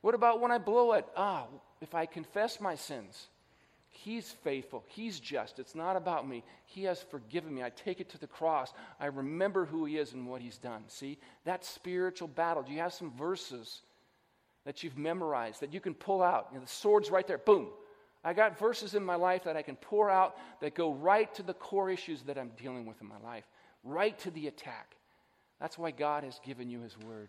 What 0.00 0.14
about 0.14 0.40
when 0.40 0.50
I 0.50 0.58
blow 0.58 0.92
it? 0.92 1.06
Ah, 1.16 1.46
if 1.80 1.94
I 1.94 2.06
confess 2.06 2.60
my 2.60 2.74
sins, 2.74 3.28
He's 3.88 4.30
faithful. 4.30 4.84
He's 4.88 5.20
just. 5.20 5.58
It's 5.58 5.74
not 5.74 5.96
about 5.96 6.28
me. 6.28 6.42
He 6.66 6.82
has 6.84 7.00
forgiven 7.00 7.54
me. 7.54 7.62
I 7.62 7.70
take 7.70 8.00
it 8.00 8.10
to 8.10 8.18
the 8.18 8.26
cross. 8.26 8.72
I 8.98 9.06
remember 9.06 9.64
who 9.64 9.84
He 9.84 9.96
is 9.96 10.12
and 10.12 10.26
what 10.26 10.42
He's 10.42 10.58
done. 10.58 10.82
See, 10.88 11.18
that 11.44 11.64
spiritual 11.64 12.28
battle. 12.28 12.62
Do 12.62 12.72
you 12.72 12.80
have 12.80 12.92
some 12.92 13.12
verses 13.12 13.82
that 14.64 14.82
you've 14.82 14.96
memorized 14.96 15.60
that 15.60 15.72
you 15.72 15.80
can 15.80 15.94
pull 15.94 16.22
out. 16.22 16.48
You 16.50 16.58
know, 16.58 16.64
the 16.64 16.70
sword's 16.70 17.10
right 17.10 17.26
there. 17.26 17.38
Boom. 17.38 17.68
I 18.24 18.32
got 18.32 18.58
verses 18.58 18.94
in 18.94 19.04
my 19.04 19.16
life 19.16 19.44
that 19.44 19.56
I 19.56 19.62
can 19.62 19.76
pour 19.76 20.10
out 20.10 20.36
that 20.60 20.74
go 20.74 20.94
right 20.94 21.32
to 21.34 21.42
the 21.42 21.52
core 21.52 21.90
issues 21.90 22.22
that 22.22 22.38
I'm 22.38 22.52
dealing 22.56 22.86
with 22.86 23.00
in 23.02 23.06
my 23.06 23.18
life, 23.22 23.44
right 23.82 24.18
to 24.20 24.30
the 24.30 24.46
attack. 24.46 24.96
That's 25.60 25.76
why 25.76 25.90
God 25.90 26.24
has 26.24 26.40
given 26.44 26.70
you 26.70 26.80
His 26.80 26.96
Word. 26.98 27.28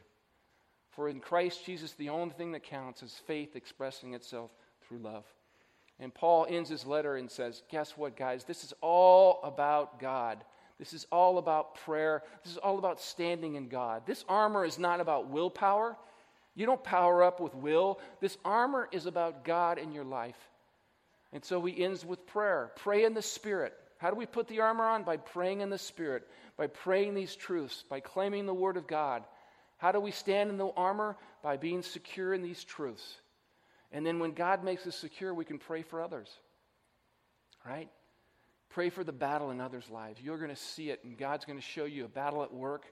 For 0.91 1.09
in 1.09 1.19
Christ 1.19 1.65
Jesus, 1.65 1.91
the 1.93 2.09
only 2.09 2.33
thing 2.33 2.53
that 2.53 2.63
counts 2.63 3.03
is 3.03 3.21
faith 3.27 3.57
expressing 3.57 4.13
itself 4.13 4.51
through 4.87 4.99
love. 4.99 5.25
And 5.99 6.13
Paul 6.13 6.45
ends 6.49 6.69
his 6.69 6.85
letter 6.85 7.15
and 7.17 7.29
says, 7.29 7.63
Guess 7.69 7.97
what, 7.97 8.15
guys? 8.15 8.43
This 8.43 8.63
is 8.63 8.73
all 8.81 9.39
about 9.43 9.99
God. 9.99 10.43
This 10.77 10.93
is 10.93 11.05
all 11.11 11.37
about 11.37 11.75
prayer. 11.75 12.23
This 12.43 12.51
is 12.51 12.57
all 12.57 12.77
about 12.77 12.99
standing 12.99 13.55
in 13.55 13.69
God. 13.69 14.03
This 14.05 14.25
armor 14.27 14.65
is 14.65 14.77
not 14.77 14.99
about 14.99 15.29
willpower. 15.29 15.97
You 16.55 16.65
don't 16.65 16.83
power 16.83 17.21
up 17.21 17.39
with 17.39 17.53
will. 17.53 17.99
This 18.21 18.37
armor 18.45 18.87
is 18.91 19.05
about 19.05 19.43
God 19.43 19.77
in 19.77 19.91
your 19.91 20.05
life. 20.05 20.37
And 21.33 21.43
so 21.43 21.63
he 21.63 21.83
ends 21.83 22.05
with 22.05 22.25
prayer. 22.27 22.71
Pray 22.77 23.03
in 23.03 23.13
the 23.13 23.21
Spirit. 23.21 23.73
How 23.97 24.09
do 24.09 24.15
we 24.15 24.25
put 24.25 24.47
the 24.47 24.61
armor 24.61 24.85
on? 24.85 25.03
By 25.03 25.17
praying 25.17 25.61
in 25.61 25.69
the 25.69 25.77
Spirit, 25.77 26.27
by 26.57 26.67
praying 26.67 27.13
these 27.13 27.35
truths, 27.35 27.83
by 27.89 27.99
claiming 27.99 28.45
the 28.45 28.53
Word 28.53 28.77
of 28.77 28.87
God. 28.87 29.23
How 29.77 29.91
do 29.91 29.99
we 29.99 30.11
stand 30.11 30.49
in 30.49 30.57
the 30.57 30.69
armor? 30.69 31.17
By 31.43 31.57
being 31.57 31.81
secure 31.81 32.33
in 32.33 32.41
these 32.41 32.63
truths. 32.63 33.17
And 33.91 34.05
then 34.05 34.19
when 34.19 34.31
God 34.31 34.63
makes 34.63 34.87
us 34.87 34.95
secure, 34.95 35.33
we 35.33 35.45
can 35.45 35.59
pray 35.59 35.81
for 35.81 36.01
others. 36.01 36.29
Right? 37.65 37.89
Pray 38.69 38.89
for 38.89 39.03
the 39.03 39.11
battle 39.11 39.51
in 39.51 39.59
others' 39.59 39.89
lives. 39.89 40.21
You're 40.21 40.37
going 40.37 40.49
to 40.49 40.55
see 40.55 40.89
it, 40.89 41.03
and 41.03 41.17
God's 41.17 41.45
going 41.45 41.59
to 41.59 41.65
show 41.65 41.85
you 41.85 42.05
a 42.05 42.09
battle 42.09 42.43
at 42.43 42.53
work 42.53 42.85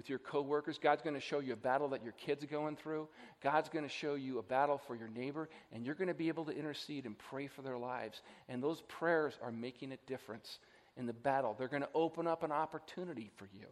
with 0.00 0.08
your 0.08 0.18
coworkers. 0.18 0.78
God's 0.78 1.02
going 1.02 1.12
to 1.12 1.20
show 1.20 1.40
you 1.40 1.52
a 1.52 1.56
battle 1.56 1.88
that 1.90 2.02
your 2.02 2.14
kids 2.14 2.42
are 2.42 2.46
going 2.46 2.74
through. 2.74 3.06
God's 3.42 3.68
going 3.68 3.84
to 3.84 3.90
show 3.90 4.14
you 4.14 4.38
a 4.38 4.42
battle 4.42 4.78
for 4.78 4.96
your 4.96 5.08
neighbor, 5.08 5.50
and 5.74 5.84
you're 5.84 5.94
going 5.94 6.08
to 6.08 6.14
be 6.14 6.28
able 6.28 6.46
to 6.46 6.52
intercede 6.52 7.04
and 7.04 7.18
pray 7.18 7.48
for 7.48 7.60
their 7.60 7.76
lives. 7.76 8.22
And 8.48 8.62
those 8.62 8.80
prayers 8.88 9.34
are 9.42 9.52
making 9.52 9.92
a 9.92 9.98
difference 10.06 10.58
in 10.96 11.04
the 11.04 11.12
battle. 11.12 11.54
They're 11.58 11.68
going 11.68 11.82
to 11.82 11.88
open 11.94 12.26
up 12.26 12.42
an 12.42 12.50
opportunity 12.50 13.30
for 13.36 13.46
you. 13.52 13.66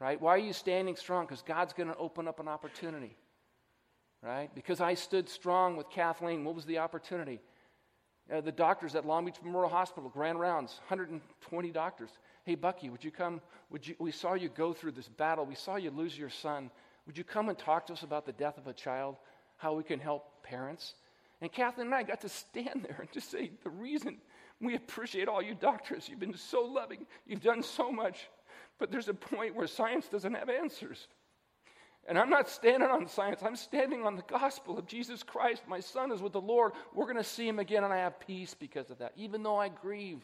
Right? 0.00 0.18
Why 0.18 0.30
are 0.30 0.38
you 0.38 0.54
standing 0.54 0.96
strong? 0.96 1.26
Because 1.26 1.42
God's 1.42 1.74
going 1.74 1.90
to 1.90 1.96
open 1.96 2.26
up 2.26 2.40
an 2.40 2.48
opportunity. 2.48 3.14
Right? 4.22 4.48
Because 4.54 4.80
I 4.80 4.94
stood 4.94 5.28
strong 5.28 5.76
with 5.76 5.90
Kathleen, 5.90 6.42
what 6.42 6.54
was 6.54 6.64
the 6.64 6.78
opportunity? 6.78 7.42
Uh, 8.32 8.40
the 8.40 8.52
doctors 8.52 8.94
at 8.94 9.04
Long 9.04 9.26
Beach 9.26 9.36
Memorial 9.44 9.70
Hospital, 9.70 10.08
grand 10.08 10.40
rounds, 10.40 10.80
120 10.88 11.70
doctors. 11.70 12.10
Hey, 12.48 12.54
Bucky, 12.54 12.88
would 12.88 13.04
you 13.04 13.10
come? 13.10 13.42
Would 13.68 13.86
you, 13.86 13.94
we 13.98 14.10
saw 14.10 14.32
you 14.32 14.48
go 14.48 14.72
through 14.72 14.92
this 14.92 15.06
battle. 15.06 15.44
We 15.44 15.54
saw 15.54 15.76
you 15.76 15.90
lose 15.90 16.16
your 16.16 16.30
son. 16.30 16.70
Would 17.06 17.18
you 17.18 17.22
come 17.22 17.50
and 17.50 17.58
talk 17.58 17.88
to 17.88 17.92
us 17.92 18.04
about 18.04 18.24
the 18.24 18.32
death 18.32 18.56
of 18.56 18.66
a 18.66 18.72
child, 18.72 19.16
how 19.58 19.74
we 19.74 19.82
can 19.82 20.00
help 20.00 20.42
parents? 20.42 20.94
And 21.42 21.52
Kathleen 21.52 21.88
and 21.88 21.94
I 21.94 22.04
got 22.04 22.22
to 22.22 22.30
stand 22.30 22.86
there 22.88 22.96
and 23.00 23.12
just 23.12 23.30
say, 23.30 23.50
the 23.62 23.68
reason 23.68 24.16
we 24.62 24.76
appreciate 24.76 25.28
all 25.28 25.42
you 25.42 25.54
doctors, 25.54 26.08
you've 26.08 26.20
been 26.20 26.34
so 26.38 26.62
loving, 26.62 27.04
you've 27.26 27.42
done 27.42 27.62
so 27.62 27.92
much, 27.92 28.30
but 28.78 28.90
there's 28.90 29.08
a 29.08 29.14
point 29.14 29.54
where 29.54 29.66
science 29.66 30.08
doesn't 30.08 30.32
have 30.32 30.48
answers. 30.48 31.06
And 32.08 32.18
I'm 32.18 32.30
not 32.30 32.48
standing 32.48 32.88
on 32.88 33.08
science, 33.08 33.42
I'm 33.42 33.56
standing 33.56 34.06
on 34.06 34.16
the 34.16 34.22
gospel 34.22 34.78
of 34.78 34.86
Jesus 34.86 35.22
Christ. 35.22 35.64
My 35.68 35.80
son 35.80 36.12
is 36.12 36.22
with 36.22 36.32
the 36.32 36.40
Lord. 36.40 36.72
We're 36.94 37.04
going 37.04 37.16
to 37.18 37.24
see 37.24 37.46
him 37.46 37.58
again, 37.58 37.84
and 37.84 37.92
I 37.92 37.98
have 37.98 38.18
peace 38.18 38.56
because 38.58 38.88
of 38.88 39.00
that, 39.00 39.12
even 39.16 39.42
though 39.42 39.58
I 39.58 39.68
grieve. 39.68 40.22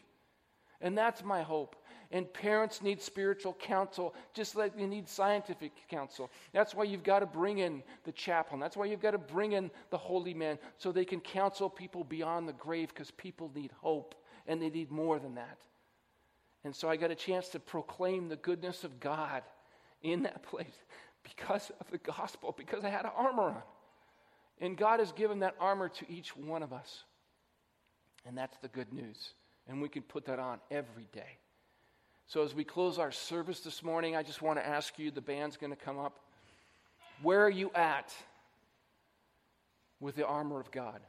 And 0.81 0.97
that's 0.97 1.23
my 1.23 1.41
hope. 1.41 1.75
And 2.11 2.31
parents 2.31 2.81
need 2.81 3.01
spiritual 3.01 3.53
counsel 3.53 4.13
just 4.33 4.55
like 4.55 4.77
they 4.77 4.85
need 4.85 5.09
scientific 5.09 5.71
counsel. 5.89 6.29
That's 6.53 6.73
why 6.73 6.83
you've 6.83 7.03
got 7.03 7.19
to 7.19 7.25
bring 7.25 7.59
in 7.59 7.83
the 8.03 8.11
chaplain. 8.11 8.59
That's 8.59 8.77
why 8.77 8.85
you've 8.85 9.01
got 9.01 9.11
to 9.11 9.17
bring 9.17 9.53
in 9.53 9.71
the 9.89 9.97
holy 9.97 10.33
man 10.33 10.59
so 10.77 10.91
they 10.91 11.05
can 11.05 11.19
counsel 11.19 11.69
people 11.69 12.03
beyond 12.03 12.47
the 12.47 12.53
grave 12.53 12.89
because 12.89 13.11
people 13.11 13.51
need 13.55 13.71
hope 13.81 14.15
and 14.47 14.61
they 14.61 14.69
need 14.69 14.91
more 14.91 15.19
than 15.19 15.35
that. 15.35 15.57
And 16.63 16.75
so 16.75 16.89
I 16.89 16.95
got 16.95 17.11
a 17.11 17.15
chance 17.15 17.49
to 17.49 17.59
proclaim 17.59 18.27
the 18.27 18.35
goodness 18.37 18.83
of 18.83 18.99
God 18.99 19.43
in 20.01 20.23
that 20.23 20.43
place 20.43 20.75
because 21.23 21.71
of 21.79 21.89
the 21.91 21.97
gospel, 21.97 22.53
because 22.57 22.83
I 22.83 22.89
had 22.89 23.05
armor 23.15 23.43
on. 23.43 23.61
And 24.61 24.77
God 24.77 24.99
has 24.99 25.11
given 25.11 25.39
that 25.39 25.55
armor 25.59 25.89
to 25.89 26.11
each 26.11 26.35
one 26.35 26.63
of 26.63 26.71
us. 26.71 27.03
And 28.25 28.37
that's 28.37 28.57
the 28.59 28.67
good 28.67 28.93
news. 28.93 29.33
And 29.67 29.81
we 29.81 29.89
can 29.89 30.01
put 30.01 30.25
that 30.25 30.39
on 30.39 30.59
every 30.71 31.07
day. 31.11 31.37
So 32.27 32.43
as 32.43 32.55
we 32.55 32.63
close 32.63 32.97
our 32.97 33.11
service 33.11 33.59
this 33.59 33.83
morning, 33.83 34.15
I 34.15 34.23
just 34.23 34.41
want 34.41 34.57
to 34.57 34.65
ask 34.65 34.97
you 34.97 35.11
the 35.11 35.21
band's 35.21 35.57
going 35.57 35.71
to 35.71 35.77
come 35.77 35.99
up. 35.99 36.19
Where 37.21 37.43
are 37.43 37.49
you 37.49 37.71
at 37.75 38.13
with 39.99 40.15
the 40.15 40.25
armor 40.25 40.59
of 40.59 40.71
God? 40.71 40.99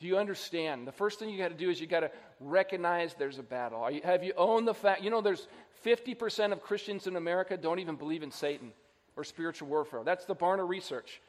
Do 0.00 0.08
you 0.08 0.18
understand? 0.18 0.86
The 0.86 0.92
first 0.92 1.18
thing 1.18 1.30
you 1.30 1.38
got 1.38 1.48
to 1.48 1.54
do 1.54 1.70
is 1.70 1.80
you 1.80 1.86
got 1.86 2.00
to 2.00 2.10
recognize 2.40 3.14
there's 3.14 3.38
a 3.38 3.42
battle. 3.42 3.88
You, 3.90 4.00
have 4.04 4.24
you 4.24 4.32
owned 4.36 4.66
the 4.66 4.74
fact? 4.74 5.02
You 5.02 5.10
know, 5.10 5.20
there's 5.20 5.46
50% 5.84 6.52
of 6.52 6.60
Christians 6.60 7.06
in 7.06 7.16
America 7.16 7.56
don't 7.56 7.78
even 7.78 7.94
believe 7.94 8.22
in 8.22 8.32
Satan 8.32 8.72
or 9.16 9.22
spiritual 9.22 9.68
warfare. 9.68 10.02
That's 10.04 10.24
the 10.24 10.34
Barna 10.34 10.68
research. 10.68 11.20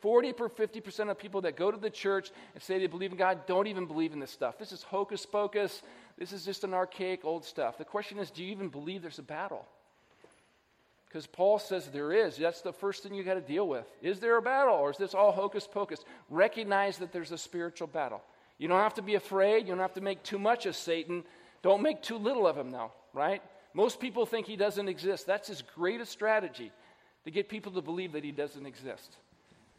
40 0.00 0.32
or 0.40 0.48
50% 0.48 1.10
of 1.10 1.18
people 1.18 1.42
that 1.42 1.56
go 1.56 1.70
to 1.70 1.76
the 1.76 1.90
church 1.90 2.30
and 2.54 2.62
say 2.62 2.78
they 2.78 2.86
believe 2.86 3.12
in 3.12 3.18
God 3.18 3.46
don't 3.46 3.66
even 3.66 3.86
believe 3.86 4.12
in 4.12 4.20
this 4.20 4.30
stuff. 4.30 4.58
This 4.58 4.72
is 4.72 4.82
hocus 4.82 5.24
pocus. 5.26 5.82
This 6.22 6.32
is 6.32 6.44
just 6.44 6.62
an 6.62 6.72
archaic 6.72 7.24
old 7.24 7.44
stuff. 7.44 7.78
The 7.78 7.84
question 7.84 8.20
is 8.20 8.30
do 8.30 8.44
you 8.44 8.52
even 8.52 8.68
believe 8.68 9.02
there's 9.02 9.18
a 9.18 9.24
battle? 9.24 9.66
Because 11.08 11.26
Paul 11.26 11.58
says 11.58 11.88
there 11.88 12.12
is. 12.12 12.36
That's 12.36 12.60
the 12.60 12.72
first 12.72 13.02
thing 13.02 13.12
you 13.12 13.24
got 13.24 13.34
to 13.34 13.40
deal 13.40 13.66
with. 13.66 13.84
Is 14.02 14.20
there 14.20 14.36
a 14.36 14.40
battle 14.40 14.76
or 14.76 14.92
is 14.92 14.96
this 14.96 15.14
all 15.14 15.32
hocus 15.32 15.66
pocus? 15.66 15.98
Recognize 16.30 16.98
that 16.98 17.12
there's 17.12 17.32
a 17.32 17.38
spiritual 17.38 17.88
battle. 17.88 18.22
You 18.58 18.68
don't 18.68 18.78
have 18.78 18.94
to 18.94 19.02
be 19.02 19.16
afraid. 19.16 19.66
You 19.66 19.72
don't 19.72 19.80
have 19.80 19.94
to 19.94 20.00
make 20.00 20.22
too 20.22 20.38
much 20.38 20.64
of 20.66 20.76
Satan. 20.76 21.24
Don't 21.60 21.82
make 21.82 22.02
too 22.02 22.18
little 22.18 22.46
of 22.46 22.56
him 22.56 22.70
though, 22.70 22.92
right? 23.12 23.42
Most 23.74 23.98
people 23.98 24.24
think 24.24 24.46
he 24.46 24.54
doesn't 24.54 24.88
exist. 24.88 25.26
That's 25.26 25.48
his 25.48 25.64
greatest 25.74 26.12
strategy 26.12 26.70
to 27.24 27.32
get 27.32 27.48
people 27.48 27.72
to 27.72 27.82
believe 27.82 28.12
that 28.12 28.22
he 28.22 28.30
doesn't 28.30 28.64
exist. 28.64 29.16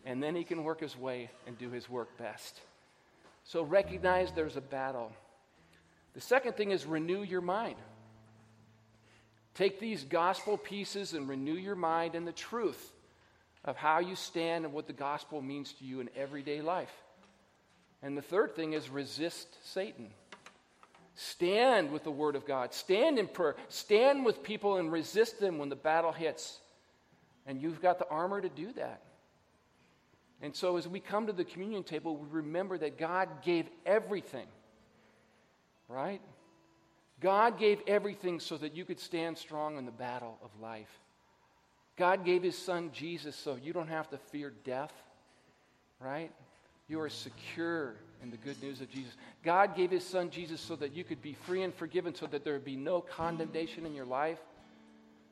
And 0.05 0.21
then 0.21 0.35
he 0.35 0.43
can 0.43 0.65
work 0.65 0.81
his 0.81 0.97
way 0.97 1.29
and 1.47 1.57
do 1.57 1.69
his 1.69 1.89
work 1.89 2.17
best. 2.17 2.59
So 3.45 3.63
recognize 3.63 4.33
there's 4.33 4.57
a 4.57 4.61
battle. 4.61 5.13
The 6.14 6.22
second 6.22 6.55
thing 6.55 6.72
is 6.72 6.86
renew 6.86 7.24
your 7.24 7.41
mind. 7.41 7.76
Take 9.55 9.80
these 9.80 10.03
gospel 10.03 10.57
pieces 10.57 11.14
and 11.14 11.30
renew 11.30 11.53
your 11.53 11.76
mind 11.76 12.16
in 12.16 12.26
the 12.26 12.32
truth 12.32 12.91
of 13.66 13.78
how 13.78 13.99
you 13.99 14.16
stand 14.16 14.66
and 14.66 14.74
what 14.74 14.88
the 14.88 14.93
gospel 14.93 15.41
means 15.41 15.74
to 15.74 15.86
you 15.86 15.99
in 15.99 16.09
everyday 16.16 16.61
life. 16.61 16.93
And 18.01 18.18
the 18.18 18.22
third 18.22 18.55
thing 18.55 18.74
is 18.74 18.89
resist 18.89 19.47
Satan. 19.64 20.09
Stand 21.16 21.91
with 21.91 22.03
the 22.03 22.11
Word 22.11 22.36
of 22.36 22.45
God. 22.45 22.74
Stand 22.74 23.20
in 23.20 23.28
prayer. 23.28 23.55
Stand 23.70 24.26
with 24.26 24.43
people 24.43 24.78
and 24.78 24.91
resist 24.91 25.39
them 25.39 25.59
when 25.59 25.70
the 25.70 25.76
battle 25.76 26.11
hits. 26.11 26.59
And 27.45 27.61
you've 27.61 27.82
got 27.82 27.99
the 27.99 28.09
armor 28.09 28.41
to 28.41 28.49
do 28.49 28.72
that. 28.74 29.01
And 30.41 30.55
so 30.55 30.76
as 30.76 30.88
we 30.88 30.99
come 30.99 31.28
to 31.28 31.34
the 31.34 31.45
communion 31.45 31.84
table, 31.84 32.18
we 32.18 32.28
remember 32.30 32.78
that 32.78 32.97
God 32.97 33.30
gave 33.43 33.68
everything, 33.86 34.47
right? 35.88 36.21
God 37.19 37.57
gave 37.57 37.79
everything 37.88 38.39
so 38.39 38.57
that 38.57 38.75
you 38.75 38.86
could 38.86 38.99
stand 38.99 39.38
strong 39.38 39.77
in 39.77 39.86
the 39.86 39.91
battle 39.91 40.38
of 40.43 40.49
life. 40.61 40.99
God 41.95 42.25
gave 42.25 42.43
his 42.43 42.57
son 42.57 42.89
Jesus 42.91 43.36
so 43.36 43.57
you 43.61 43.71
don't 43.71 43.88
have 43.88 44.09
to 44.09 44.17
fear 44.17 44.51
death, 44.63 44.93
right? 45.99 46.31
You 46.88 46.99
are 46.99 47.09
secure 47.09 47.95
in 48.21 48.31
the 48.31 48.38
good 48.38 48.61
news 48.61 48.81
of 48.81 48.89
Jesus. 48.89 49.13
God 49.43 49.75
gave 49.75 49.91
his 49.91 50.05
son 50.05 50.29
Jesus 50.29 50.59
so 50.59 50.75
that 50.77 50.93
you 50.93 51.03
could 51.03 51.21
be 51.21 51.34
free 51.34 51.63
and 51.63 51.73
forgiven, 51.73 52.13
so 52.15 52.25
that 52.27 52.43
there 52.43 52.53
would 52.53 52.65
be 52.65 52.75
no 52.75 52.99
condemnation 53.01 53.86
in 53.86 53.93
your 53.93 54.05
life, 54.05 54.39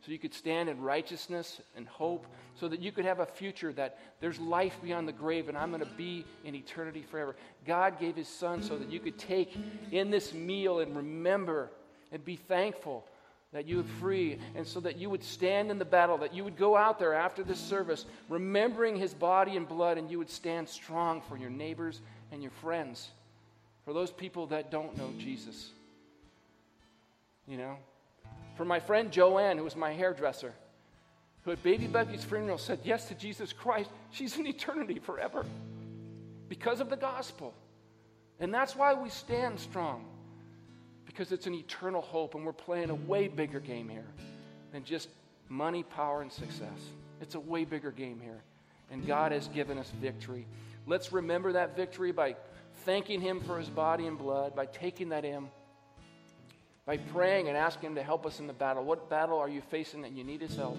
so 0.04 0.12
you 0.12 0.20
could 0.20 0.34
stand 0.34 0.68
in 0.68 0.82
righteousness 0.82 1.62
and 1.76 1.88
hope, 1.88 2.26
so 2.60 2.68
that 2.68 2.80
you 2.80 2.92
could 2.92 3.06
have 3.06 3.20
a 3.20 3.26
future 3.26 3.72
that 3.74 4.00
there's 4.20 4.40
life 4.40 4.76
beyond 4.84 5.08
the 5.08 5.14
grave 5.14 5.48
and 5.48 5.58
I'm 5.58 5.70
going 5.70 5.84
to 5.84 5.96
be 5.98 6.26
in 6.44 6.56
eternity 6.56 7.04
forever. 7.10 7.36
God 7.66 8.00
gave 8.00 8.16
his 8.16 8.28
son 8.28 8.64
so 8.64 8.78
that 8.78 8.90
you 8.90 9.00
could 9.00 9.18
take 9.18 9.56
in 9.92 10.10
this 10.10 10.34
meal 10.34 10.80
and 10.80 10.96
remember 10.96 11.70
and 12.12 12.24
be 12.26 12.36
thankful 12.36 13.06
that 13.54 13.68
you 13.68 13.82
are 13.82 14.00
free, 14.00 14.40
and 14.56 14.66
so 14.66 14.80
that 14.80 14.98
you 14.98 15.10
would 15.10 15.24
stand 15.24 15.72
in 15.72 15.78
the 15.78 15.84
battle, 15.84 16.18
that 16.18 16.34
you 16.34 16.42
would 16.42 16.56
go 16.56 16.78
out 16.78 16.98
there 17.00 17.14
after 17.14 17.44
this 17.44 17.60
service 17.60 18.06
remembering 18.30 18.96
his 18.96 19.14
body 19.14 19.58
and 19.58 19.68
blood, 19.68 19.98
and 19.98 20.10
you 20.10 20.18
would 20.18 20.30
stand 20.30 20.70
strong 20.70 21.22
for 21.22 21.36
your 21.36 21.50
neighbors 21.50 22.00
and 22.32 22.42
your 22.42 22.52
friends, 22.62 23.10
for 23.84 23.94
those 23.94 24.10
people 24.10 24.48
that 24.48 24.72
don't 24.72 24.98
know 24.98 25.10
Jesus. 25.20 25.72
You 27.46 27.58
know? 27.58 27.78
For 28.56 28.66
my 28.66 28.80
friend 28.80 29.12
Joanne, 29.12 29.58
who 29.58 29.64
was 29.64 29.76
my 29.76 29.94
hairdresser, 29.94 30.54
who 31.44 31.52
at 31.52 31.64
Baby 31.64 31.88
Bucky's 31.88 32.24
funeral 32.24 32.58
said 32.58 32.80
yes 32.84 33.08
to 33.08 33.16
Jesus 33.16 33.54
Christ, 33.54 33.90
she's 34.12 34.38
in 34.38 34.46
eternity 34.46 35.00
forever 35.00 35.46
because 36.50 36.80
of 36.80 36.90
the 36.90 36.98
gospel. 36.98 37.54
And 38.40 38.54
that's 38.54 38.76
why 38.76 38.94
we 38.94 39.10
stand 39.10 39.60
strong 39.60 40.06
because 41.06 41.32
it's 41.32 41.46
an 41.46 41.54
eternal 41.54 42.02
hope, 42.02 42.36
and 42.36 42.46
we're 42.46 42.54
playing 42.54 42.90
a 42.90 42.96
way 42.96 43.28
bigger 43.28 43.60
game 43.60 43.90
here 43.90 44.08
than 44.72 44.84
just 44.84 45.10
money, 45.50 45.84
power, 45.84 46.22
and 46.22 46.32
success. 46.32 46.80
It's 47.20 47.36
a 47.36 47.40
way 47.40 47.66
bigger 47.66 47.92
game 47.92 48.20
here. 48.22 48.42
And 48.90 49.06
God 49.06 49.32
has 49.32 49.48
given 49.50 49.78
us 49.78 49.92
victory. 50.02 50.48
Let's 50.88 51.12
remember 51.12 51.54
that 51.54 51.76
victory 51.76 52.12
by 52.12 52.36
thanking 52.86 53.22
Him 53.22 53.42
for 53.42 53.60
His 53.60 53.70
body 53.70 54.08
and 54.08 54.18
blood, 54.18 54.56
by 54.56 54.66
taking 54.66 55.10
that 55.10 55.26
in, 55.26 55.50
by 56.86 56.98
praying 56.98 57.48
and 57.48 57.58
asking 57.58 57.90
Him 57.90 57.96
to 57.96 58.04
help 58.04 58.26
us 58.26 58.40
in 58.40 58.48
the 58.48 58.54
battle. 58.54 58.84
What 58.84 59.10
battle 59.10 59.38
are 59.38 59.50
you 59.50 59.62
facing 59.62 60.02
that 60.02 60.12
you 60.12 60.24
need 60.24 60.42
His 60.42 60.56
help? 60.56 60.78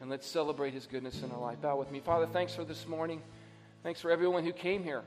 And 0.00 0.10
let's 0.10 0.26
celebrate 0.26 0.74
His 0.74 0.86
goodness 0.86 1.22
in 1.22 1.30
our 1.30 1.40
life. 1.40 1.60
Bow 1.60 1.76
with 1.76 1.90
me. 1.90 2.00
Father, 2.00 2.26
thanks 2.26 2.54
for 2.54 2.64
this 2.64 2.86
morning. 2.86 3.22
Thanks 3.82 4.00
for 4.00 4.10
everyone 4.10 4.44
who 4.44 4.52
came 4.52 4.84
here. 4.84 5.02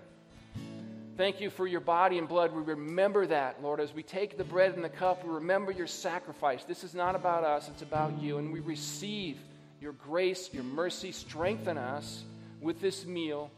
Thank 1.18 1.40
you 1.40 1.50
for 1.50 1.66
your 1.66 1.80
body 1.80 2.18
and 2.18 2.28
blood. 2.28 2.54
We 2.54 2.62
remember 2.62 3.26
that, 3.28 3.64
Lord, 3.64 3.80
as 3.80 3.94
we 3.94 4.04
take 4.04 4.38
the 4.38 4.44
bread 4.44 4.74
and 4.74 4.84
the 4.84 4.90
cup. 4.90 5.24
We 5.24 5.30
remember 5.30 5.72
your 5.72 5.88
sacrifice. 5.88 6.66
This 6.66 6.84
is 6.84 6.94
not 6.94 7.16
about 7.16 7.46
us, 7.46 7.70
it's 7.70 7.82
about 7.82 8.22
you. 8.22 8.38
And 8.38 8.52
we 8.52 8.60
receive 8.60 9.38
your 9.80 9.94
grace, 9.94 10.50
your 10.52 10.66
mercy. 10.66 11.14
Strengthen 11.14 11.78
us 11.78 12.24
with 12.60 12.82
this 12.82 13.06
meal. 13.06 13.50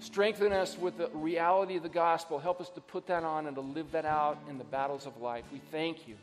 Strengthen 0.00 0.52
us 0.52 0.78
with 0.78 0.98
the 0.98 1.08
reality 1.12 1.76
of 1.76 1.82
the 1.82 1.88
gospel. 1.88 2.38
Help 2.38 2.60
us 2.60 2.70
to 2.70 2.80
put 2.80 3.06
that 3.08 3.24
on 3.24 3.46
and 3.46 3.56
to 3.56 3.60
live 3.60 3.90
that 3.92 4.04
out 4.04 4.38
in 4.48 4.58
the 4.58 4.64
battles 4.64 5.06
of 5.06 5.20
life. 5.20 5.44
We 5.52 5.60
thank 5.70 6.06
you. 6.06 6.14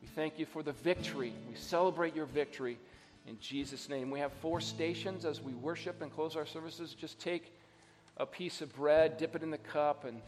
We 0.00 0.08
thank 0.08 0.38
you 0.38 0.46
for 0.46 0.62
the 0.62 0.72
victory. 0.72 1.32
We 1.48 1.54
celebrate 1.56 2.16
your 2.16 2.26
victory 2.26 2.78
in 3.26 3.38
Jesus' 3.40 3.88
name. 3.88 4.10
We 4.10 4.20
have 4.20 4.32
four 4.40 4.60
stations 4.60 5.24
as 5.24 5.42
we 5.42 5.52
worship 5.52 6.00
and 6.02 6.12
close 6.12 6.36
our 6.36 6.46
services. 6.46 6.94
Just 6.94 7.20
take 7.20 7.52
a 8.16 8.26
piece 8.26 8.62
of 8.62 8.74
bread, 8.74 9.18
dip 9.18 9.36
it 9.36 9.42
in 9.42 9.50
the 9.50 9.58
cup, 9.58 10.04
and 10.04 10.20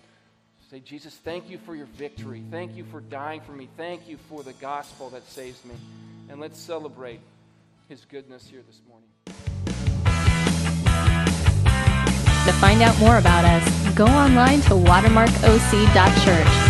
say, 0.71 0.81
Jesus, 0.81 1.15
thank 1.15 1.49
you 1.49 1.59
for 1.59 1.75
your 1.75 1.87
victory. 1.87 2.43
Thank 2.51 2.77
you 2.77 2.85
for 2.85 3.01
dying 3.01 3.41
for 3.41 3.53
me. 3.53 3.69
Thank 3.77 4.09
you 4.09 4.19
for 4.29 4.43
the 4.43 4.53
gospel 4.55 5.09
that 5.11 5.27
saves 5.29 5.65
me. 5.65 5.75
And 6.29 6.41
let's 6.41 6.61
celebrate 6.61 7.21
his 7.89 8.05
goodness 8.05 8.47
here 8.47 8.63
this 8.69 8.81
morning. 8.89 9.09
To 12.47 12.53
find 12.55 12.83
out 12.83 12.99
more 12.99 13.19
about 13.19 13.45
us, 13.45 13.95
go 13.95 14.07
online 14.07 14.61
to 14.63 14.71
watermarkoc.church 14.71 16.70